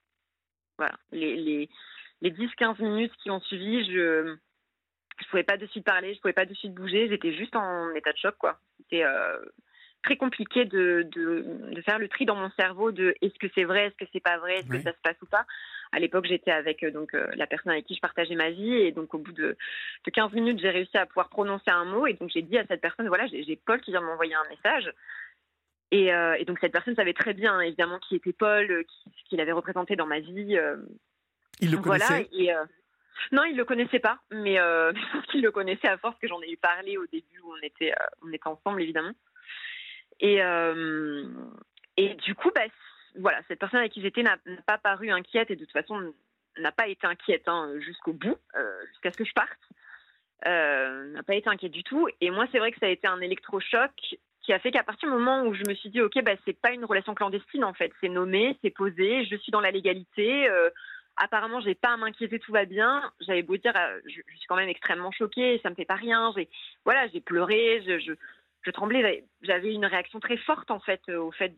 Voilà, 0.77 0.95
les, 1.11 1.35
les, 1.35 1.69
les 2.21 2.31
10-15 2.31 2.81
minutes 2.83 3.13
qui 3.23 3.31
ont 3.31 3.41
suivi, 3.41 3.83
je 3.91 4.37
je 5.21 5.27
pouvais 5.29 5.43
pas 5.43 5.57
de 5.57 5.65
suite 5.67 5.85
parler, 5.85 6.13
je 6.13 6.19
pouvais 6.21 6.33
pas 6.33 6.45
de 6.45 6.53
suite 6.53 6.73
bouger. 6.73 7.07
J'étais 7.09 7.33
juste 7.33 7.55
en 7.55 7.93
état 7.95 8.11
de 8.11 8.17
choc, 8.17 8.35
quoi. 8.37 8.59
C'était 8.77 9.03
euh, 9.03 9.37
très 10.03 10.15
compliqué 10.15 10.65
de, 10.65 11.07
de, 11.11 11.43
de 11.73 11.81
faire 11.81 11.99
le 11.99 12.07
tri 12.07 12.25
dans 12.25 12.35
mon 12.35 12.49
cerveau 12.51 12.91
de 12.91 13.15
est-ce 13.21 13.37
que 13.39 13.47
c'est 13.55 13.63
vrai, 13.63 13.87
est-ce 13.87 13.95
que 13.97 14.09
c'est 14.13 14.19
pas 14.23 14.37
vrai, 14.37 14.59
est-ce 14.59 14.67
Oui. 14.69 14.77
que 14.77 14.83
ça 14.83 14.91
se 14.93 15.01
passe 15.03 15.21
ou 15.21 15.25
pas. 15.25 15.45
À 15.91 15.99
l'époque, 15.99 16.25
j'étais 16.27 16.51
avec 16.51 16.83
euh, 16.83 16.91
donc 16.91 17.13
euh, 17.13 17.27
la 17.35 17.47
personne 17.47 17.71
avec 17.71 17.85
qui 17.85 17.95
je 17.95 18.01
partageais 18.01 18.35
ma 18.35 18.51
vie 18.51 18.73
et 18.75 18.91
donc 18.91 19.13
au 19.13 19.17
bout 19.17 19.31
de, 19.31 19.57
de 20.05 20.11
15 20.11 20.31
minutes, 20.33 20.59
j'ai 20.59 20.69
réussi 20.69 20.97
à 20.97 21.05
pouvoir 21.05 21.29
prononcer 21.29 21.69
un 21.71 21.85
mot 21.85 22.05
et 22.07 22.13
donc 22.13 22.29
j'ai 22.29 22.41
dit 22.41 22.57
à 22.57 22.65
cette 22.67 22.81
personne 22.81 23.07
voilà, 23.07 23.25
j'ai 23.27 23.55
Paul 23.65 23.79
qui 23.81 23.91
vient 23.91 24.01
de 24.01 24.05
m'envoyer 24.05 24.35
un 24.35 24.47
message. 24.49 24.91
Et, 25.91 26.13
euh, 26.13 26.33
et 26.37 26.43
donc 26.43 26.59
cette 26.59 26.73
personne 26.73 26.95
savait 26.95 27.13
très 27.13 27.33
bien 27.33 27.59
évidemment 27.61 27.99
qui 27.99 28.15
était 28.17 28.33
Paul, 28.33 28.83
qui- 28.85 29.09
ce 29.17 29.29
qu'il 29.29 29.39
avait 29.39 29.53
représenté 29.53 29.95
dans 29.95 30.05
ma 30.05 30.19
vie. 30.19 30.57
euh, 30.57 30.75
Il 31.61 31.71
le 31.71 31.77
voilà, 31.77 32.05
connaissait 32.05 32.29
et, 32.33 32.53
euh, 32.53 32.65
non, 33.31 33.43
il 33.43 33.55
le 33.55 33.65
connaissait 33.65 33.99
pas, 33.99 34.19
mais 34.31 34.59
euh, 34.59 34.93
qu'il 35.31 35.41
le 35.41 35.51
connaissait 35.51 35.87
à 35.87 35.97
force 35.97 36.17
que 36.19 36.27
j'en 36.27 36.41
ai 36.41 36.51
eu 36.51 36.57
parlé 36.57 36.97
au 36.97 37.05
début 37.07 37.39
où 37.43 37.53
on 37.53 37.61
était, 37.63 37.91
euh, 37.91 38.05
on 38.21 38.31
était 38.31 38.47
ensemble 38.47 38.81
évidemment. 38.81 39.13
Et, 40.19 40.41
euh, 40.41 41.25
et 41.97 42.15
du 42.15 42.35
coup, 42.35 42.51
bah, 42.53 42.61
voilà, 43.19 43.39
cette 43.47 43.59
personne 43.59 43.79
avec 43.79 43.91
qui 43.91 44.01
j'étais 44.01 44.23
n'a 44.23 44.37
pas 44.65 44.77
paru 44.77 45.11
inquiète 45.11 45.51
et 45.51 45.55
de 45.55 45.65
toute 45.65 45.73
façon 45.73 46.13
n'a 46.57 46.71
pas 46.71 46.87
été 46.87 47.05
inquiète 47.05 47.47
hein, 47.47 47.71
jusqu'au 47.79 48.13
bout, 48.13 48.37
euh, 48.55 48.85
jusqu'à 48.89 49.11
ce 49.11 49.17
que 49.17 49.25
je 49.25 49.33
parte. 49.33 49.59
N'a 50.45 51.23
pas 51.23 51.35
été 51.35 51.49
inquiète 51.49 51.71
du 51.71 51.83
tout. 51.83 52.07
Et 52.21 52.31
moi, 52.31 52.45
c'est 52.51 52.59
vrai 52.59 52.71
que 52.71 52.79
ça 52.79 52.85
a 52.85 52.89
été 52.89 53.07
un 53.07 53.19
électrochoc 53.21 53.91
qui 54.41 54.53
a 54.53 54.59
fait 54.59 54.71
qu'à 54.71 54.83
partir 54.83 55.09
du 55.09 55.15
moment 55.15 55.43
où 55.43 55.53
je 55.53 55.63
me 55.67 55.73
suis 55.73 55.89
dit, 55.89 55.99
ok, 55.99 56.23
bah, 56.23 56.35
c'est 56.45 56.59
pas 56.59 56.71
une 56.71 56.85
relation 56.85 57.13
clandestine 57.13 57.63
en 57.63 57.73
fait, 57.73 57.91
c'est 57.99 58.07
nommé, 58.07 58.57
c'est 58.63 58.69
posé, 58.69 59.25
je 59.25 59.35
suis 59.35 59.51
dans 59.51 59.59
la 59.59 59.71
légalité. 59.71 60.47
Apparemment, 61.17 61.59
j'ai 61.61 61.75
pas 61.75 61.93
à 61.93 61.97
m'inquiéter, 61.97 62.39
tout 62.39 62.51
va 62.51 62.65
bien. 62.65 63.11
J'avais 63.19 63.43
beau 63.43 63.57
dire, 63.57 63.73
euh, 63.75 63.99
je, 64.05 64.21
je 64.27 64.37
suis 64.37 64.47
quand 64.47 64.55
même 64.55 64.69
extrêmement 64.69 65.11
choquée, 65.11 65.59
ça 65.63 65.69
me 65.69 65.75
fait 65.75 65.85
pas 65.85 65.95
rien. 65.95 66.31
J'ai, 66.35 66.49
voilà, 66.85 67.07
j'ai 67.09 67.21
pleuré, 67.21 67.83
je, 67.85 67.99
je, 67.99 68.13
je 68.63 68.71
tremblais. 68.71 69.23
J'avais- 69.41 69.73
une 69.73 69.85
réaction 69.85 70.19
très 70.19 70.37
forte 70.37 70.71
en 70.71 70.79
fait 70.79 71.01
euh, 71.09 71.17
au 71.19 71.31
fait 71.31 71.53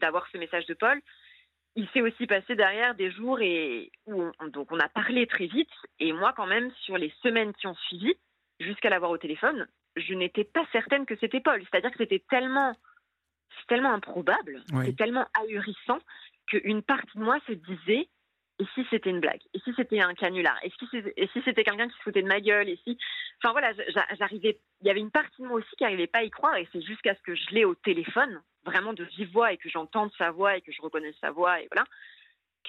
d'avoir 0.00 0.26
ce 0.32 0.38
message 0.38 0.66
de 0.66 0.74
Paul. 0.74 1.00
Il 1.76 1.88
s'est 1.90 2.02
aussi 2.02 2.26
passé 2.26 2.54
derrière 2.54 2.94
des 2.94 3.10
jours 3.10 3.40
et 3.40 3.90
où 4.06 4.30
on, 4.40 4.46
donc 4.48 4.70
on 4.70 4.78
a 4.78 4.88
parlé 4.88 5.26
très 5.26 5.46
vite. 5.46 5.70
Et 5.98 6.12
moi, 6.12 6.32
quand 6.36 6.46
même, 6.46 6.70
sur 6.82 6.96
les 6.98 7.12
semaines 7.22 7.52
qui 7.54 7.66
ont 7.66 7.74
suivi, 7.74 8.14
jusqu'à 8.60 8.90
l'avoir 8.90 9.10
au 9.10 9.18
téléphone, 9.18 9.66
je 9.96 10.14
n'étais 10.14 10.44
pas 10.44 10.64
certaine 10.72 11.04
que 11.06 11.16
c'était 11.16 11.40
Paul. 11.40 11.60
C'est-à-dire 11.62 11.90
que 11.90 11.98
c'était 11.98 12.22
tellement, 12.30 12.76
c'est 13.58 13.66
tellement 13.66 13.92
improbable, 13.92 14.62
Oui. 14.72 14.86
c'est 14.86 14.96
tellement 14.96 15.26
ahurissant 15.40 15.98
qu'une 16.46 16.82
partie 16.82 17.18
de 17.18 17.24
moi 17.24 17.38
se 17.48 17.52
disait 17.52 18.06
et 18.58 18.64
si 18.74 18.86
c'était 18.90 19.10
une 19.10 19.20
blague? 19.20 19.40
Et 19.52 19.58
si 19.60 19.72
c'était 19.74 20.00
un 20.00 20.14
canular? 20.14 20.56
Et 20.62 20.70
si 20.70 21.40
c'était 21.44 21.64
quelqu'un 21.64 21.88
qui 21.88 21.96
se 21.96 22.02
foutait 22.02 22.22
de 22.22 22.28
ma 22.28 22.40
gueule? 22.40 22.68
Et 22.68 22.78
si, 22.84 22.96
enfin 23.42 23.52
voilà, 23.52 23.72
j'a- 23.72 24.06
j'arrivais. 24.18 24.60
Il 24.80 24.86
y 24.86 24.90
avait 24.90 25.00
une 25.00 25.10
partie 25.10 25.42
de 25.42 25.46
moi 25.48 25.58
aussi 25.58 25.74
qui 25.76 25.82
n'arrivait 25.84 26.06
pas 26.06 26.20
à 26.20 26.22
y 26.24 26.30
croire, 26.30 26.56
et 26.56 26.68
c'est 26.72 26.82
jusqu'à 26.82 27.14
ce 27.14 27.22
que 27.22 27.34
je 27.34 27.50
l'ai 27.50 27.64
au 27.64 27.74
téléphone, 27.74 28.42
vraiment 28.64 28.92
de 28.92 29.04
vive 29.04 29.30
voix, 29.32 29.52
et 29.52 29.56
que 29.56 29.68
j'entende 29.68 30.10
sa 30.18 30.30
voix 30.30 30.56
et 30.56 30.60
que 30.60 30.72
je 30.72 30.80
reconnaisse 30.82 31.16
sa 31.20 31.30
voix, 31.30 31.60
et 31.60 31.68
voilà, 31.72 31.86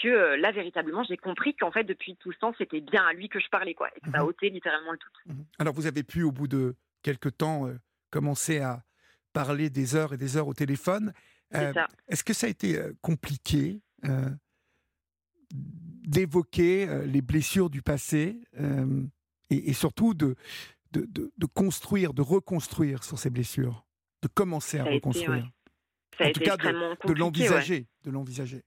que 0.02 0.08
euh, 0.10 0.38
là 0.38 0.52
véritablement 0.52 1.04
j'ai 1.04 1.16
compris 1.18 1.56
qu'en 1.56 1.72
fait 1.72 1.84
depuis 1.86 2.18
tout 2.18 2.32
ce 2.34 2.38
temps 2.40 2.54
c'était 2.58 2.82
bien 2.82 3.06
à 3.06 3.14
lui 3.14 3.30
que 3.30 3.40
je 3.40 3.48
parlais, 3.50 3.74
quoi, 3.74 3.90
et 3.96 4.00
que 4.02 4.10
ça 4.12 4.18
a 4.18 4.22
Mhm. 4.24 4.28
ôté 4.28 4.50
littéralement 4.50 4.92
le 4.92 4.98
tout. 4.98 5.10
Mhm. 5.28 5.46
Alors 5.60 5.74
vous 5.74 5.86
avez 5.88 6.04
pu, 6.04 6.24
au 6.24 6.32
bout 6.32 6.48
de 6.48 6.76
quelques 7.04 7.38
temps, 7.38 7.68
euh, 7.68 7.76
commencer 8.10 8.60
à 8.60 8.82
parler 9.34 9.70
des 9.70 9.96
heures 9.96 10.14
et 10.14 10.18
des 10.18 10.36
heures 10.38 10.48
au 10.48 10.54
téléphone. 10.54 11.14
C'est 11.52 11.68
Euh, 11.68 11.74
ça. 11.74 11.88
Est-ce 12.08 12.24
que 12.24 12.34
ça 12.34 12.48
a 12.48 12.50
été 12.50 12.78
euh, 12.78 12.92
compliqué 13.02 13.80
euh, 14.06 14.30
d'évoquer 16.04 16.88
euh, 16.88 17.06
les 17.06 17.22
blessures 17.22 17.70
du 17.70 17.82
passé 17.82 18.40
euh, 18.60 19.04
et, 19.50 19.70
et 19.70 19.74
surtout 19.74 20.14
de, 20.14 20.36
de, 20.92 21.06
de- 21.10 21.32
de 21.38 21.46
construire, 21.46 22.14
de 22.14 22.22
reconstruire 22.22 23.04
sur 23.04 23.18
ces 23.18 23.30
blessures, 23.30 23.86
de 24.22 24.28
commencer 24.28 24.80
à 24.80 24.84
reconstruire, 24.84 25.30
ouais. 25.32 25.44
Ça 26.18 26.24
a 26.24 26.28
en 26.28 26.30
été 26.30 26.40
tout 26.40 26.46
cas 26.46 26.58
de 26.58 26.68
ouais. 26.68 26.96
de 28.06 28.12
l'envisager. 28.12 28.64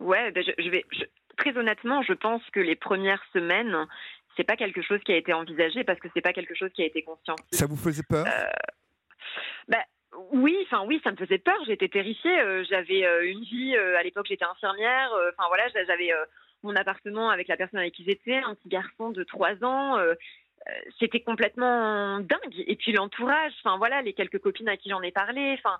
Ouais, 0.00 0.30
ben 0.32 0.44
je, 0.44 0.50
je 0.62 0.68
vais 0.68 0.84
je- 0.92 1.04
très 1.36 1.56
honnêtement, 1.56 2.02
je 2.02 2.12
pense 2.12 2.42
que 2.52 2.60
les 2.60 2.76
premières 2.76 3.22
semaines, 3.32 3.74
c'est 4.36 4.44
pas 4.44 4.56
quelque 4.56 4.82
chose 4.82 5.00
qui 5.06 5.12
a 5.12 5.16
été 5.16 5.32
envisagé 5.32 5.84
parce 5.84 5.98
que 6.00 6.08
c'est 6.12 6.20
pas 6.20 6.32
quelque 6.32 6.54
chose 6.54 6.70
qui 6.74 6.82
a 6.82 6.86
été 6.86 7.02
conscientisé. 7.02 7.56
Ça 7.56 7.66
vous 7.66 7.76
faisait 7.76 8.02
peur? 8.02 8.26
Euh, 8.26 8.50
bah, 9.68 9.84
oui, 10.32 10.56
enfin 10.62 10.84
oui, 10.86 11.00
ça 11.04 11.10
me 11.10 11.16
faisait 11.16 11.38
peur. 11.38 11.58
J'étais 11.66 11.88
terrifiée. 11.88 12.38
euh, 12.40 12.64
j'avais 12.68 13.04
euh, 13.04 13.26
une 13.30 13.42
vie. 13.42 13.74
euh, 13.76 13.96
à 13.98 14.02
l'époque, 14.02 14.26
j'étais 14.28 14.44
infirmière. 14.44 15.10
Enfin 15.32 15.48
voilà, 15.48 15.68
j'a- 15.68 15.84
j'avais 15.84 16.10
mon 16.62 16.74
appartement 16.76 17.30
avec 17.30 17.48
la 17.48 17.56
personne 17.56 17.80
avec 17.80 17.94
qui 17.94 18.04
j'étais, 18.04 18.36
un 18.36 18.54
petit 18.54 18.68
garçon 18.68 19.10
de 19.10 19.22
3 19.24 19.62
ans. 19.64 19.98
C'était 20.98 21.20
complètement 21.20 22.20
dingue. 22.20 22.64
Et 22.66 22.76
puis 22.76 22.92
l'entourage. 22.92 23.52
Enfin 23.62 23.76
voilà, 23.78 24.02
les 24.02 24.12
quelques 24.14 24.38
copines 24.38 24.68
à 24.68 24.76
qui 24.76 24.88
j'en 24.90 25.02
ai 25.02 25.12
parlé. 25.12 25.54
Enfin. 25.58 25.78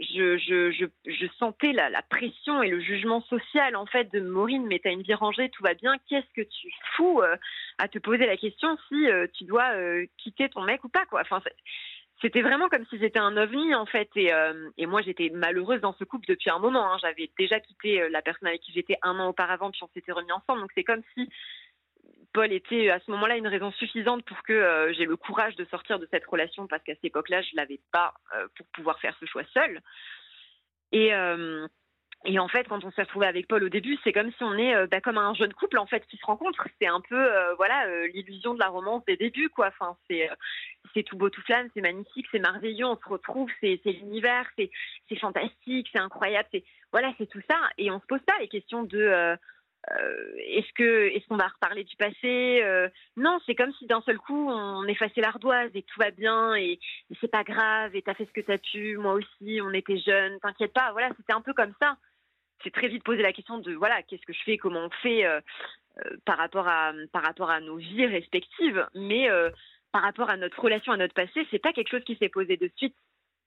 je, 0.00 1.26
sentais 1.38 1.72
la, 1.72 2.02
pression 2.02 2.62
et 2.62 2.68
le 2.68 2.80
jugement 2.80 3.20
social 3.22 3.76
en 3.76 3.86
fait 3.86 4.12
de 4.12 4.20
Maureen, 4.20 4.66
mais 4.66 4.80
t'as 4.80 4.90
une 4.90 5.02
vie 5.02 5.14
rangée, 5.14 5.48
tout 5.50 5.62
va 5.62 5.74
bien, 5.74 5.94
qu'est-ce 6.08 6.32
que 6.34 6.42
tu 6.42 6.72
fous 6.96 7.22
à 7.78 7.88
te 7.88 7.98
poser 7.98 8.26
la 8.26 8.36
question 8.36 8.76
si 8.88 9.06
tu 9.34 9.44
dois 9.44 9.70
quitter 10.18 10.48
ton 10.48 10.62
mec 10.62 10.82
ou 10.84 10.88
pas 10.88 11.06
quoi. 11.06 11.22
C'était 12.20 12.42
vraiment 12.42 12.68
comme 12.68 12.86
si 12.86 12.98
j'étais 12.98 13.18
un 13.18 13.36
ovni 13.36 13.74
en 13.74 13.86
fait 13.86 14.08
et, 14.16 14.32
euh, 14.32 14.70
et 14.78 14.86
moi 14.86 15.02
j'étais 15.02 15.30
malheureuse 15.30 15.80
dans 15.80 15.94
ce 15.94 16.04
couple 16.04 16.26
depuis 16.28 16.50
un 16.50 16.58
moment 16.58 16.92
hein. 16.92 16.98
j'avais 17.00 17.30
déjà 17.38 17.60
quitté 17.60 18.00
euh, 18.00 18.08
la 18.08 18.22
personne 18.22 18.48
avec 18.48 18.60
qui 18.60 18.72
j'étais 18.72 18.96
un 19.02 19.18
an 19.18 19.28
auparavant 19.28 19.70
puis 19.70 19.82
on 19.82 19.88
s'était 19.88 20.12
remis 20.12 20.32
ensemble 20.32 20.60
donc 20.60 20.70
c'est 20.74 20.84
comme 20.84 21.02
si 21.14 21.28
Paul 22.32 22.52
était 22.52 22.90
à 22.90 22.98
ce 23.00 23.10
moment-là 23.12 23.36
une 23.36 23.46
raison 23.46 23.70
suffisante 23.72 24.24
pour 24.24 24.42
que 24.42 24.52
euh, 24.52 24.92
j'ai 24.94 25.04
le 25.04 25.16
courage 25.16 25.56
de 25.56 25.64
sortir 25.66 25.98
de 25.98 26.08
cette 26.10 26.26
relation 26.26 26.66
parce 26.66 26.82
qu'à 26.82 26.94
cette 26.94 27.04
époque-là 27.04 27.42
je 27.42 27.54
l'avais 27.54 27.80
pas 27.92 28.14
euh, 28.34 28.48
pour 28.56 28.66
pouvoir 28.68 28.98
faire 29.00 29.16
ce 29.20 29.26
choix 29.26 29.44
seul 29.52 29.80
et 30.92 31.10
et 32.26 32.38
en 32.38 32.48
fait, 32.48 32.66
quand 32.68 32.82
on 32.84 32.90
s'est 32.90 33.02
retrouvé 33.02 33.26
avec 33.26 33.46
Paul 33.46 33.62
au 33.64 33.68
début, 33.68 33.98
c'est 34.02 34.12
comme 34.12 34.32
si 34.32 34.42
on 34.42 34.56
est 34.56 34.74
euh, 34.74 34.86
bah, 34.86 35.02
comme 35.02 35.18
un 35.18 35.34
jeune 35.34 35.52
couple 35.52 35.78
en 35.78 35.86
fait 35.86 36.06
qui 36.06 36.16
se 36.16 36.24
rencontre. 36.24 36.66
C'est 36.80 36.86
un 36.86 37.00
peu 37.00 37.16
euh, 37.16 37.54
voilà 37.56 37.86
euh, 37.86 38.06
l'illusion 38.14 38.54
de 38.54 38.60
la 38.60 38.68
romance 38.68 39.04
des 39.04 39.16
débuts 39.16 39.50
quoi. 39.50 39.70
C'est 40.08 40.30
euh, 40.30 40.34
c'est 40.94 41.02
tout 41.02 41.18
beau 41.18 41.28
tout 41.28 41.42
flamme, 41.42 41.68
c'est 41.74 41.82
magnifique, 41.82 42.26
c'est 42.32 42.38
merveilleux, 42.38 42.86
on 42.86 42.96
se 42.96 43.08
retrouve, 43.08 43.50
c'est 43.60 43.78
l'univers, 43.84 44.46
c'est 44.56 44.70
c'est 45.08 45.18
fantastique, 45.18 45.88
c'est 45.92 45.98
incroyable, 45.98 46.48
c'est 46.50 46.64
voilà, 46.92 47.12
c'est 47.18 47.26
tout 47.26 47.42
ça 47.48 47.58
et 47.76 47.90
on 47.90 48.00
se 48.00 48.06
pose 48.06 48.22
pas 48.26 48.38
les 48.40 48.48
questions 48.48 48.84
de 48.84 49.36
est-ce 50.38 50.72
que 50.72 51.08
est-ce 51.14 51.26
qu'on 51.26 51.36
va 51.36 51.48
reparler 51.48 51.84
du 51.84 51.94
passé 51.96 52.62
Non, 53.18 53.38
c'est 53.44 53.54
comme 53.54 53.72
si 53.74 53.86
d'un 53.86 54.00
seul 54.02 54.16
coup 54.16 54.48
on 54.48 54.84
effaçait 54.86 55.20
l'ardoise 55.20 55.70
et 55.74 55.82
tout 55.82 56.00
va 56.00 56.10
bien 56.10 56.54
et, 56.54 56.78
et 57.10 57.16
c'est 57.20 57.30
pas 57.30 57.44
grave 57.44 57.94
et 57.94 58.00
t'as 58.00 58.14
fait 58.14 58.24
ce 58.24 58.32
que 58.32 58.40
t'as 58.40 58.56
pu, 58.56 58.96
moi 58.96 59.12
aussi, 59.12 59.60
on 59.60 59.74
était 59.74 59.98
jeunes, 59.98 60.38
t'inquiète 60.40 60.72
pas. 60.72 60.92
Voilà, 60.92 61.10
c'était 61.18 61.34
un 61.34 61.42
peu 61.42 61.52
comme 61.52 61.74
ça. 61.82 61.98
C'est 62.64 62.72
très 62.72 62.88
vite 62.88 63.04
posé 63.04 63.22
la 63.22 63.32
question 63.32 63.58
de 63.58 63.74
voilà, 63.74 64.02
qu'est-ce 64.02 64.24
que 64.24 64.32
je 64.32 64.42
fais, 64.42 64.56
comment 64.56 64.80
on 64.80 64.90
fait 65.02 65.26
euh, 65.26 65.40
euh, 65.98 66.16
par 66.24 66.38
rapport 66.38 66.66
à 66.66 66.92
par 67.12 67.22
rapport 67.22 67.50
à 67.50 67.60
nos 67.60 67.76
vies 67.76 68.06
respectives, 68.06 68.86
mais 68.94 69.30
euh, 69.30 69.50
par 69.92 70.02
rapport 70.02 70.30
à 70.30 70.36
notre 70.36 70.60
relation 70.60 70.92
à 70.92 70.96
notre 70.96 71.14
passé, 71.14 71.46
c'est 71.50 71.58
pas 71.58 71.72
quelque 71.72 71.90
chose 71.90 72.04
qui 72.04 72.16
s'est 72.16 72.30
posé 72.30 72.56
de 72.56 72.70
suite. 72.76 72.96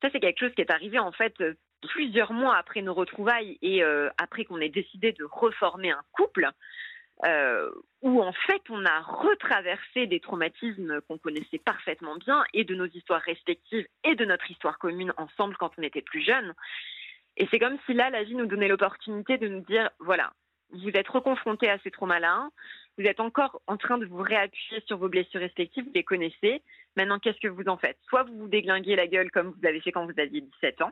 Ça, 0.02 0.10
c'est 0.12 0.20
quelque 0.20 0.40
chose 0.40 0.54
qui 0.54 0.62
est 0.62 0.72
arrivé 0.72 1.00
en 1.00 1.12
fait 1.12 1.34
plusieurs 1.82 2.32
mois 2.32 2.56
après 2.56 2.84
nos 2.84 2.94
retrouvailles 2.94 3.58
et 3.64 3.84
après 4.20 4.46
qu'on 4.46 4.62
ait 4.62 4.70
décidé 4.70 5.12
de 5.12 5.24
reformer 5.24 5.90
un 5.90 6.04
couple, 6.12 6.48
où 8.04 8.22
en 8.22 8.32
fait 8.32 8.62
on 8.70 8.86
a 8.86 9.00
retraversé 9.02 10.06
des 10.06 10.20
traumatismes 10.20 11.02
qu'on 11.02 11.18
connaissait 11.18 11.58
parfaitement 11.58 12.16
bien 12.18 12.44
et 12.54 12.64
de 12.64 12.76
nos 12.76 12.86
histoires 12.86 13.22
respectives 13.22 13.88
et 14.04 14.14
de 14.14 14.26
notre 14.26 14.50
histoire 14.52 14.78
commune 14.78 15.14
ensemble 15.18 15.58
quand 15.58 15.72
on 15.80 15.82
était 15.82 16.04
plus 16.04 16.22
jeunes. 16.22 16.54
Et 17.38 17.48
c'est 17.52 17.60
comme 17.60 17.78
si 17.86 17.94
là, 17.94 18.10
la 18.10 18.24
vie 18.24 18.36
nous 18.36 18.46
donnait 18.48 18.68
l'opportunité 18.68 19.38
de 19.38 19.48
nous 19.48 19.62
dire, 19.62 19.90
voilà, 20.00 20.34
vous 20.72 20.90
êtes 20.90 21.08
reconfrontés 21.08 21.70
à 21.70 21.78
ces 21.80 21.92
traumas-là, 21.92 22.50
vous 22.98 23.06
êtes 23.06 23.20
encore 23.20 23.62
en 23.68 23.78
train 23.78 23.98
de 23.98 24.06
vous 24.06 24.18
réappuyer 24.22 24.82
sur 24.88 24.98
vos 24.98 25.08
blessures 25.08 25.40
respectives, 25.40 25.86
vous 25.86 25.92
les 25.94 26.04
connaissez. 26.04 26.62
Maintenant, 26.96 27.20
qu'est-ce 27.20 27.40
que 27.40 27.48
vous 27.48 27.68
en 27.68 27.78
faites? 27.78 27.98
Soit 28.10 28.24
vous 28.24 28.38
vous 28.38 28.48
déglinguez 28.48 28.96
la 28.96 29.08
gueule 29.08 29.30
comme 29.32 29.54
vous 29.58 29.68
avez 29.68 29.80
fait 29.82 29.92
quand 29.92 30.06
vous 30.06 30.20
aviez 30.20 30.42
17 30.42 30.82
ans, 30.82 30.92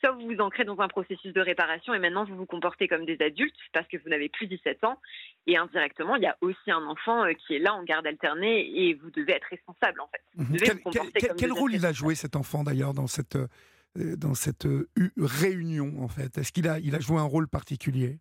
soit 0.00 0.12
vous 0.12 0.26
vous 0.26 0.40
ancrez 0.40 0.64
dans 0.64 0.80
un 0.80 0.88
processus 0.88 1.32
de 1.34 1.40
réparation 1.42 1.92
et 1.94 1.98
maintenant 2.00 2.24
vous 2.24 2.34
vous 2.36 2.46
comportez 2.46 2.88
comme 2.88 3.04
des 3.04 3.20
adultes 3.22 3.54
parce 3.74 3.86
que 3.86 3.98
vous 3.98 4.08
n'avez 4.08 4.30
plus 4.30 4.46
17 4.46 4.82
ans. 4.84 4.98
Et 5.46 5.56
indirectement, 5.58 6.16
il 6.16 6.22
y 6.22 6.26
a 6.26 6.36
aussi 6.40 6.70
un 6.70 6.84
enfant 6.86 7.22
euh, 7.24 7.34
qui 7.34 7.54
est 7.54 7.58
là 7.60 7.74
en 7.74 7.84
garde 7.84 8.06
alternée 8.06 8.66
et 8.88 8.94
vous 8.94 9.10
devez 9.10 9.34
être 9.34 9.46
responsable 9.50 10.00
en 10.00 10.08
fait. 10.08 10.22
Vous 10.34 10.44
Mhm. 10.44 10.52
devez 10.54 10.66
Quel, 10.66 10.76
vous 10.78 10.82
comporter 10.84 11.12
quel- 11.20 11.28
comme 11.28 11.36
quel 11.36 11.52
rôle 11.52 11.74
il 11.74 11.84
a 11.86 11.92
joué 11.92 12.14
cet 12.14 12.34
enfant 12.34 12.64
d'ailleurs 12.64 12.94
dans 12.94 13.06
cette, 13.06 13.36
euh, 13.36 13.46
dans 13.96 14.34
cette 14.34 14.66
euh, 14.66 14.88
réunion 15.16 16.02
en 16.02 16.08
fait? 16.08 16.38
Est-ce 16.38 16.52
qu'il 16.52 16.68
a, 16.68 16.78
il 16.78 16.94
a 16.94 17.00
joué 17.00 17.18
un 17.18 17.24
rôle 17.24 17.48
particulier? 17.48 18.18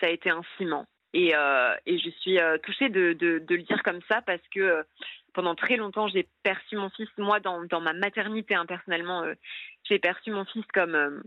Ça 0.00 0.06
a 0.06 0.10
été 0.10 0.30
un 0.30 0.42
ciment. 0.56 0.86
Et, 1.14 1.34
euh, 1.34 1.74
et 1.86 1.96
je 1.98 2.10
suis 2.10 2.40
euh, 2.40 2.58
touchée 2.58 2.88
de, 2.88 3.12
de, 3.12 3.40
le 3.48 3.62
dire 3.62 3.82
comme 3.84 4.00
ça 4.08 4.20
parce 4.22 4.42
que 4.52 4.60
euh, 4.60 4.82
pendant 5.32 5.54
très 5.54 5.76
longtemps, 5.76 6.08
j'ai 6.08 6.28
perçu 6.42 6.76
mon 6.76 6.90
fils, 6.90 7.08
moi, 7.18 7.38
dans, 7.38 7.64
dans 7.64 7.80
ma 7.80 7.92
maternité, 7.92 8.56
hein, 8.56 8.66
personnellement, 8.66 9.22
euh, 9.22 9.34
j'ai 9.84 10.00
perçu 10.00 10.32
mon 10.32 10.44
fils 10.44 10.64
comme, 10.74 10.94
euh, 10.96 11.20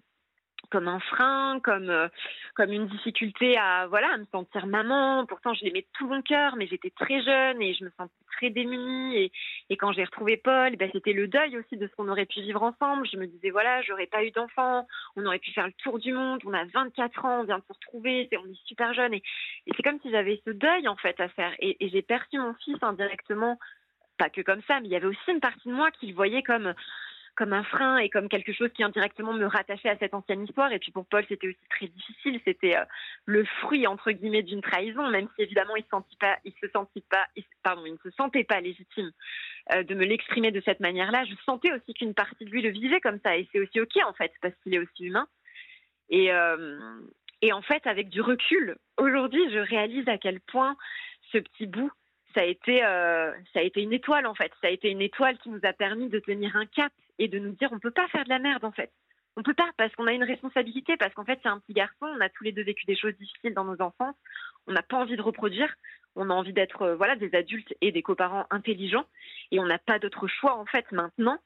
comme 0.70 0.88
un 0.88 1.00
frein, 1.00 1.60
comme, 1.62 1.90
euh, 1.90 2.08
comme 2.56 2.72
une 2.72 2.88
difficulté 2.88 3.58
à, 3.58 3.88
voilà, 3.88 4.14
à 4.14 4.18
me 4.18 4.26
sentir 4.32 4.68
maman. 4.68 5.26
Pourtant, 5.26 5.54
je 5.54 5.64
l'aimais 5.64 5.86
tout 5.98 6.08
mon 6.08 6.22
cœur, 6.22 6.56
mais 6.58 6.68
j'étais 6.68 6.90
très 6.90 7.22
jeune 7.24 7.62
et 7.62 7.74
je 7.74 7.86
me 7.86 7.92
sentais 7.98 8.14
très 8.34 8.50
démunie. 8.50 9.32
Et, 9.70 9.78
quand 9.78 9.92
j'ai 9.94 10.04
retrouvé 10.04 10.38
Paul, 10.38 10.76
ben, 10.76 10.90
c'était 10.92 11.14
le 11.14 11.28
deuil 11.28 11.58
aussi 11.58 11.78
de 11.78 11.88
ce 11.88 11.96
qu'on 11.96 12.10
aurait 12.10 12.26
pu 12.26 12.42
vivre 12.42 12.64
ensemble. 12.64 13.08
Je 13.12 13.18
me 13.18 13.28
disais, 13.28 13.50
voilà, 13.50 13.82
j'aurais 13.84 14.08
pas 14.08 14.24
eu 14.24 14.32
d'enfant, 14.32 14.88
on 15.16 15.26
aurait 15.26 15.40
pu 15.40 15.52
faire 15.52 15.68
le 15.68 15.74
tour 15.74 16.00
du 16.00 16.14
monde, 16.14 16.42
on 16.46 16.54
a 16.54 16.66
24 16.66 17.26
ans, 17.26 17.42
on 17.42 17.44
vient 17.44 17.60
de 17.60 17.64
se 17.64 17.74
retrouver, 17.74 18.30
on 18.34 18.52
est 18.52 18.66
super 18.66 18.94
jeune. 18.94 19.14
Et, 19.14 19.24
c'est 19.76 19.84
comme 19.84 20.00
si 20.02 20.12
j'avais 20.12 20.42
ce 20.46 20.52
deuil, 20.52 20.88
en 20.88 20.96
fait, 20.96 21.20
à 21.20 21.30
faire. 21.30 21.54
Et 21.60 21.78
j'ai 21.90 22.02
perçu 22.02 22.40
mon 22.40 22.54
fils 22.56 22.78
indirectement, 22.82 23.58
pas 24.18 24.30
que 24.30 24.42
comme 24.42 24.62
ça, 24.68 24.80
mais 24.80 24.88
il 24.88 24.92
y 24.92 24.96
avait 24.96 25.08
aussi 25.08 25.32
une 25.32 25.40
partie 25.40 25.70
de 25.70 25.74
moi 25.74 25.92
qui 25.92 26.08
le 26.08 26.16
voyait 26.16 26.44
comme 26.44 26.74
comme 27.38 27.54
un 27.54 27.64
frein 27.64 27.98
et 27.98 28.10
comme 28.10 28.28
quelque 28.28 28.52
chose 28.52 28.72
qui 28.74 28.84
indirectement 28.84 29.32
me 29.32 29.46
rattachait 29.46 29.90
à 29.90 29.98
cette 29.98 30.16
ancienne 30.16 30.44
histoire. 30.44 30.72
Et 30.74 30.80
puis 30.80 30.92
pour 30.92 31.06
Paul, 31.06 31.24
c'était 31.30 31.48
aussi 31.48 31.70
très 31.70 31.88
difficile. 31.88 32.42
C'était 32.44 32.76
euh, 32.76 32.84
le 33.26 33.46
fruit 33.62 33.86
entre 33.86 34.12
guillemets 34.12 34.42
d'une 34.42 34.62
trahison, 34.62 35.08
même 35.10 35.30
si 35.36 35.44
évidemment 35.44 35.76
il 35.76 35.86
sentit 35.90 36.18
pas, 36.18 36.38
il 36.44 36.54
se 36.60 36.68
sentit 36.70 37.04
pas, 37.10 37.26
pardon, 37.64 37.84
il 37.86 37.94
ne 37.94 38.10
se 38.10 38.10
sentait 38.18 38.44
pas 38.44 38.60
légitime 38.60 39.12
euh, 39.72 39.84
de 39.84 39.94
me 39.94 40.04
l'exprimer 40.04 40.52
de 40.52 40.62
cette 40.66 40.80
manière-là. 40.80 41.26
Je 41.26 41.36
sentais 41.46 41.72
aussi 41.72 41.94
qu'une 41.94 42.16
partie 42.16 42.44
de 42.44 42.50
lui 42.50 42.64
le 42.64 42.72
vivait 42.72 43.00
comme 43.00 43.20
ça, 43.24 43.38
et 43.38 43.48
c'est 43.52 43.60
aussi 43.60 43.80
ok 43.80 43.98
en 44.04 44.14
fait 44.14 44.32
parce 44.42 44.56
qu'il 44.64 44.74
est 44.74 44.80
aussi 44.80 45.06
humain. 45.06 45.28
Et 46.10 46.34
euh, 46.34 46.80
et 47.44 47.54
en 47.54 47.62
fait, 47.62 47.86
avec 47.86 48.10
du 48.10 48.22
recul, 48.22 48.78
aujourd'hui, 48.98 49.48
je 49.52 49.60
réalise 49.60 50.08
à 50.08 50.18
quel 50.18 50.40
point 50.40 50.76
ce 51.32 51.38
petit 51.38 51.68
bout 51.68 51.92
ça 52.34 52.42
a 52.42 52.46
été 52.46 52.80
ça 52.82 53.60
a 53.60 53.62
été 53.62 53.82
une 53.82 53.94
étoile 53.94 54.26
en 54.26 54.34
fait. 54.34 54.52
Ça 54.62 54.68
a 54.68 54.72
été 54.72 54.90
une 54.90 55.02
étoile 55.02 55.38
qui 55.38 55.50
nous 55.50 55.62
a 55.64 55.74
permis 55.74 56.10
de 56.10 56.20
tenir 56.20 56.56
un 56.56 56.66
cap 56.66 56.92
et 57.20 57.28
de 57.28 57.40
nous 57.40 57.52
dire 57.52 57.70
on 57.72 57.80
peut 57.80 57.92
pas 57.92 58.08
faire 58.10 58.24
de 58.24 58.30
la 58.30 58.40
merde 58.40 58.66
en 58.66 58.72
fait. 58.72 58.92
On 59.36 59.44
peut 59.44 59.54
pas 59.54 59.70
parce 59.78 59.94
qu'on 59.96 60.08
a 60.08 60.14
une 60.14 60.24
responsabilité 60.24 60.98
parce 60.98 61.14
qu'en 61.14 61.26
fait 61.26 61.40
c'est 61.44 61.50
un 61.50 61.60
petit 61.60 61.74
garçon. 61.74 62.06
On 62.06 62.22
a 62.22 62.30
tous 62.30 62.44
les 62.44 62.52
deux 62.52 62.64
vécu 62.64 62.86
des 62.86 62.96
choses 62.96 63.16
difficiles 63.18 63.54
dans 63.54 63.66
nos 63.66 63.82
enfances. 63.82 64.16
On 64.68 64.74
n'a 64.74 64.82
pas 64.82 64.98
envie 64.98 65.16
de 65.16 65.22
reproduire. 65.22 65.74
On 66.16 66.30
a 66.30 66.34
envie 66.34 66.54
d'être 66.54 66.82
euh, 66.82 66.96
voilà 66.96 67.16
des 67.16 67.34
adultes 67.36 67.74
et 67.82 67.92
des 67.92 68.02
coparents 68.02 68.48
intelligents 68.50 69.06
et 69.52 69.60
on 69.60 69.66
n'a 69.66 69.78
pas 69.78 70.00
d'autre 70.00 70.28
choix 70.28 70.56
en 70.58 70.66
fait 70.66 70.92
maintenant 70.92 71.40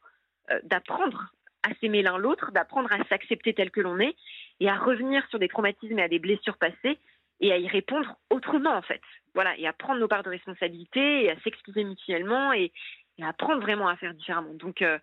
euh, 0.51 0.59
d'apprendre 0.63 1.33
à 1.63 1.73
s'aimer 1.75 2.01
l'un 2.01 2.17
l'autre, 2.17 2.51
d'apprendre 2.51 2.91
à 2.91 3.03
s'accepter 3.05 3.53
tel 3.53 3.69
que 3.69 3.81
l'on 3.81 3.99
est 3.99 4.15
et 4.59 4.69
à 4.69 4.75
revenir 4.75 5.27
sur 5.29 5.39
des 5.39 5.47
traumatismes 5.47 5.99
et 5.99 6.03
à 6.03 6.07
des 6.07 6.19
blessures 6.19 6.57
passées 6.57 6.97
et 7.41 7.51
à 7.51 7.57
y 7.57 7.67
répondre 7.67 8.15
autrement 8.29 8.75
en 8.75 8.81
fait. 8.81 9.01
Voilà, 9.33 9.57
et 9.57 9.67
à 9.67 9.73
prendre 9.73 9.99
nos 9.99 10.07
parts 10.07 10.23
de 10.23 10.29
responsabilité 10.29 11.25
et 11.25 11.31
à 11.31 11.39
s'excuser 11.41 11.83
mutuellement 11.83 12.53
et, 12.53 12.71
à 13.21 13.29
apprendre 13.29 13.61
vraiment 13.61 13.87
à 13.87 13.95
faire 13.97 14.13
différemment. 14.13 14.53
Donc, 14.55 14.81
euh, 14.81 14.97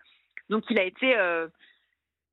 donc 0.49 0.65
il 0.71 0.79
a 0.79 0.85
été, 0.85 1.17
euh, 1.17 1.49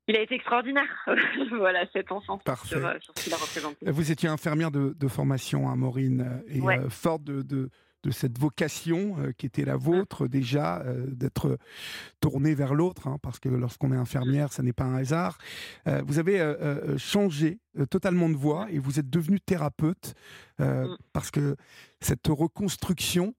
il 0.08 0.16
a 0.16 0.20
été 0.20 0.34
extraordinaire. 0.34 0.88
voilà, 1.50 1.86
cet 1.92 2.12
enfant 2.12 2.38
Parfait. 2.38 2.76
sur, 2.76 2.86
euh, 2.86 2.94
sur 3.00 3.12
ce 3.16 3.24
qu'il 3.24 3.32
a 3.34 3.36
représenté. 3.36 3.90
Vous 3.90 4.10
étiez 4.12 4.28
infirmière 4.28 4.70
de, 4.70 4.94
de 4.98 5.08
formation, 5.08 5.68
hein, 5.68 5.76
Maureen, 5.76 6.20
euh, 6.20 6.42
et 6.48 6.60
Ouais. 6.60 6.78
euh, 6.78 6.88
forte 6.88 7.24
de, 7.24 7.42
de, 7.42 7.70
de 8.02 8.10
cette 8.12 8.38
vocation 8.38 9.16
euh, 9.18 9.32
qui 9.32 9.46
était 9.46 9.64
la 9.64 9.76
vôtre 9.76 10.28
déjà, 10.28 10.80
euh, 10.82 11.06
d'être 11.08 11.58
tournée 12.20 12.54
vers 12.54 12.74
l'autre, 12.74 13.08
hein, 13.08 13.18
parce 13.20 13.40
que 13.40 13.48
lorsqu'on 13.48 13.92
est 13.92 13.96
infirmière, 13.96 14.52
ça 14.52 14.62
n'est 14.62 14.72
pas 14.72 14.84
un 14.84 14.94
hasard. 14.96 15.38
Vous 16.04 16.18
avez 16.20 16.54
changé 16.98 17.58
totalement 17.90 18.28
de 18.28 18.36
voie 18.36 18.68
et 18.70 18.78
vous 18.78 18.98
êtes 19.00 19.10
devenue 19.10 19.40
thérapeute, 19.40 20.14
Mm. 20.58 20.96
parce 21.12 21.30
que 21.30 21.56
cette 22.00 22.26
reconstruction 22.28 23.34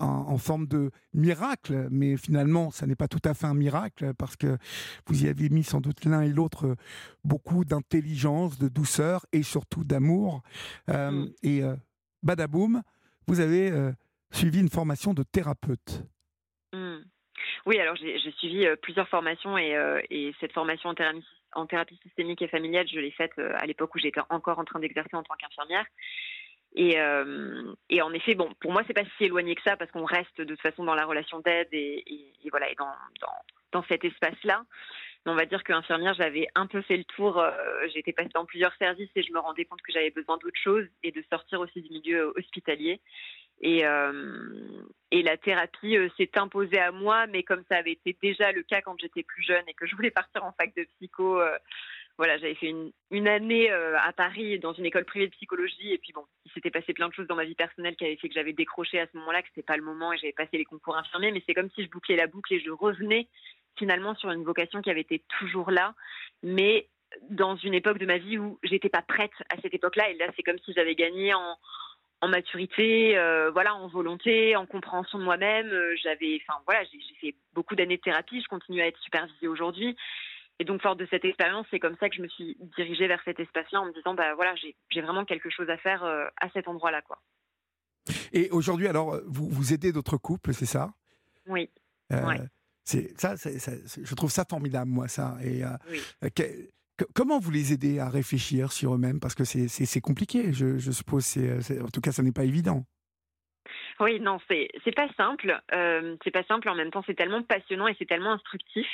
en, 0.00 0.32
en 0.32 0.38
forme 0.38 0.66
de 0.66 0.90
miracle, 1.14 1.88
mais 1.90 2.16
finalement, 2.16 2.70
ça 2.70 2.86
n'est 2.86 2.96
pas 2.96 3.08
tout 3.08 3.22
à 3.24 3.34
fait 3.34 3.46
un 3.46 3.54
miracle, 3.54 4.14
parce 4.14 4.36
que 4.36 4.58
vous 5.06 5.24
y 5.24 5.28
avez 5.28 5.48
mis 5.50 5.62
sans 5.62 5.80
doute 5.80 6.04
l'un 6.04 6.22
et 6.22 6.30
l'autre 6.30 6.66
euh, 6.66 6.76
beaucoup 7.24 7.64
d'intelligence, 7.64 8.58
de 8.58 8.68
douceur 8.68 9.26
et 9.32 9.42
surtout 9.42 9.84
d'amour. 9.84 10.42
Euh, 10.88 11.10
Mm. 11.10 11.32
Et 11.42 11.62
euh, 11.62 11.74
badaboum, 12.22 12.82
vous 13.26 13.40
avez 13.40 13.70
euh, 13.70 13.92
suivi 14.30 14.60
une 14.60 14.68
formation 14.68 15.14
de 15.14 15.22
thérapeute. 15.22 16.04
Hmm. 16.72 16.98
Oui, 17.66 17.78
alors 17.78 17.96
j'ai 17.96 18.32
suivi 18.38 18.66
plusieurs 18.80 19.08
formations 19.08 19.58
et, 19.58 19.76
et 20.08 20.34
cette 20.40 20.52
formation 20.52 20.88
en 20.88 20.94
thérapie, 20.94 21.24
en 21.52 21.66
thérapie 21.66 21.98
systémique 22.02 22.40
et 22.40 22.48
familiale, 22.48 22.86
je 22.88 22.98
l'ai 22.98 23.10
faite 23.10 23.38
à 23.38 23.66
l'époque 23.66 23.94
où 23.94 23.98
j'étais 23.98 24.20
encore 24.30 24.58
en 24.58 24.64
train 24.64 24.78
d'exercer 24.78 25.14
en 25.14 25.22
tant 25.22 25.34
qu'infirmière. 25.34 25.84
Et, 26.74 27.00
euh, 27.00 27.72
et 27.88 28.00
en 28.00 28.12
effet, 28.12 28.34
bon, 28.34 28.52
pour 28.60 28.72
moi, 28.72 28.82
c'est 28.86 28.94
pas 28.94 29.04
si 29.16 29.24
éloigné 29.24 29.54
que 29.54 29.62
ça 29.62 29.76
parce 29.76 29.90
qu'on 29.90 30.04
reste 30.04 30.38
de 30.38 30.44
toute 30.44 30.60
façon 30.60 30.84
dans 30.84 30.94
la 30.94 31.04
relation 31.04 31.40
d'aide 31.40 31.68
et, 31.72 32.04
voilà, 32.50 32.70
et 32.70 32.74
dans, 32.76 32.86
dans, 33.20 33.80
dans 33.80 33.84
cet 33.88 34.04
espace-là. 34.04 34.64
On 35.26 35.34
va 35.34 35.44
dire 35.46 35.64
qu'infirmière, 35.64 36.14
j'avais 36.14 36.48
un 36.54 36.66
peu 36.66 36.80
fait 36.82 36.96
le 36.96 37.04
tour. 37.04 37.38
euh, 37.38 37.50
J'étais 37.92 38.12
passée 38.12 38.30
dans 38.34 38.46
plusieurs 38.46 38.74
services 38.76 39.10
et 39.16 39.22
je 39.22 39.32
me 39.32 39.38
rendais 39.38 39.64
compte 39.66 39.82
que 39.82 39.92
j'avais 39.92 40.10
besoin 40.10 40.38
d'autre 40.38 40.58
chose 40.62 40.86
et 41.02 41.12
de 41.12 41.22
sortir 41.30 41.60
aussi 41.60 41.82
du 41.82 41.90
milieu 41.90 42.28
euh, 42.28 42.32
hospitalier. 42.36 43.00
Et, 43.62 43.82
et 45.10 45.22
la 45.22 45.36
thérapie 45.36 45.94
s'est 46.16 46.30
imposée 46.38 46.78
à 46.78 46.92
moi, 46.92 47.26
mais 47.26 47.42
comme 47.42 47.62
ça 47.70 47.76
avait 47.76 47.92
été 47.92 48.16
déjà 48.22 48.52
le 48.52 48.62
cas 48.62 48.80
quand 48.80 48.98
j'étais 48.98 49.22
plus 49.22 49.42
jeune 49.42 49.64
et 49.68 49.74
que 49.74 49.86
je 49.86 49.94
voulais 49.94 50.10
partir 50.10 50.42
en 50.44 50.52
fac 50.52 50.74
de 50.74 50.84
psycho, 50.84 51.42
voilà, 52.20 52.36
j'avais 52.36 52.54
fait 52.54 52.74
une, 53.10 53.28
année 53.28 53.72
euh, 53.72 53.96
à 53.98 54.12
Paris 54.12 54.58
dans 54.58 54.74
une 54.74 54.84
école 54.84 55.06
privée 55.06 55.26
de 55.26 55.32
psychologie. 55.32 55.90
Et 55.90 55.96
puis 55.96 56.12
bon, 56.12 56.26
il 56.44 56.52
s'était 56.52 56.70
passé 56.70 56.92
plein 56.92 57.08
de 57.08 57.14
choses 57.14 57.26
dans 57.26 57.34
ma 57.34 57.46
vie 57.46 57.54
personnelle 57.54 57.96
qui 57.96 58.04
avaient 58.04 58.16
fait 58.16 58.28
que 58.28 58.34
j'avais 58.34 58.52
décroché 58.52 59.00
à 59.00 59.06
ce 59.06 59.16
moment-là, 59.16 59.40
que 59.40 59.48
c'était 59.48 59.62
pas 59.62 59.78
le 59.78 59.82
moment 59.82 60.12
et 60.12 60.18
j'avais 60.18 60.34
passé 60.34 60.58
les 60.58 60.66
concours 60.66 60.98
infirmiers. 60.98 61.32
Mais 61.32 61.42
c'est 61.46 61.54
comme 61.54 61.70
si 61.70 61.82
je 61.82 61.88
bouclais 61.88 62.16
la 62.16 62.26
boucle 62.26 62.52
et 62.52 62.60
je 62.60 62.70
revenais 62.70 63.26
finalement 63.78 64.14
sur 64.16 64.30
une 64.32 64.44
vocation 64.44 64.82
qui 64.82 64.90
avait 64.90 65.00
été 65.00 65.22
toujours 65.38 65.70
là, 65.70 65.94
mais 66.42 66.88
dans 67.30 67.56
une 67.56 67.72
époque 67.72 67.96
de 67.96 68.04
ma 68.04 68.18
vie 68.18 68.36
où 68.36 68.58
j'étais 68.64 68.90
pas 68.90 69.00
prête 69.00 69.32
à 69.48 69.58
cette 69.62 69.72
époque-là. 69.72 70.10
Et 70.10 70.14
là, 70.18 70.26
c'est 70.36 70.42
comme 70.42 70.58
si 70.58 70.74
j'avais 70.74 70.96
gagné 70.96 71.32
en, 71.32 71.56
maturité, 72.28 73.16
euh, 73.16 73.50
voilà, 73.50 73.74
en 73.74 73.88
volonté, 73.88 74.56
en 74.56 74.66
compréhension 74.66 75.18
de 75.18 75.24
moi-même. 75.24 75.68
Euh, 75.68 75.96
J'avais, 76.02 76.38
enfin 76.46 76.60
voilà, 76.66 76.84
j'ai 76.84 77.14
fait 77.18 77.34
beaucoup 77.54 77.76
d'années 77.76 77.96
de 77.96 78.02
thérapie. 78.02 78.42
Je 78.42 78.48
continue 78.48 78.82
à 78.82 78.88
être 78.88 79.00
supervisée 79.00 79.48
aujourd'hui. 79.48 79.96
Et 80.60 80.64
donc, 80.64 80.82
forte 80.82 80.98
de 81.00 81.06
cette 81.10 81.24
expérience, 81.24 81.66
c'est 81.70 81.80
comme 81.80 81.96
ça 81.98 82.08
que 82.10 82.14
je 82.16 82.22
me 82.22 82.28
suis 82.28 82.56
dirigée 82.76 83.08
vers 83.08 83.20
cet 83.24 83.40
espace-là 83.40 83.80
en 83.80 83.86
me 83.86 83.92
disant, 83.94 84.14
bah 84.14 84.34
voilà, 84.34 84.54
j'ai 84.56 85.00
vraiment 85.00 85.24
quelque 85.24 85.48
chose 85.50 85.68
à 85.70 85.78
faire 85.78 86.04
euh, 86.04 86.26
à 86.40 86.50
cet 86.50 86.68
endroit-là, 86.68 87.00
quoi. 87.02 87.18
Et 88.32 88.50
aujourd'hui, 88.50 88.86
alors, 88.86 89.18
vous, 89.26 89.48
vous 89.48 89.72
aidez 89.72 89.90
d'autres 89.90 90.18
couples, 90.18 90.52
c'est 90.52 90.66
ça? 90.66 90.92
Oui. 91.46 91.68
Euh, 92.12 92.24
Ouais. 92.26 92.38
C'est 92.84 93.18
ça, 93.20 93.34
je 93.36 94.14
trouve 94.14 94.30
ça 94.30 94.44
formidable, 94.48 94.90
moi, 94.90 95.06
ça. 95.06 95.36
Et 95.44 95.62
euh, 95.64 95.68
Oui. 95.90 96.00
que- 96.34 96.68
que- 96.98 97.04
comment 97.14 97.38
vous 97.38 97.50
les 97.50 97.72
aidez 97.72 97.98
à 98.00 98.08
réfléchir 98.10 98.72
sur 98.72 98.94
eux-mêmes? 98.94 99.20
Parce 99.20 99.34
que 99.34 99.44
c'est- 99.44 100.00
compliqué, 100.00 100.52
je, 100.52 100.76
je 100.78 100.90
suppose. 100.90 101.38
en 101.38 101.88
tout 101.88 102.00
cas, 102.00 102.10
ça 102.12 102.22
n'est 102.22 102.32
pas 102.32 102.44
évident. 102.44 102.84
Oui, 104.00 104.18
non, 104.18 104.38
c'est 104.48 104.68
c'est 104.82 104.94
pas 104.94 105.08
simple. 105.16 105.60
Euh, 105.72 106.16
c'est 106.24 106.30
pas 106.30 106.42
simple. 106.44 106.68
En 106.68 106.74
même 106.74 106.90
temps, 106.90 107.04
c'est 107.06 107.14
tellement 107.14 107.42
passionnant 107.42 107.86
et 107.86 107.94
c'est 107.98 108.06
tellement 108.06 108.32
instructif 108.32 108.86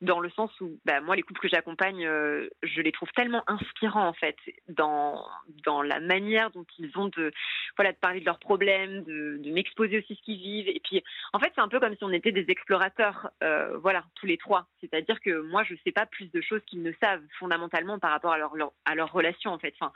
dans 0.00 0.20
le 0.20 0.28
sens 0.30 0.50
où, 0.60 0.78
bah, 0.84 1.00
moi, 1.00 1.16
les 1.16 1.22
couples 1.22 1.40
que 1.40 1.48
j'accompagne, 1.48 2.04
euh, 2.06 2.48
je 2.62 2.80
les 2.82 2.92
trouve 2.92 3.10
tellement 3.12 3.42
inspirants 3.48 4.06
en 4.06 4.12
fait 4.12 4.36
dans 4.68 5.24
dans 5.64 5.82
la 5.82 6.00
manière 6.00 6.50
dont 6.50 6.66
ils 6.78 6.90
ont 6.98 7.06
de 7.08 7.32
voilà 7.76 7.92
de 7.92 7.96
parler 7.98 8.20
de 8.20 8.24
leurs 8.26 8.38
problèmes, 8.38 9.04
de, 9.04 9.40
m'exposer 9.52 9.98
aussi 9.98 10.16
ce 10.16 10.22
qu'ils 10.22 10.38
vivent. 10.38 10.68
Et 10.68 10.80
puis, 10.82 11.02
en 11.32 11.38
fait, 11.38 11.52
c'est 11.54 11.60
un 11.60 11.68
peu 11.68 11.78
comme 11.80 11.96
si 11.96 12.04
on 12.04 12.10
était 12.10 12.32
des 12.32 12.46
explorateurs, 12.48 13.30
euh, 13.42 13.76
voilà, 13.78 14.04
tous 14.16 14.26
les 14.26 14.36
trois. 14.36 14.66
C'est-à-dire 14.80 15.20
que 15.20 15.40
moi, 15.42 15.62
je 15.64 15.74
sais 15.84 15.92
pas 15.92 16.06
plus 16.06 16.30
de 16.32 16.40
choses 16.40 16.60
qu'ils 16.66 16.82
ne 16.82 16.92
savent 17.02 17.22
fondamentalement 17.38 17.98
par 17.98 18.10
rapport 18.10 18.32
à 18.32 18.38
leur, 18.38 18.54
leur- 18.56 18.72
à 18.84 18.94
leur 18.94 19.12
relation 19.12 19.52
en 19.52 19.58
fait. 19.58 19.74
Enfin, 19.80 19.92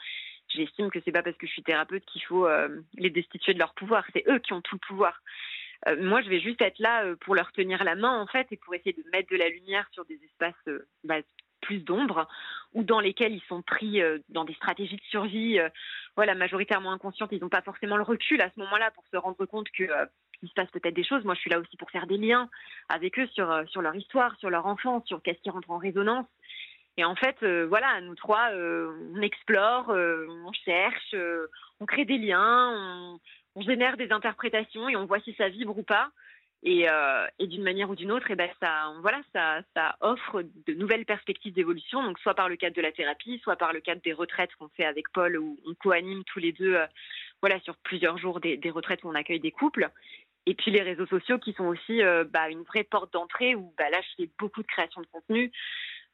j'estime 0.49 0.91
que 0.91 1.01
c'est 1.05 1.13
pas 1.13 1.23
parce 1.23 1.37
que 1.37 1.47
je 1.47 1.53
suis 1.53 1.63
thérapeute 1.63 2.05
qu'il 2.07 2.23
faut 2.25 2.47
euh, 2.47 2.69
les 2.95 3.11
destituer 3.11 3.53
de 3.55 3.59
leur 3.59 3.75
pouvoir. 3.75 4.05
C'est 4.13 4.25
eux 4.29 4.39
qui 4.39 4.53
ont 4.53 4.63
tout 4.63 4.77
le 4.77 4.87
pouvoir. 4.87 5.21
Euh, 5.87 5.97
moi, 6.01 6.23
je 6.23 6.29
vais 6.29 6.41
juste 6.41 6.61
être 6.61 6.79
là 6.79 7.05
euh, 7.05 7.17
pour 7.21 7.35
leur 7.35 7.53
tenir 7.53 7.85
la 7.85 7.95
main, 7.95 8.21
en 8.21 8.27
fait, 8.27 8.47
et 8.51 8.57
pour 8.57 8.75
essayer 8.75 8.93
de 8.93 9.05
mettre 9.11 9.31
de 9.31 9.37
la 9.37 9.49
lumière 9.49 9.87
sur 9.93 10.05
des 10.05 10.19
espaces 10.25 10.55
euh, 10.67 10.87
bah, 11.05 11.19
plus 11.61 11.79
d'ombre 11.79 12.27
ou 12.73 12.83
dans 12.83 13.01
lesquels 13.01 13.33
ils 13.33 13.43
sont 13.49 13.63
pris 13.63 14.01
dans 14.29 14.45
des 14.45 14.55
stratégies 14.55 14.97
de 14.97 15.03
survie, 15.11 15.59
voilà, 16.15 16.35
majoritairement 16.37 16.93
inconscientes. 16.93 17.31
Ils 17.33 17.41
n'ont 17.41 17.49
pas 17.49 17.63
forcément 17.63 17.97
le 17.97 18.05
recul 18.05 18.41
à 18.43 18.51
ce 18.51 18.61
moment-là 18.61 18.91
pour 18.93 19.05
se 19.11 19.17
rendre 19.17 19.45
compte 19.45 19.69
que 19.71 19.85
il 20.43 20.49
se 20.49 20.55
passe 20.55 20.71
peut-être 20.71 20.95
des 20.95 21.03
choses. 21.03 21.25
Moi, 21.25 21.35
je 21.35 21.41
suis 21.41 21.51
là 21.51 21.59
aussi 21.59 21.77
pour 21.79 21.91
faire 21.91 22.07
des 22.07 22.17
liens 22.17 22.49
avec 22.89 23.19
eux 23.19 23.27
sur, 23.35 23.49
leur 23.81 23.97
histoire, 23.97 24.39
sur 24.39 24.51
leur 24.51 24.67
enfance, 24.67 25.05
sur 25.07 25.21
qu'est-ce 25.21 25.41
qui 25.41 25.51
rentre 25.51 25.71
en 25.71 25.79
résonance. 25.79 26.27
Et 26.97 27.05
en 27.05 27.17
fait, 27.17 27.45
voilà, 27.65 28.01
nous 28.03 28.15
trois, 28.15 28.51
on 28.53 29.21
explore, 29.21 29.89
on 29.89 30.53
cherche, 30.53 31.17
on 31.81 31.87
crée 31.87 32.05
des 32.05 32.19
liens, 32.19 32.71
on, 32.73 33.19
on, 33.55 33.63
génère 33.63 33.97
des 33.97 34.13
interprétations 34.13 34.89
et 34.89 34.97
on 34.97 35.07
voit 35.07 35.21
si 35.21 35.35
ça 35.35 35.49
vibre 35.49 35.77
ou 35.79 35.83
pas. 35.83 36.11
Et, 36.65 36.87
et 37.39 37.47
d'une 37.47 37.63
manière 37.63 37.89
ou 37.89 37.95
d'une 37.95 38.11
autre, 38.11 38.33
et 38.33 38.35
ben 38.35 38.51
ça, 38.61 38.93
voilà, 39.01 39.21
ça, 39.33 39.61
ça 39.77 39.95
offre 40.01 40.43
de 40.43 40.75
nouvelles 40.75 41.05
perspectives 41.05 41.53
d'évolution. 41.53 42.03
Donc 42.03 42.19
soit 42.19 42.35
par 42.35 42.49
le 42.49 42.57
cadre 42.57 42.75
de 42.75 42.83
la 42.83 42.91
thérapie, 42.91 43.39
soit 43.45 43.55
par 43.55 43.73
le 43.73 43.81
cadre 43.81 44.03
des 44.03 44.13
retraites 44.13 44.53
qu'on 44.57 44.69
fait 44.71 44.85
avec 44.85 45.09
Paul, 45.13 45.39
où 45.39 45.57
on 45.65 45.75
co-anime 45.75 46.25
tous 46.25 46.41
les 46.41 46.51
deux, 46.51 46.77
voilà, 47.41 47.61
sur 47.61 47.77
plusieurs 47.77 48.19
jours 48.19 48.41
des, 48.41 48.59
retraites 48.71 49.05
où 49.05 49.09
on 49.09 49.15
accueille 49.15 49.39
des 49.39 49.53
couples. 49.53 49.89
Et 50.47 50.55
puis 50.55 50.73
les 50.73 50.83
réseaux 50.83 51.07
sociaux 51.07 51.39
qui 51.39 51.53
sont 51.53 51.67
aussi 51.67 52.01
bah, 52.33 52.51
une 52.51 52.65
vraie 52.65 52.83
porte 52.83 53.13
d'entrée 53.13 53.55
où 53.55 53.73
bah, 53.79 53.89
là 53.91 54.01
je 54.01 54.25
fais 54.25 54.31
beaucoup 54.41 54.63
de 54.63 54.67
création 54.67 55.01
de 55.01 55.07
contenu. 55.07 55.53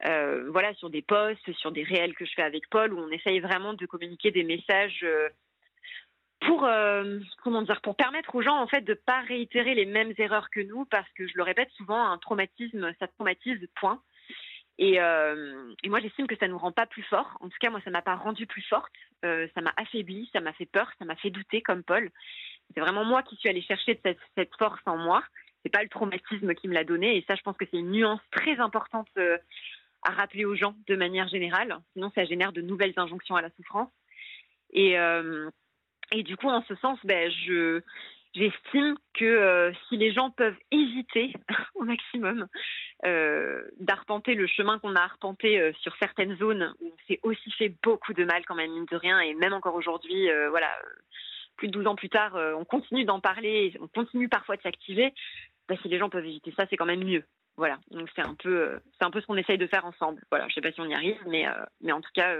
Euh, 0.05 0.51
voilà, 0.51 0.74
sur 0.74 0.91
des 0.91 1.03
posts, 1.03 1.53
sur 1.53 1.72
des 1.72 1.82
réels 1.82 2.14
que 2.14 2.26
je 2.26 2.32
fais 2.35 2.43
avec 2.43 2.68
Paul, 2.68 2.93
où 2.93 2.99
on 2.99 3.11
essaye 3.11 3.41
vraiment 3.41 3.74
de 3.74 3.87
communiquer 3.87 4.30
des 4.30 4.43
messages 4.43 5.01
euh, 5.03 5.28
pour 6.47 6.64
euh, 6.64 7.20
comment 7.42 7.62
dire, 7.62 7.80
pour 7.80 7.97
permettre 7.97 8.34
aux 8.34 8.42
gens 8.42 8.57
en 8.57 8.66
fait 8.66 8.82
de 8.82 8.95
pas 8.95 9.20
réitérer 9.20 9.74
les 9.74 9.86
mêmes 9.86 10.12
erreurs 10.18 10.51
que 10.51 10.61
nous, 10.61 10.84
parce 10.86 11.11
que 11.12 11.26
je 11.26 11.32
le 11.36 11.42
répète 11.42 11.70
souvent, 11.76 12.11
un 12.11 12.18
traumatisme, 12.18 12.92
ça 12.99 13.09
traumatise, 13.09 13.59
point. 13.74 14.01
Et, 14.76 14.95
et 14.95 15.88
moi, 15.88 16.01
j'estime 16.01 16.26
que 16.26 16.36
ça 16.36 16.49
nous 16.49 16.59
rend 16.59 16.72
pas 16.72 16.86
plus 16.86 17.05
forts. 17.05 17.38
En 17.40 17.49
tout 17.49 17.57
cas, 17.61 17.70
moi, 17.70 17.80
ça 17.84 17.90
m'a 17.90 18.03
pas 18.03 18.16
rendu 18.16 18.45
plus 18.45 18.62
forte. 18.62 18.92
ça 19.22 19.61
m'a 19.61 19.72
affaibli, 19.76 20.28
ça 20.32 20.40
m'a 20.40 20.53
fait 20.53 20.66
peur, 20.66 20.90
ça 20.99 21.05
m'a 21.05 21.14
fait 21.14 21.30
douter, 21.30 21.62
comme 21.62 21.84
Paul. 21.84 22.11
C'est 22.74 22.80
vraiment 22.80 23.05
moi 23.05 23.22
qui 23.22 23.36
suis 23.36 23.49
allée 23.49 23.62
chercher 23.62 24.01
cette, 24.05 24.18
cette 24.36 24.51
force 24.59 24.80
en 24.86 24.97
moi. 24.97 25.22
C'est 25.62 25.70
pas 25.70 25.84
le 25.84 25.88
traumatisme 25.88 26.55
qui 26.55 26.66
me 26.66 26.74
l'a 26.74 26.82
donné. 26.82 27.16
Et 27.16 27.24
ça, 27.28 27.36
je 27.36 27.42
pense 27.42 27.57
que 27.57 27.66
c'est 27.70 27.78
une 27.78 27.92
nuance 27.92 28.20
très 28.32 28.59
importante 28.59 29.07
à 30.05 30.11
rappeler 30.11 30.45
aux 30.45 30.55
gens 30.55 30.74
de 30.86 30.97
manière 30.97 31.28
générale. 31.28 31.78
Sinon, 31.92 32.11
ça 32.14 32.24
génère 32.24 32.53
de 32.53 32.61
nouvelles 32.61 32.95
injonctions 32.97 33.36
à 33.36 33.42
la 33.42 33.51
souffrance. 33.51 33.90
Et, 34.72 34.99
euh, 34.99 35.51
et 36.12 36.22
du 36.22 36.36
coup, 36.36 36.48
en 36.48 36.62
ce 36.62 36.74
sens, 36.76 36.98
ben, 37.05 37.30
je, 37.30 37.80
j'estime 38.34 38.96
que 39.14 39.24
euh, 39.24 39.72
si 39.88 39.96
les 39.96 40.12
gens 40.12 40.30
peuvent 40.30 40.57
éviter 40.70 41.32
au 41.74 41.84
maximum 41.84 42.46
euh, 43.05 43.62
d'arpenter 43.78 44.34
le 44.34 44.46
chemin 44.46 44.78
qu'on 44.78 44.96
a 44.96 45.00
arpenté 45.00 45.61
euh, 45.61 45.72
sur 45.80 45.94
certaines 45.96 46.36
zones 46.36 46.74
où 46.80 46.86
on 46.86 47.07
s'est 47.07 47.20
aussi 47.22 47.50
fait 47.52 47.74
beaucoup 47.82 48.12
de 48.12 48.24
mal 48.24 48.44
quand 48.46 48.55
même, 48.55 48.72
mine 48.72 48.86
de 48.90 48.96
rien, 48.96 49.20
et 49.20 49.34
même 49.34 49.52
encore 49.52 49.74
aujourd'hui, 49.74 50.28
voilà, 50.50 50.70
plus 51.57 51.68
de 51.68 51.72
12 51.72 51.86
ans 51.86 51.96
plus 51.96 52.09
tard, 52.09 52.36
on 52.59 52.64
continue 52.64 53.05
d'en 53.05 53.20
parler, 53.20 53.76
on 53.80 53.88
continue 53.88 54.28
parfois 54.28 54.57
de 54.57 54.62
s'activer, 54.62 55.14
ben, 55.68 55.78
si 55.80 55.88
les 55.88 55.98
gens 55.98 56.11
peuvent 56.11 56.26
éviter 56.26 56.52
ça, 56.57 56.66
c'est 56.68 56.76
quand 56.76 56.86
même 56.86 57.05
mieux. 57.05 57.24
Voilà, 57.57 57.78
donc 57.92 58.09
c'est 58.16 58.26
un 58.26 58.34
peu, 58.34 58.80
c'est 58.98 59.05
un 59.05 59.12
peu 59.12 59.20
ce 59.20 59.26
qu'on 59.26 59.36
essaye 59.36 59.59
de 59.59 59.68
faire 59.68 59.86
ensemble. 59.86 60.20
Voilà, 60.30 60.48
je 60.48 60.55
sais 60.55 60.61
pas 60.61 60.72
si 60.72 60.80
on 60.80 60.86
y 60.86 60.94
arrive, 60.94 61.20
mais, 61.28 61.46
mais 61.80 61.92
en 61.92 62.00
tout 62.00 62.11
cas, 62.12 62.36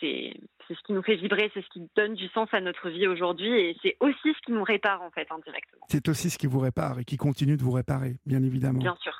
c'est, 0.00 0.34
ce 0.68 0.82
qui 0.86 0.92
nous 0.92 1.02
fait 1.02 1.16
vibrer, 1.16 1.50
c'est 1.54 1.62
ce 1.62 1.68
qui 1.68 1.88
donne 1.96 2.14
du 2.14 2.28
sens 2.28 2.48
à 2.52 2.60
notre 2.60 2.90
vie 2.90 3.06
aujourd'hui, 3.06 3.50
et 3.52 3.76
c'est 3.82 3.96
aussi 4.00 4.34
ce 4.34 4.40
qui 4.44 4.52
nous 4.52 4.64
répare 4.64 5.02
en 5.02 5.10
fait 5.10 5.26
indirectement. 5.30 5.84
C'est 5.88 6.08
aussi 6.08 6.30
ce 6.30 6.38
qui 6.38 6.46
vous 6.46 6.60
répare 6.60 6.98
et 6.98 7.04
qui 7.04 7.16
continue 7.16 7.56
de 7.56 7.62
vous 7.62 7.72
réparer, 7.72 8.16
bien 8.26 8.42
évidemment. 8.42 8.78
Bien 8.78 8.96
sûr. 9.00 9.12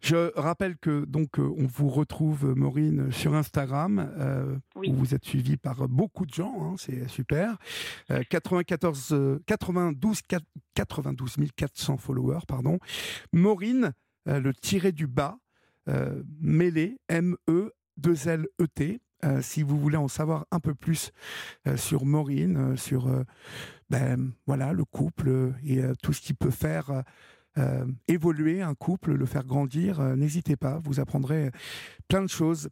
Je 0.00 0.30
rappelle 0.38 0.76
que 0.76 1.04
donc 1.06 1.38
on 1.38 1.66
vous 1.66 1.88
retrouve 1.88 2.54
Maureen 2.56 3.10
sur 3.10 3.34
Instagram 3.34 4.12
euh, 4.18 4.56
oui. 4.76 4.90
où 4.90 4.94
vous 4.94 5.14
êtes 5.14 5.24
suivie 5.24 5.56
par 5.56 5.88
beaucoup 5.88 6.24
de 6.24 6.32
gens, 6.32 6.54
hein, 6.62 6.74
c'est 6.78 7.08
super. 7.08 7.56
Euh, 8.12 8.22
94 8.30 9.40
92 9.44 10.20
92 10.74 11.36
400 11.56 11.96
followers 11.96 12.46
pardon. 12.46 12.78
Maureen 13.32 13.92
euh, 14.28 14.40
le 14.40 14.52
tiré 14.52 14.92
du 14.92 15.06
bas 15.06 15.38
euh, 15.88 16.22
mêlé 16.40 16.98
M 17.08 17.36
E 17.48 17.72
2 17.96 18.28
L 18.28 18.46
E 18.60 18.66
T. 18.66 19.00
Euh, 19.24 19.40
si 19.42 19.62
vous 19.62 19.78
voulez 19.78 19.96
en 19.96 20.08
savoir 20.08 20.46
un 20.50 20.60
peu 20.60 20.74
plus 20.74 21.12
sur 21.76 22.04
Maureen, 22.04 22.76
sur 22.76 23.10
ben, 23.90 24.32
voilà 24.46 24.72
le 24.72 24.84
couple 24.84 25.52
et 25.64 25.82
tout 26.02 26.12
ce 26.12 26.20
qui 26.20 26.34
peut 26.34 26.50
faire 26.50 27.02
euh, 27.58 27.84
évoluer 28.06 28.62
un 28.62 28.74
couple, 28.74 29.14
le 29.14 29.26
faire 29.26 29.44
grandir, 29.44 30.00
euh, 30.00 30.14
n'hésitez 30.14 30.54
pas, 30.54 30.78
vous 30.84 31.00
apprendrez 31.00 31.50
plein 32.06 32.22
de 32.22 32.28
choses. 32.28 32.68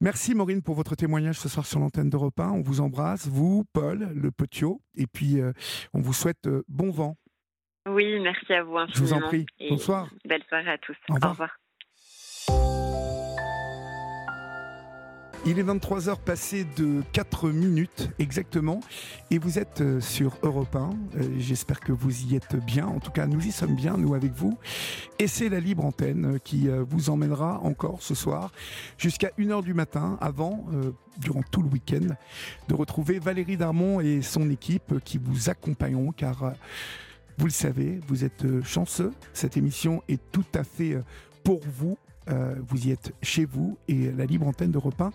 Merci 0.00 0.34
Maureen 0.34 0.62
pour 0.62 0.74
votre 0.74 0.96
témoignage 0.96 1.38
ce 1.38 1.48
soir 1.48 1.64
sur 1.64 1.78
l'antenne 1.78 2.10
d'Europe 2.10 2.40
1. 2.40 2.50
On 2.50 2.62
vous 2.62 2.80
embrasse, 2.80 3.28
vous, 3.28 3.64
Paul, 3.72 4.10
le 4.14 4.30
Petiot, 4.32 4.80
et 4.96 5.06
puis 5.06 5.40
euh, 5.40 5.52
on 5.94 6.00
vous 6.00 6.12
souhaite 6.12 6.48
bon 6.66 6.90
vent. 6.90 7.16
Oui, 7.88 8.18
merci 8.20 8.52
à 8.52 8.64
vous 8.64 8.76
infiniment. 8.76 8.94
Je 8.94 9.00
vous 9.00 9.12
en 9.12 9.20
prie. 9.20 9.46
Bonsoir. 9.70 10.10
Belle 10.24 10.42
soirée 10.48 10.70
à 10.70 10.78
tous. 10.78 10.96
Au 11.08 11.14
revoir. 11.14 11.30
Au 11.30 11.32
revoir. 11.32 11.56
Il 15.48 15.60
est 15.60 15.62
23h 15.62 16.18
passé 16.18 16.66
de 16.76 17.04
4 17.12 17.50
minutes 17.50 18.10
exactement 18.18 18.80
et 19.30 19.38
vous 19.38 19.60
êtes 19.60 20.00
sur 20.00 20.36
Europe 20.42 20.74
1. 20.74 20.90
J'espère 21.38 21.78
que 21.78 21.92
vous 21.92 22.24
y 22.24 22.34
êtes 22.34 22.56
bien. 22.56 22.88
En 22.88 22.98
tout 22.98 23.12
cas, 23.12 23.28
nous 23.28 23.46
y 23.46 23.52
sommes 23.52 23.76
bien, 23.76 23.96
nous 23.96 24.14
avec 24.14 24.32
vous. 24.32 24.58
Et 25.20 25.28
c'est 25.28 25.48
la 25.48 25.60
libre 25.60 25.84
antenne 25.84 26.40
qui 26.42 26.66
vous 26.90 27.10
emmènera 27.10 27.60
encore 27.60 28.02
ce 28.02 28.16
soir 28.16 28.50
jusqu'à 28.98 29.30
1h 29.38 29.62
du 29.62 29.72
matin 29.72 30.18
avant, 30.20 30.66
euh, 30.74 30.90
durant 31.18 31.42
tout 31.48 31.62
le 31.62 31.68
week-end, 31.68 32.16
de 32.66 32.74
retrouver 32.74 33.20
Valérie 33.20 33.56
Darmon 33.56 34.00
et 34.00 34.22
son 34.22 34.50
équipe 34.50 34.94
qui 35.04 35.16
vous 35.16 35.48
accompagneront 35.48 36.10
car 36.10 36.54
vous 37.38 37.46
le 37.46 37.52
savez, 37.52 38.00
vous 38.08 38.24
êtes 38.24 38.64
chanceux. 38.64 39.12
Cette 39.32 39.56
émission 39.56 40.02
est 40.08 40.20
tout 40.32 40.44
à 40.54 40.64
fait 40.64 40.98
pour 41.44 41.60
vous. 41.64 41.96
Euh, 42.28 42.56
vous 42.66 42.88
y 42.88 42.90
êtes 42.90 43.12
chez 43.22 43.44
vous 43.44 43.78
et 43.86 44.10
la 44.10 44.26
libre 44.26 44.48
antenne 44.48 44.72
d'Europe 44.72 45.00
1, 45.00 45.10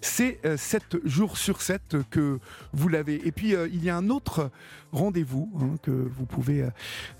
c'est 0.00 0.40
euh, 0.46 0.56
7 0.56 0.96
jours 1.04 1.36
sur 1.36 1.60
7 1.60 1.96
que 2.10 2.38
vous 2.72 2.88
l'avez. 2.88 3.26
Et 3.26 3.32
puis 3.32 3.54
euh, 3.54 3.68
il 3.70 3.84
y 3.84 3.90
a 3.90 3.96
un 3.96 4.08
autre 4.08 4.50
rendez-vous 4.92 5.50
hein, 5.60 5.74
que 5.82 5.90
vous 5.90 6.24
pouvez 6.24 6.68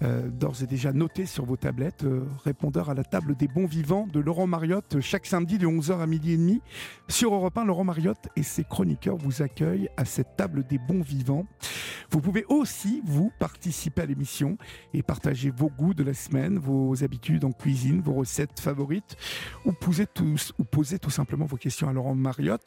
d'ores 0.01 0.63
et 0.63 0.67
déjà 0.67 0.93
noter 0.93 1.27
sur 1.27 1.45
vos 1.45 1.57
tablettes, 1.57 2.07
répondeur 2.45 2.89
à 2.89 2.95
la 2.95 3.03
table 3.03 3.35
des 3.35 3.49
bons 3.49 3.67
vivants 3.67 4.07
de 4.13 4.21
Laurent 4.21 4.47
Mariotte 4.47 5.01
chaque 5.01 5.27
samedi 5.27 5.59
de 5.59 5.67
11h 5.67 5.99
à 5.99 6.07
midi 6.07 6.33
et 6.33 6.37
demi 6.37 6.63
sur 7.09 7.35
Europe 7.35 7.59
1. 7.59 7.65
Laurent 7.65 7.83
Mariotte 7.83 8.29
et 8.37 8.45
ses 8.45 8.63
chroniqueurs 8.63 9.17
vous 9.17 9.43
accueillent 9.43 9.89
à 9.97 10.05
cette 10.05 10.37
table 10.37 10.65
des 10.65 10.79
bons 10.79 11.03
vivants. 11.03 11.47
Vous 12.11 12.21
pouvez 12.21 12.45
aussi 12.49 13.03
vous 13.05 13.33
participer 13.41 14.03
à 14.03 14.07
l'émission 14.07 14.57
et 14.93 15.03
partager 15.03 15.51
vos 15.51 15.69
goûts 15.69 15.95
de 15.95 16.05
la 16.05 16.15
semaine, 16.15 16.59
vos 16.59 17.03
habitudes 17.03 17.45
en 17.45 17.51
cuisine, 17.51 18.01
vos 18.01 18.15
recettes 18.15 18.61
favorites 18.61 19.17
ou 19.65 19.73
posez, 19.73 20.07
tous, 20.07 20.53
ou 20.59 20.65
posez 20.65 20.99
tout 20.99 21.11
simplement 21.11 21.47
vos 21.47 21.57
questions 21.57 21.89
à 21.89 21.93
Laurent 21.93 22.15
Mariotte. 22.15 22.63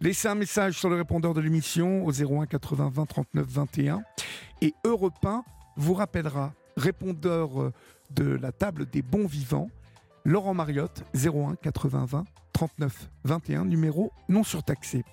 Laissez 0.00 0.28
un 0.28 0.34
message 0.34 0.78
sur 0.78 0.90
le 0.90 0.96
répondeur 0.96 1.34
de 1.34 1.40
l'émission 1.40 2.04
au 2.04 2.12
01 2.12 2.46
80 2.46 2.90
20 2.92 3.06
39 3.06 3.46
21 3.46 4.02
et 4.62 4.74
Europe 4.84 5.24
1 5.24 5.44
vous 5.76 5.94
rappellera, 5.94 6.52
répondeur 6.76 7.72
de 8.10 8.24
la 8.24 8.52
table 8.52 8.86
des 8.86 9.02
bons 9.02 9.26
vivants, 9.26 9.70
Laurent 10.24 10.54
Mariotte, 10.54 11.04
01 11.14 11.56
80 11.56 12.04
20 12.06 12.24
39 12.52 13.08
21, 13.24 13.64
numéro 13.64 14.12
non 14.28 14.42
surtaxé. 14.42 15.04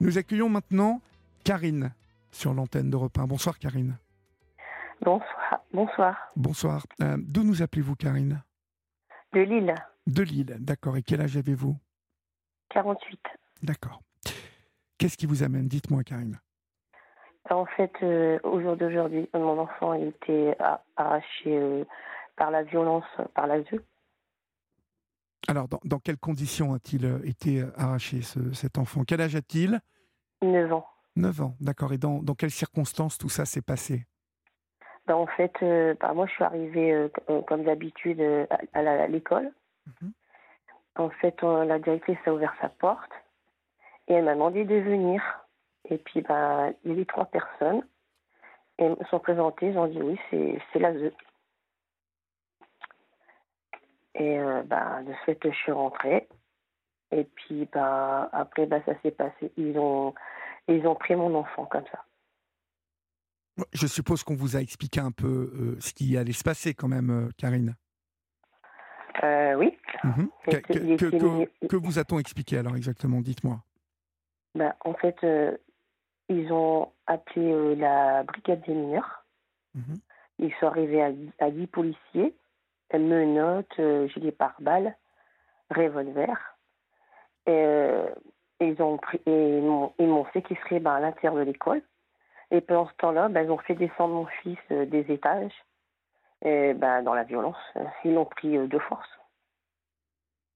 Nous 0.00 0.18
accueillons 0.18 0.48
maintenant 0.48 1.00
Karine 1.44 1.92
sur 2.30 2.52
l'antenne 2.52 2.90
d'Europe 2.90 3.18
1. 3.18 3.26
Bonsoir 3.26 3.58
Karine. 3.58 3.96
Bonsoir. 5.00 5.60
Bonsoir. 5.72 6.16
Bonsoir. 6.36 6.86
Euh, 7.02 7.16
D'où 7.18 7.42
nous 7.42 7.62
appelez-vous 7.62 7.96
Karine? 7.96 8.42
De 9.34 9.40
Lille. 9.40 9.74
De 10.06 10.22
Lille, 10.22 10.56
d'accord. 10.60 10.96
Et 10.96 11.02
quel 11.02 11.20
âge 11.20 11.36
avez-vous? 11.36 11.76
48. 12.70 13.20
D'accord. 13.62 14.00
Qu'est-ce 14.98 15.16
qui 15.16 15.26
vous 15.26 15.42
amène? 15.42 15.66
Dites-moi, 15.66 16.04
Karine. 16.04 16.38
En 17.50 17.66
fait, 17.66 17.92
euh, 18.02 18.38
au 18.44 18.60
jour 18.60 18.76
d'aujourd'hui, 18.76 19.28
mon 19.34 19.58
enfant 19.58 19.90
a 19.90 19.98
été 19.98 20.54
arraché 20.96 21.46
euh, 21.46 21.84
par 22.36 22.50
la 22.50 22.62
violence, 22.62 23.04
par 23.34 23.46
l'ASE. 23.46 23.64
Alors, 25.48 25.68
dans, 25.68 25.80
dans, 25.84 25.98
quelles 25.98 26.16
conditions 26.16 26.72
a-t-il 26.72 27.20
été 27.24 27.64
arraché, 27.76 28.22
ce, 28.22 28.52
cet 28.52 28.78
enfant? 28.78 29.02
Quel 29.04 29.20
âge 29.20 29.36
a-t-il? 29.36 29.80
9 30.42 30.72
ans. 30.72 30.86
9 31.16 31.40
ans, 31.42 31.56
d'accord. 31.60 31.92
Et 31.92 31.98
dans, 31.98 32.22
dans, 32.22 32.34
quelles 32.34 32.50
circonstances 32.50 33.18
tout 33.18 33.28
ça 33.28 33.44
s'est 33.44 33.62
passé? 33.62 34.06
Ben, 35.06 35.14
En 35.14 35.26
fait, 35.26 35.52
euh, 35.62 35.94
bah, 36.00 36.12
moi, 36.14 36.26
je 36.26 36.32
suis 36.32 36.44
arrivée, 36.44 37.10
comme 37.46 37.64
d'habitude, 37.64 38.20
à, 38.72 38.78
à 38.78 39.06
l'école. 39.06 39.52
Mmh. 40.00 40.08
En 40.96 41.10
fait, 41.10 41.42
on, 41.42 41.64
la 41.64 41.78
directrice 41.78 42.18
a 42.26 42.32
ouvert 42.32 42.54
sa 42.60 42.68
porte 42.68 43.10
et 44.08 44.14
elle 44.14 44.24
m'a 44.24 44.34
demandé 44.34 44.64
de 44.64 44.76
venir. 44.76 45.22
Et 45.88 45.98
puis, 45.98 46.20
bah, 46.22 46.70
il 46.84 46.90
y 46.90 46.94
avait 46.94 47.04
trois 47.04 47.26
personnes. 47.26 47.82
Et 48.78 48.84
elles 48.84 48.96
me 48.98 49.04
sont 49.06 49.18
présentées, 49.20 49.68
ils 49.68 49.78
ont 49.78 49.86
dit 49.86 50.00
oui, 50.02 50.18
c'est 50.30 50.78
l'ASE. 50.78 51.12
Et 54.16 54.38
euh, 54.38 54.62
bah, 54.62 55.02
de 55.02 55.12
ce 55.12 55.24
fait, 55.24 55.38
je 55.44 55.56
suis 55.56 55.72
rentrée. 55.72 56.28
Et 57.10 57.24
puis, 57.24 57.68
bah, 57.72 58.28
après, 58.32 58.66
bah, 58.66 58.80
ça 58.86 58.94
s'est 59.02 59.10
passé. 59.10 59.52
Ils 59.56 59.78
ont, 59.78 60.14
ils 60.68 60.86
ont 60.86 60.94
pris 60.94 61.14
mon 61.16 61.34
enfant 61.34 61.66
comme 61.66 61.86
ça. 61.90 62.04
Je 63.72 63.86
suppose 63.86 64.22
qu'on 64.24 64.34
vous 64.34 64.56
a 64.56 64.60
expliqué 64.60 65.00
un 65.00 65.12
peu 65.12 65.52
euh, 65.54 65.76
ce 65.80 65.92
qui 65.94 66.16
allait 66.16 66.32
se 66.32 66.42
passer 66.42 66.74
quand 66.74 66.88
même, 66.88 67.10
euh, 67.10 67.30
Karine. 67.36 67.74
Euh, 69.22 69.54
oui. 69.54 69.76
Mhm. 70.02 70.28
Que, 71.68 71.76
vous 71.76 71.98
a-t-on 71.98 72.18
expliqué 72.18 72.58
alors 72.58 72.76
exactement 72.76 73.20
Dites-moi. 73.20 73.60
Bah, 74.56 74.74
en 74.84 74.94
fait, 74.94 75.16
euh, 75.22 75.56
ils 76.28 76.52
ont 76.52 76.90
appelé 77.06 77.52
euh, 77.52 77.74
la 77.76 78.24
brigade 78.24 78.62
des 78.66 78.74
mineurs. 78.74 79.24
Mhm. 79.74 79.98
Ils 80.40 80.52
sont 80.58 80.66
arrivés 80.66 81.02
à, 81.02 81.12
dix- 81.12 81.32
à 81.38 81.50
10 81.50 81.66
policiers, 81.68 82.34
menottes, 82.92 83.78
euh, 83.78 84.08
gilet 84.08 84.32
pare-balles, 84.32 84.96
revolver. 85.70 86.36
Et, 87.46 88.00
ils 88.60 88.80
ont 88.82 88.96
pris, 88.98 89.20
et 89.26 89.58
ils 89.58 89.62
m'ont 89.62 89.92
ils 89.98 90.06
m'ont 90.06 90.26
séquestré 90.32 90.80
bah, 90.80 90.94
à 90.94 91.00
l'intérieur 91.00 91.34
de 91.36 91.42
l'école. 91.42 91.82
Et 92.54 92.60
pendant 92.60 92.86
ce 92.88 92.94
temps-là, 92.98 93.28
bah, 93.28 93.42
ils 93.42 93.50
ont 93.50 93.58
fait 93.58 93.74
descendre 93.74 94.14
mon 94.14 94.26
fils 94.42 94.58
euh, 94.70 94.86
des 94.86 95.00
étages 95.12 95.52
et, 96.42 96.72
bah, 96.74 97.02
dans 97.02 97.14
la 97.14 97.24
violence. 97.24 97.56
Ils 98.04 98.14
l'ont 98.14 98.26
pris 98.26 98.56
euh, 98.56 98.68
de 98.68 98.78
force. 98.78 99.08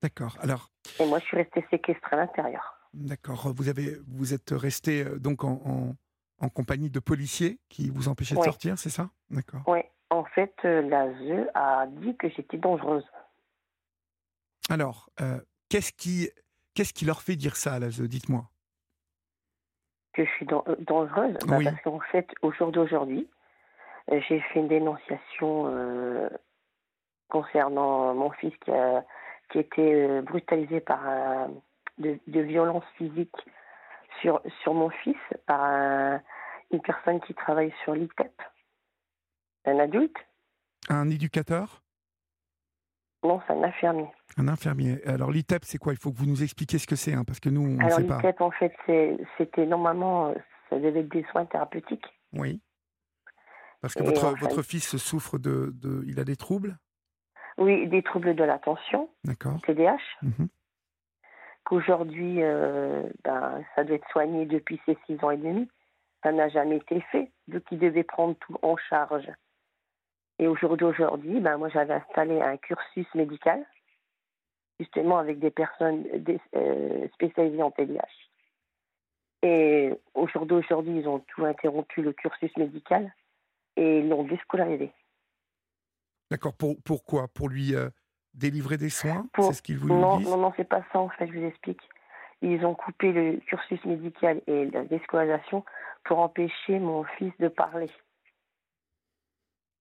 D'accord. 0.01 0.38
Alors, 0.40 0.70
Et 1.01 1.07
moi, 1.07 1.18
je 1.18 1.24
suis 1.24 1.36
restée 1.36 1.64
séquestrée 1.70 2.14
à 2.14 2.20
l'intérieur. 2.20 2.78
d'accord. 2.94 3.53
Vous 3.53 3.68
avez, 3.68 3.96
vous 4.07 4.32
êtes 4.32 4.51
resté 4.53 5.03
euh, 5.05 5.18
donc 5.18 5.42
en, 5.42 5.61
en- 5.64 5.94
en 6.40 6.49
compagnie 6.49 6.88
de 6.88 7.01
policiers 7.01 7.59
qui 7.68 7.90
vous 7.90 8.07
empêchaient 8.07 8.36
de 8.36 8.44
sortir, 8.44 8.78
c'est 8.78 8.90
ça? 8.90 9.11
D'accord. 9.28 9.62
Oui, 9.66 9.80
en 10.11 10.24
fait, 10.24 10.55
euh, 10.64 10.82
la 10.82 11.12
ZE 11.12 11.49
a 11.55 11.86
dit 11.88 12.16
que 12.16 12.28
j'étais 12.28 12.59
dangereuse. 12.59 13.05
Alors, 14.70 15.11
euh, 15.20 15.40
qu'est-ce 15.68 15.92
qui, 15.92 16.30
qu'est-ce 16.74 16.92
qui 16.92 17.05
leur 17.07 17.22
fait 17.22 17.34
dire 17.34 17.57
ça, 17.57 17.74
à 17.74 17.78
la 17.80 17.90
ZE 17.90 18.03
Dites-moi. 18.03 18.49
Que 20.18 20.24
je 20.24 20.30
suis 20.32 20.46
euh, 20.52 20.76
dangereuse 20.80 21.34
Bah, 21.46 21.56
Oui. 21.58 21.64
Parce 21.64 21.80
qu'en 21.82 22.00
fait, 22.00 22.26
au 22.42 22.50
jour 22.52 22.72
d'aujourd'hui, 22.72 23.28
euh, 24.10 24.20
j'ai 24.28 24.40
fait 24.40 24.58
une 24.60 24.68
dénonciation 24.68 25.66
euh, 25.68 26.28
concernant 27.28 28.14
mon 28.14 28.30
fils 28.32 28.54
qui 28.64 28.70
a, 28.72 29.04
qui 29.50 29.64
euh, 29.78 30.22
brutalisé 30.22 30.80
par 30.80 31.06
un- 31.06 31.50
de, 31.98 32.18
de 32.26 32.40
violence 32.40 32.84
physique 32.96 33.34
sur, 34.20 34.40
sur 34.62 34.74
mon 34.74 34.90
fils 34.90 35.16
par 35.46 35.62
un- 35.62 36.20
une 36.72 36.80
personne 36.80 37.20
qui 37.20 37.34
travaille 37.34 37.72
sur 37.84 37.94
l'ITEP. 37.94 38.42
Un 39.64 39.78
adulte 39.78 40.16
Un 40.88 41.10
éducateur? 41.10 41.82
Non, 43.24 43.40
c'est 43.46 43.52
un 43.52 43.62
infirmier. 43.64 44.06
Un 44.36 44.46
infirmier. 44.48 45.04
Alors, 45.06 45.30
l'ITEP, 45.32 45.64
c'est 45.64 45.78
quoi? 45.78 45.92
Il 45.92 45.98
faut 45.98 46.12
que 46.12 46.18
vous 46.18 46.26
nous 46.26 46.42
expliquiez 46.42 46.78
ce 46.78 46.86
que 46.86 46.94
c'est, 46.96 47.14
hein, 47.14 47.24
parce 47.26 47.40
que 47.40 47.48
nous, 47.48 47.62
on 47.62 47.84
ne 47.84 47.90
sait 47.90 48.04
pas. 48.06 48.16
l'ITEP, 48.18 48.40
en 48.40 48.50
fait, 48.52 48.72
c'est- 48.86 49.16
c'était 49.36 49.66
normalement, 49.66 50.28
euh, 50.28 50.34
ça 50.70 50.78
devait 50.78 51.00
être 51.00 51.08
des 51.08 51.24
soins 51.32 51.44
thérapeutiques. 51.46 52.06
Oui. 52.32 52.60
Parce 53.80 53.94
que 53.94 54.02
Et 54.02 54.06
votre, 54.06 54.62
fils 54.62 54.96
souffre 54.96 55.38
de, 55.38 55.72
de. 55.74 56.04
Il 56.06 56.18
a 56.20 56.24
des 56.24 56.36
troubles? 56.36 56.78
Oui, 57.58 57.86
des 57.88 58.02
troubles 58.02 58.34
de 58.36 58.44
l'attention, 58.44 59.08
D'accord. 59.24 59.60
TDAH. 59.62 59.98
Mhm. 60.22 60.48
qu'aujourd'hui, 61.64 62.42
euh, 62.42 63.02
ben, 63.24 63.62
ça 63.74 63.84
doit 63.84 63.96
être 63.96 64.08
soigné 64.10 64.46
depuis 64.46 64.80
ses 64.86 64.96
six 65.06 65.22
ans 65.22 65.30
et 65.30 65.36
demi. 65.36 65.68
Ça 66.22 66.32
n'a 66.32 66.48
jamais 66.48 66.76
été 66.76 67.00
fait, 67.12 67.30
vu 67.46 67.60
qu'il 67.62 67.78
devait 67.78 68.04
prendre 68.04 68.34
tout 68.40 68.56
en 68.62 68.76
charge. 68.76 69.30
Et 70.39 70.47
au 70.47 70.57
jour 70.57 70.76
d'aujourd'hui, 70.76 71.41
ben, 71.41 71.57
moi, 71.59 71.68
j'avais 71.68 71.95
installé 71.95 72.41
un 72.41 72.57
cursus 72.57 73.07
médical, 73.14 73.64
justement 74.78 75.18
avec 75.18 75.39
des 75.39 75.51
personnes 75.51 76.05
des- 76.14 76.41
euh, 76.55 77.09
spécialisées 77.14 77.62
en 77.62 77.70
TDAH. 77.70 78.07
Et 79.43 79.93
au 80.14 80.26
jour 80.28 80.47
d'aujourd'hui, 80.47 80.99
ils 80.99 81.09
ont 81.09 81.20
tout 81.20 81.45
interrompu 81.45 82.03
le 82.03 82.12
cursus 82.12 82.57
médical 82.57 83.12
et 83.76 84.01
ils 84.01 84.09
l'ont 84.09 84.24
déscolarisé. 84.24 84.93
D'accord. 86.30 86.55
Pour, 86.55 86.76
pourquoi? 86.84 87.28
Pour 87.28 87.49
lui 87.49 87.74
euh, 87.74 87.89
délivrer 88.34 88.76
des 88.76 88.91
soins? 88.91 89.26
Pour- 89.32 89.47
C'est 89.47 89.55
ce 89.55 89.62
qu'ils 89.62 89.78
vous 89.78 89.89
Non, 89.89 90.18
non, 90.20 90.36
non, 90.36 90.53
c'est 90.57 90.68
pas 90.68 90.84
ça 90.93 90.99
en 90.99 91.09
fait, 91.09 91.26
je 91.28 91.32
vous 91.32 91.47
explique. 91.47 91.80
Ils 92.43 92.64
ont 92.64 92.74
coupé 92.74 93.12
le 93.12 93.39
cursus 93.39 93.84
médical 93.84 94.41
et 94.47 94.66
la 94.66 94.84
déscolarisation 94.84 95.64
pour 96.05 96.18
empêcher 96.20 96.78
mon 96.78 97.03
fils 97.05 97.32
de 97.39 97.49
parler 97.49 97.91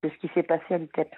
de 0.03 0.09
ce 0.09 0.17
qui 0.17 0.29
s'est 0.33 0.43
passé 0.43 0.73
à 0.73 0.77
l'ITEP. 0.77 1.13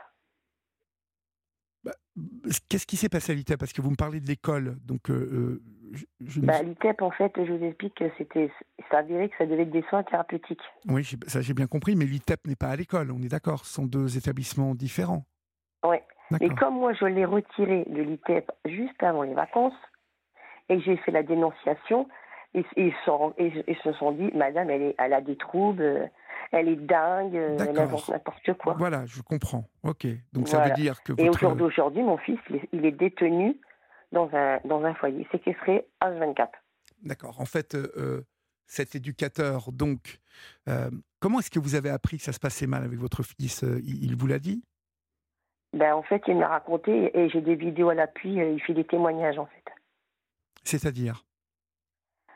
Qu'est-ce 2.68 2.86
qui 2.86 2.98
s'est 2.98 3.08
passé 3.10 3.32
à 3.32 3.36
l'ITEP 3.36 3.58
Parce 3.60 3.72
que 3.72 3.82
vous 3.82 3.92
me 3.92 3.96
parlez 3.96 4.20
de 4.20 4.28
l'école. 4.28 4.76
Donc, 4.86 5.10
euh, 5.10 5.14
euh, 5.14 5.62
je, 5.94 6.06
je 6.26 6.42
ne- 6.42 6.46
Bah, 6.48 6.62
l'ITEP, 6.62 7.02
en 7.02 7.12
fait, 7.12 7.32
je 7.38 7.52
vous 7.54 7.64
explique 7.64 7.96
que 7.96 8.10
c'était, 8.18 8.52
ça 8.92 8.98
avérait 9.00 9.30
que 9.30 9.38
ça 9.38 9.46
devait 9.46 9.62
être 9.64 9.72
des 9.72 9.84
soins 9.84 10.04
thérapeutiques. 10.04 10.60
Oui, 10.90 11.06
ça 11.28 11.40
j'ai 11.42 11.54
bien 11.54 11.68
compris, 11.68 11.96
mais 11.96 12.04
l'ITEP 12.06 12.46
n'est 12.48 12.58
pas 12.58 12.70
à 12.70 12.76
l'école, 12.76 13.12
on 13.12 13.22
est 13.22 13.30
d'accord. 13.30 13.66
Ce 13.66 13.74
sont 13.74 13.86
deux 13.86 14.18
établissements 14.18 14.76
différents. 14.76 15.24
Ouais. 15.86 16.04
Mais 16.42 16.50
comme 16.50 16.76
moi, 16.76 16.94
je 16.94 17.06
l'ai 17.06 17.26
retiré 17.26 17.86
de 17.88 18.02
l'ITEP 18.02 18.52
juste 18.66 19.02
avant 19.02 19.24
les 19.24 19.34
vacances 19.34 19.74
et 20.68 20.80
j'ai 20.82 20.98
fait 20.98 21.12
la 21.12 21.24
dénonciation, 21.24 22.08
ils, 22.54 22.66
ils, 22.76 22.94
sont- 23.06 23.34
ils- 23.40 23.64
ils 23.68 23.78
se 23.78 23.94
sont 23.94 24.12
dit, 24.12 24.30
Madame, 24.36 24.70
elle, 24.70 24.82
est, 24.82 24.96
elle 25.00 25.14
a 25.14 25.22
des 25.22 25.38
troubles, 25.38 25.82
euh, 25.82 26.06
elle 26.52 26.68
est 26.68 26.76
dingue, 26.76 27.36
euh, 27.36 27.58
elle 27.60 27.80
invente 27.80 28.10
n'importe 28.10 28.54
quoi. 28.54 28.76
Voilà, 28.78 29.06
je 29.06 29.22
comprends. 29.22 29.66
Ok. 29.84 30.08
Donc 30.34 30.48
ça 30.48 30.64
veut 30.64 30.74
dire 30.74 31.04
que 31.04 31.14
Et 31.18 31.30
au 31.30 31.34
jour 31.34 31.56
d'aujourd'hui, 31.56 32.02
mon 32.02 32.18
fils, 32.18 32.40
il 32.74 32.86
est, 32.86 32.92
détenu 32.92 33.60
dans 34.12 34.30
un, 34.34 34.60
dans 34.66 34.84
un 34.84 34.94
foyer, 34.96 35.28
séquestré 35.32 35.86
H24. 36.02 36.50
D'accord. 37.04 37.40
En 37.40 37.46
fait, 37.46 37.76
euh, 37.76 37.92
euh, 37.98 38.22
cet 38.68 38.96
éducateur, 38.96 39.72
donc, 39.72 40.20
euh, 40.68 40.90
comment 41.20 41.40
est-ce 41.40 41.52
que 41.52 41.60
vous 41.60 41.76
avez 41.76 41.90
appris 41.90 42.18
que 42.18 42.24
ça 42.24 42.34
se 42.34 42.40
passait 42.40 42.68
mal 42.68 42.84
avec 42.84 43.00
votre 43.00 43.24
fils 43.24 43.64
il, 43.84 44.16
vous 44.16 44.28
l'a 44.28 44.40
dit? 44.40 44.64
Ben, 45.74 45.94
en 45.94 46.04
fait, 46.04 46.22
il 46.28 46.38
m'a 46.38 46.48
raconté, 46.48 47.18
et 47.18 47.30
j'ai 47.30 47.42
des 47.42 47.56
vidéos 47.56 47.90
à 47.90 47.94
l'appui, 47.94 48.34
il 48.34 48.62
fait 48.62 48.74
des 48.74 48.86
témoignages, 48.86 49.38
en 49.38 49.46
fait. 49.46 49.66
C'est-à-dire? 50.64 51.26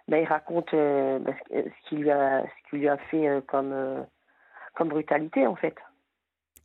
Ben, 0.08 0.18
il 0.22 0.26
raconte 0.28 0.74
euh, 0.74 1.20
ben, 1.20 1.34
ce 1.50 1.62
ce 1.64 1.90
qu'il 1.90 2.00
lui, 2.00 2.12
a- 2.12 2.44
ce 2.72 2.76
lui 2.76 2.88
a 2.90 2.98
fait 2.98 3.28
euh, 3.28 3.42
comme, 3.42 3.72
euh, 3.72 4.04
comme 4.76 4.90
brutalité, 4.90 5.48
en 5.48 5.56
fait. 5.56 5.76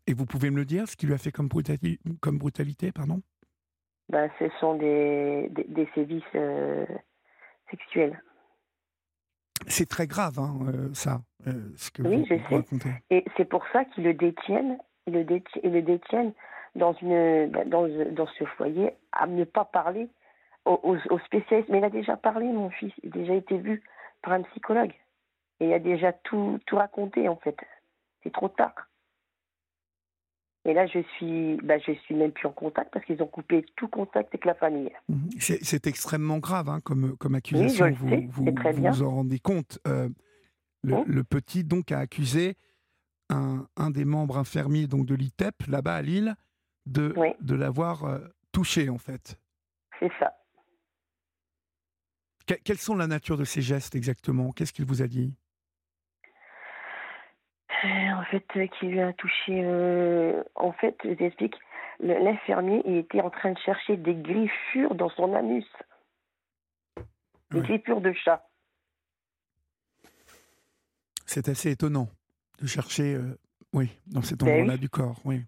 Et 0.07 0.14
vous 0.14 0.26
pouvez 0.26 0.51
me 0.51 0.57
le 0.57 0.64
dire, 0.64 0.89
ce 0.89 0.97
qu'il 0.97 1.09
lui 1.09 1.14
a 1.14 1.18
fait 1.18 1.30
comme, 1.30 1.49
brutali- 1.49 1.99
comme 2.20 2.39
brutalité, 2.39 2.91
pardon? 2.93 3.20
Ben, 4.09 4.30
ce 4.39 4.49
sont 4.59 4.74
des, 4.74 5.49
des, 5.51 5.64
des 5.64 5.89
sévices 5.95 6.22
euh, 6.34 6.86
sexuels. 7.70 8.20
C'est 9.66 9.89
très 9.89 10.07
grave, 10.07 10.39
hein, 10.39 10.55
euh, 10.68 10.95
ça, 10.95 11.20
euh, 11.47 11.53
ce 11.76 11.91
que 11.91 12.03
Oui, 12.03 12.20
vous, 12.20 12.24
je 12.26 12.34
vous 12.34 12.49
sais. 12.49 12.55
racontez. 12.57 12.91
Et 13.11 13.24
c'est 13.36 13.45
pour 13.45 13.64
ça 13.72 13.84
qu'ils 13.84 14.05
le 14.05 14.14
détiennent, 14.14 14.78
ils 15.07 15.12
le 15.12 15.24
détiennent, 15.24 15.62
ils 15.64 15.72
le 15.72 15.82
détiennent 15.82 16.32
dans, 16.74 16.93
une, 16.95 17.51
dans, 17.66 17.86
dans 18.12 18.26
ce 18.26 18.45
foyer, 18.57 18.93
à 19.12 19.26
ne 19.26 19.45
pas 19.45 19.64
parler 19.64 20.09
aux, 20.72 20.96
aux, 21.10 21.18
spécialistes. 21.20 21.68
Mais 21.70 21.78
il 21.78 21.84
a 21.84 21.90
déjà 21.90 22.16
parlé, 22.16 22.46
mon 22.46 22.70
fils, 22.70 22.92
il 23.02 23.10
a 23.10 23.12
déjà 23.12 23.34
été 23.34 23.58
vu 23.58 23.82
par 24.22 24.32
un 24.32 24.42
psychologue. 24.42 24.92
Et 25.60 25.66
il 25.66 25.72
a 25.72 25.78
déjà 25.78 26.12
tout, 26.12 26.58
tout 26.66 26.76
raconté, 26.76 27.28
en 27.28 27.36
fait. 27.36 27.56
C'est 28.22 28.32
trop 28.32 28.48
tard. 28.48 28.74
Et 30.64 30.74
là, 30.74 30.86
je 30.86 30.98
suis, 31.16 31.56
bah, 31.62 31.78
je 31.78 31.92
suis 31.92 32.14
même 32.14 32.32
plus 32.32 32.46
en 32.46 32.52
contact 32.52 32.92
parce 32.92 33.04
qu'ils 33.06 33.22
ont 33.22 33.26
coupé 33.26 33.64
tout 33.76 33.88
contact 33.88 34.28
avec 34.28 34.44
la 34.44 34.54
famille. 34.54 34.90
Mhm. 35.08 35.30
C'est 35.38 35.86
extrêmement 35.86 36.38
grave 36.38 36.68
hein, 36.68 36.80
comme, 36.84 37.16
comme 37.16 37.34
accusation. 37.34 37.90
vous 37.92 38.08
sais, 38.08 38.26
vous, 38.28 38.50
très 38.52 38.72
vous 38.72 38.80
bien. 38.82 38.90
vous 38.90 39.02
en 39.02 39.10
rendez 39.10 39.38
compte. 39.38 39.78
Euh, 39.86 40.08
le, 40.82 40.96
le 41.06 41.24
petit 41.24 41.64
donc 41.64 41.90
a 41.90 41.98
accusé 42.00 42.56
un, 43.30 43.66
un 43.76 43.90
des 43.90 44.04
membres 44.04 44.36
infirmiers 44.38 44.86
donc 44.86 45.06
de 45.06 45.14
l'ITEP 45.14 45.54
là-bas 45.68 45.96
à 45.96 46.02
Lille 46.02 46.34
de, 46.86 47.14
Oui. 47.16 47.28
de 47.40 47.54
l'avoir 47.54 48.04
euh, 48.04 48.18
touché 48.52 48.88
en 48.90 48.98
fait. 48.98 49.38
C'est 50.00 50.10
ça. 50.18 50.34
Que- 52.49 52.55
quelles 52.64 52.78
sont 52.78 52.96
la 52.96 53.07
nature 53.07 53.36
de 53.36 53.44
ces 53.44 53.61
gestes 53.62 53.94
exactement? 53.94 54.53
Qu'est-ce 54.53 54.72
qu'il 54.72 54.86
vous 54.86 55.03
a 55.03 55.07
dit? 55.07 55.34
Euh, 57.84 58.11
En 58.14 58.24
fait, 58.24 58.44
euh, 58.57 58.66
qui 58.66 58.86
lui 58.86 59.01
a 59.01 59.12
touché. 59.12 59.61
euh, 59.64 60.42
En 60.57 60.72
fait, 60.72 60.96
je 61.05 61.12
t'explique. 61.12 61.55
L'infirmier, 62.01 62.82
il 62.86 62.96
était 62.96 63.20
en 63.20 63.30
train 63.30 63.53
de 63.53 63.59
chercher 63.59 63.96
des 63.96 64.14
griffures 64.14 64.94
dans 64.94 65.11
son 65.11 65.34
anus. 65.34 65.66
Des 67.51 67.59
Ouais. 67.61 67.62
griffures 67.66 68.01
de 68.01 68.12
chat. 68.12 68.44
C'est 71.26 71.49
assez 71.49 71.70
étonnant 71.70 72.09
de 72.61 72.66
chercher, 72.66 73.18
oui, 73.72 73.90
dans 74.07 74.22
cet 74.22 74.38
Ben 74.40 74.49
endroit-là 74.49 74.74
oui. 74.74 74.78
du 74.80 74.88
corps. 74.88 75.20
Oui. 75.24 75.44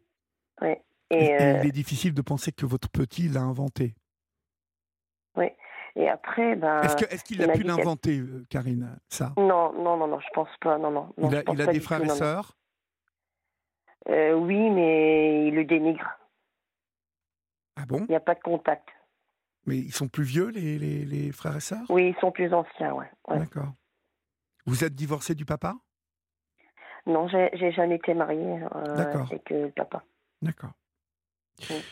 Ouais. 0.60 0.82
Et, 1.10 1.24
il 1.62 1.66
est 1.66 1.72
difficile 1.72 2.14
de 2.14 2.22
penser 2.22 2.52
que 2.52 2.66
votre 2.66 2.88
petit 2.90 3.28
l'a 3.28 3.40
inventé. 3.42 3.94
Et 5.96 6.08
après, 6.08 6.56
ben. 6.56 6.80
Est-ce 6.82 6.96
que- 6.96 7.12
est-ce 7.12 7.24
qu'il 7.24 7.40
il 7.40 7.50
a 7.50 7.52
pu 7.52 7.62
l'inventer, 7.62 8.18
euh, 8.18 8.44
Karine, 8.48 8.98
ça? 9.08 9.32
Non, 9.36 9.72
non, 9.72 9.96
non, 9.96 10.06
non, 10.06 10.20
je 10.20 10.28
pense 10.32 10.48
pas. 10.60 10.78
Non, 10.78 10.90
non. 10.90 11.12
non, 11.18 11.28
Il 11.30 11.36
a, 11.36 11.42
il 11.66 11.72
des 11.72 11.80
frères 11.80 12.00
tout, 12.00 12.06
et 12.06 12.08
sœurs? 12.08 12.56
Euh, 14.08 14.34
Oui, 14.34 14.70
mais 14.70 15.48
il 15.48 15.54
le 15.54 15.64
dénigre. 15.64 16.08
Ah 17.76 17.86
bon? 17.86 17.98
Il 18.08 18.10
n'y 18.10 18.16
a 18.16 18.20
pas 18.20 18.34
de 18.34 18.40
contact. 18.40 18.88
Mais 19.66 19.76
ils 19.78 19.92
sont 19.92 20.08
plus 20.08 20.24
vieux, 20.24 20.48
les, 20.48 20.78
les, 20.78 21.04
les 21.04 21.32
frères 21.32 21.56
et 21.56 21.60
sœurs? 21.60 21.84
Oui, 21.90 22.14
ils 22.16 22.20
sont 22.20 22.32
plus 22.32 22.52
anciens, 22.54 22.94
ouais. 22.94 23.10
ouais. 23.28 23.38
D'accord. 23.40 23.72
Vous 24.66 24.84
êtes 24.84 24.94
divorcé 24.94 25.34
du 25.34 25.44
papa? 25.44 25.74
Non, 27.06 27.28
j'ai 27.28 27.50
j'ai 27.54 27.72
jamais 27.72 27.96
été 27.96 28.14
mariée 28.14 28.62
euh, 28.74 28.96
D'accord. 28.96 29.28
avec 29.30 29.50
euh, 29.52 29.66
le 29.66 29.72
papa. 29.72 30.02
D'accord. 30.42 30.72
Oui. 31.70 31.82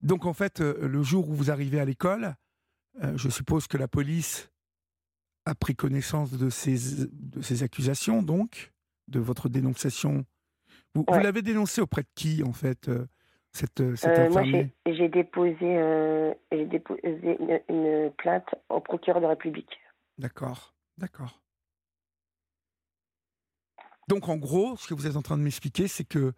Donc 0.00 0.26
en 0.26 0.32
fait, 0.32 0.60
le 0.60 1.02
jour 1.02 1.28
où 1.28 1.34
vous 1.34 1.50
arrivez 1.50 1.80
à 1.80 1.84
l'école, 1.84 2.34
euh, 3.02 3.16
je 3.16 3.28
suppose 3.28 3.66
que 3.66 3.76
la 3.76 3.88
police 3.88 4.50
a 5.44 5.54
pris 5.54 5.74
connaissance 5.74 6.32
de 6.32 6.50
ces, 6.50 7.06
de 7.06 7.40
ces 7.40 7.62
accusations, 7.62 8.22
donc, 8.22 8.72
de 9.06 9.20
votre 9.20 9.48
dénonciation. 9.48 10.24
Vous, 10.94 11.04
l'avez 11.08 11.42
dénoncé 11.42 11.80
auprès 11.80 12.02
de 12.02 12.08
qui, 12.14 12.42
en 12.42 12.52
fait, 12.52 12.88
euh, 12.88 13.06
cette, 13.52 13.96
cette 13.96 14.18
Euh, 14.18 14.30
moi, 14.30 14.40
infirmière 14.40 14.68
j'ai 14.86 15.08
déposé, 15.08 15.66
une, 16.50 17.60
une 17.68 18.12
plainte 18.18 18.54
au 18.68 18.80
procureur 18.80 19.20
de 19.20 19.26
la 19.26 19.30
République. 19.30 19.78
D'accord, 20.18 20.74
d'accord. 20.96 21.40
Donc 24.08 24.28
en 24.28 24.36
gros, 24.36 24.76
ce 24.76 24.88
que 24.88 24.94
vous 24.94 25.06
êtes 25.06 25.16
en 25.16 25.22
train 25.22 25.36
de 25.36 25.42
m'expliquer, 25.42 25.86
c'est 25.86 26.04
que 26.04 26.32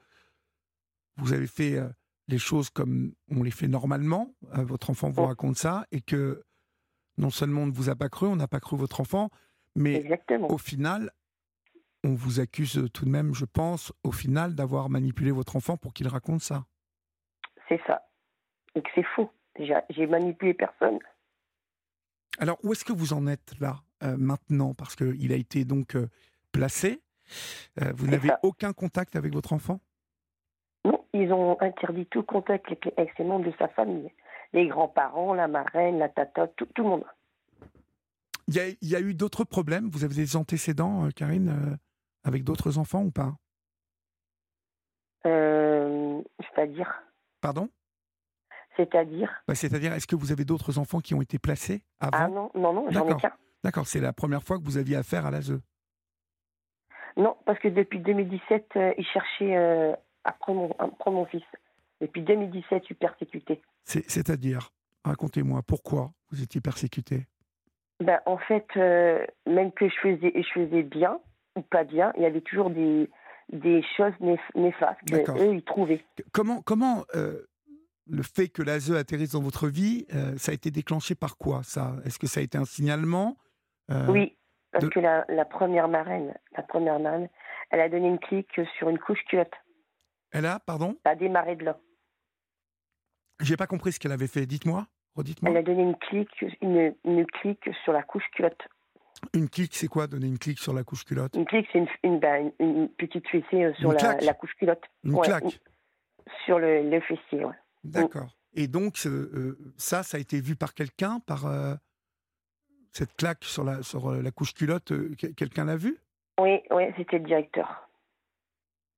vous 1.16 1.32
avez 1.32 1.46
fait 1.46 1.78
les 2.26 2.38
choses 2.38 2.68
comme 2.68 3.14
on 3.30 3.42
les 3.44 3.52
fait 3.52 3.68
normalement, 3.68 4.34
votre 4.52 4.90
enfant 4.90 5.08
vous 5.10 5.24
raconte 5.24 5.56
ça, 5.56 5.86
et 5.92 6.00
que 6.00 6.42
non 7.20 7.30
seulement 7.30 7.62
on 7.62 7.66
ne 7.66 7.72
vous 7.72 7.90
a 7.90 7.94
pas 7.94 8.08
cru, 8.08 8.26
on 8.26 8.36
n'a 8.36 8.48
pas 8.48 8.60
cru 8.60 8.76
votre 8.76 9.00
enfant, 9.00 9.28
mais 9.76 9.94
Exactement. 9.94 10.50
au 10.50 10.58
final, 10.58 11.10
on 12.02 12.14
vous 12.14 12.40
accuse 12.40 12.88
tout 12.94 13.04
de 13.04 13.10
même, 13.10 13.34
je 13.34 13.44
pense, 13.44 13.92
au 14.04 14.10
final, 14.12 14.54
d'avoir 14.54 14.88
manipulé 14.88 15.30
votre 15.30 15.54
enfant 15.56 15.76
pour 15.76 15.92
qu'il 15.92 16.08
raconte 16.08 16.40
ça. 16.40 16.64
C'est 17.68 17.80
ça. 17.86 18.08
Et 18.74 18.82
que 18.82 18.88
c'est 18.94 19.04
faux. 19.14 19.30
J'ai 19.90 20.06
manipulé 20.06 20.54
personne. 20.54 20.98
Alors, 22.38 22.58
où 22.62 22.72
est-ce 22.72 22.84
que 22.84 22.92
vous 22.94 23.12
en 23.12 23.26
êtes 23.26 23.52
là, 23.60 23.82
euh, 24.02 24.16
maintenant? 24.16 24.72
Parce 24.72 24.96
qu'il 24.96 25.30
a 25.32 25.36
été 25.36 25.64
donc 25.66 25.94
euh, 25.94 26.08
placé. 26.52 27.02
Euh, 27.82 27.92
vous 27.94 28.06
n'avez 28.06 28.30
aucun 28.42 28.72
contact 28.72 29.14
avec 29.14 29.34
votre 29.34 29.52
enfant? 29.52 29.80
Non, 30.86 31.04
ils 31.12 31.30
ont 31.32 31.60
interdit 31.60 32.06
tout 32.06 32.22
contact 32.22 32.66
avec, 32.66 32.84
les- 32.86 32.94
avec 32.96 33.12
ses 33.16 33.24
membres 33.24 33.44
de 33.44 33.54
sa 33.58 33.68
famille. 33.68 34.10
Les 34.52 34.66
grands-parents, 34.66 35.34
la 35.34 35.48
marraine, 35.48 35.98
la 35.98 36.08
tata, 36.08 36.48
tout, 36.48 36.66
tout 36.74 36.82
le 36.82 36.88
monde. 36.88 37.04
il 38.48 38.54
y, 38.56 38.60
a, 38.60 38.68
il 38.68 38.88
y 38.88 38.96
a 38.96 39.00
eu 39.00 39.14
d'autres 39.14 39.44
problèmes? 39.44 39.88
Vous 39.90 40.04
avez 40.04 40.14
des 40.14 40.36
antécédents, 40.36 41.06
euh, 41.06 41.10
Karine, 41.10 41.48
euh, 41.48 41.76
avec 42.24 42.42
d'autres 42.44 42.78
enfants 42.78 43.02
ou 43.02 43.10
pas? 43.10 43.34
Euh, 45.26 46.20
C'est-à-dire? 46.40 46.92
Pardon? 47.40 47.68
C'est-à-dire? 48.76 49.30
Bah, 49.46 49.54
C'est-à-dire, 49.54 49.92
est-ce 49.92 50.06
que 50.06 50.16
vous 50.16 50.32
avez 50.32 50.44
d'autres 50.44 50.78
enfants 50.78 51.00
qui 51.00 51.14
ont 51.14 51.22
été 51.22 51.38
placés 51.38 51.82
avant? 52.00 52.18
Ah 52.18 52.28
non, 52.28 52.50
non, 52.54 52.72
non, 52.72 52.86
j'en 52.90 53.06
ai 53.08 53.16
qu'un. 53.20 53.32
D'accord, 53.62 53.86
c'est 53.86 54.00
la 54.00 54.12
première 54.12 54.42
fois 54.42 54.58
que 54.58 54.64
vous 54.64 54.78
aviez 54.78 54.96
affaire 54.96 55.26
à 55.26 55.30
l'ASE. 55.30 55.60
Non, 57.16 57.36
parce 57.44 57.58
que 57.58 57.68
depuis 57.68 57.98
2017, 58.00 58.70
euh, 58.76 58.94
ils 58.96 59.04
cherchaient 59.06 59.56
euh, 59.56 59.94
à, 60.24 60.32
prendre 60.32 60.60
mon, 60.60 60.72
à 60.78 60.88
prendre 60.88 61.18
mon 61.18 61.26
fils. 61.26 61.42
Depuis 62.00 62.22
2017, 62.22 62.82
je 62.82 62.86
suis 62.86 62.94
persécutée. 62.94 63.60
C'est- 63.84 64.08
C'est-à-dire, 64.10 64.70
racontez-moi, 65.04 65.62
pourquoi 65.66 66.10
vous 66.30 66.42
étiez 66.42 66.60
persécuté 66.60 67.26
Ben, 68.00 68.20
en 68.26 68.38
fait, 68.38 68.66
euh, 68.76 69.24
même 69.46 69.72
que 69.72 69.88
je 69.88 69.94
faisais, 70.02 70.32
je 70.34 70.48
faisais 70.54 70.82
bien 70.82 71.18
ou 71.56 71.62
pas 71.62 71.84
bien, 71.84 72.12
il 72.16 72.22
y 72.22 72.26
avait 72.26 72.40
toujours 72.40 72.70
des, 72.70 73.10
des 73.52 73.82
choses 73.96 74.14
néf- 74.20 74.38
néfastes 74.54 75.00
qu'eux, 75.08 75.54
ils 75.54 75.64
trouvaient. 75.64 76.04
Comment, 76.32 76.62
comment 76.62 77.04
euh, 77.16 77.42
le 78.06 78.22
fait 78.22 78.48
que 78.48 78.62
l'ASE 78.62 78.92
atterrisse 78.92 79.32
dans 79.32 79.42
votre 79.42 79.68
vie, 79.68 80.06
euh, 80.14 80.36
ça 80.38 80.52
a 80.52 80.54
été 80.54 80.70
déclenché 80.70 81.14
par 81.14 81.36
quoi 81.36 81.62
ça? 81.62 81.96
Est-ce 82.04 82.18
que 82.18 82.26
ça 82.26 82.40
a 82.40 82.42
été 82.42 82.56
un 82.58 82.64
signalement 82.64 83.36
Oui, 84.08 84.36
parce 84.72 84.84
de- 84.84 84.90
que 84.90 85.00
la, 85.00 85.24
la 85.28 85.44
première 85.44 85.88
marraine, 85.88 86.32
la 86.56 86.62
première 86.62 87.00
marraine, 87.00 87.28
elle 87.70 87.80
a 87.80 87.88
donné 87.88 88.08
une 88.08 88.18
clique 88.20 88.60
sur 88.78 88.88
une 88.88 88.98
couche 88.98 89.22
culotte. 89.28 89.52
Elle 90.32 90.46
a, 90.46 90.60
pardon? 90.60 90.96
Ça 91.04 91.10
a 91.10 91.14
démarré 91.16 91.56
de 91.56 91.64
là. 91.64 91.78
J'ai 93.40 93.56
pas 93.56 93.66
compris 93.66 93.92
ce 93.92 93.98
qu'elle 94.00 94.12
avait 94.12 94.26
fait. 94.26 94.46
Dites-moi, 94.46 94.86
redites-moi. 95.14 95.50
Elle 95.50 95.56
a 95.58 95.62
donné 95.62 95.82
une 95.82 95.96
clique, 95.96 96.44
une, 96.60 96.94
une 97.04 97.26
clique 97.26 97.68
sur 97.84 97.92
la 97.92 98.02
couche 98.02 98.24
culotte. 98.34 98.60
Une 99.34 99.48
clique, 99.48 99.74
c'est 99.74 99.88
quoi 99.88 100.06
Donner 100.06 100.26
une 100.26 100.38
clique 100.38 100.58
sur 100.58 100.72
la 100.72 100.82
couche 100.84 101.04
culotte? 101.04 101.34
Une 101.36 101.44
clique, 101.44 101.66
c'est 101.72 101.78
une, 101.78 101.88
une, 102.04 102.20
une- 102.24 102.52
une 102.58 102.88
petite 102.88 103.26
fessée 103.28 103.64
euh, 103.64 103.74
sur 103.74 103.92
la, 103.92 104.34
couche 104.34 104.54
culotte. 104.54 104.82
Une 105.04 105.14
Ouais, 105.14 105.26
claque? 105.26 105.60
sur 106.44 106.58
le, 106.58 106.88
le 106.88 107.00
fessier, 107.00 107.44
ouais. 107.44 107.54
D'accord. 107.84 108.36
Et 108.54 108.66
donc, 108.68 108.94
euh, 109.06 109.58
ça, 109.76 110.02
ça 110.02 110.16
a 110.16 110.20
été 110.20 110.40
vu 110.40 110.54
par 110.56 110.74
quelqu'un, 110.74 111.20
par 111.20 111.46
euh, 111.46 111.74
cette 112.92 113.14
claque 113.16 113.44
sur 113.44 113.64
la, 113.64 113.82
sur 113.82 114.10
la 114.12 114.30
couche 114.30 114.54
culotte, 114.54 114.92
euh, 114.92 115.14
que- 115.18 115.26
quelqu'un 115.28 115.64
l'a 115.64 115.76
vu? 115.76 115.98
Oui, 116.38 116.60
oui, 116.70 116.84
c'était 116.96 117.18
le 117.18 117.24
directeur. 117.26 117.88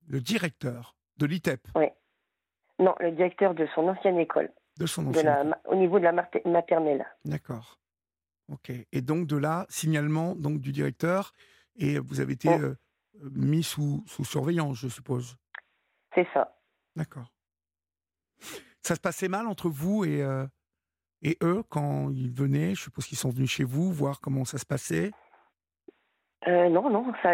Le 0.09 0.21
directeur 0.21 0.97
de 1.19 1.27
l'ITEP, 1.27 1.61
Oui. 1.77 1.87
Non, 2.79 2.95
le 3.01 3.13
directeur 3.13 3.55
de 3.55 3.67
son 3.75 3.89
ancienne 3.89 4.19
école, 4.19 4.51
de 4.79 4.87
son 4.87 5.05
de 5.05 5.09
ancien. 5.11 5.23
la, 5.23 5.45
ma- 5.45 5.61
au 5.67 5.75
niveau 5.77 5.99
de 5.99 6.05
la 6.05 6.13
maternelle. 6.45 7.07
D'accord. 7.25 7.79
Ok. 8.49 8.71
Et 8.93 9.01
donc, 9.01 9.27
de 9.27 9.37
là, 9.37 9.67
signalement 9.69 10.35
donc, 10.35 10.61
du 10.61 10.73
directeur, 10.73 11.33
et 11.77 11.99
vous 11.99 12.21
avez 12.21 12.33
été 12.35 12.49
Oh. 12.49 12.61
euh, 12.61 12.75
mis 13.31 13.63
sous, 13.63 14.03
sous 14.07 14.25
surveillance, 14.25 14.79
je 14.79 14.89
suppose. 14.89 15.37
C'est 16.15 16.27
ça. 16.35 16.59
D'accord. 16.97 17.31
Ça 18.83 18.95
se 18.97 19.01
passait 19.01 19.29
mal 19.29 19.47
entre 19.47 19.69
vous 19.69 20.05
et, 20.05 20.23
euh, 20.23 20.45
et 21.23 21.39
eux 21.43 21.63
quand 21.69 22.11
ils 22.11 22.33
venaient? 22.33 22.75
Je 22.75 22.83
suppose 22.83 23.07
qu'ils 23.07 23.17
sont 23.19 23.31
venus 23.31 23.51
chez 23.51 23.65
vous 23.65 23.93
voir 23.93 24.21
comment 24.21 24.45
ça 24.45 24.59
se 24.59 24.67
passait? 24.67 25.13
Euh, 26.49 26.69
non, 26.69 26.91
non, 26.91 27.13
ça 27.23 27.29
allait 27.29 27.31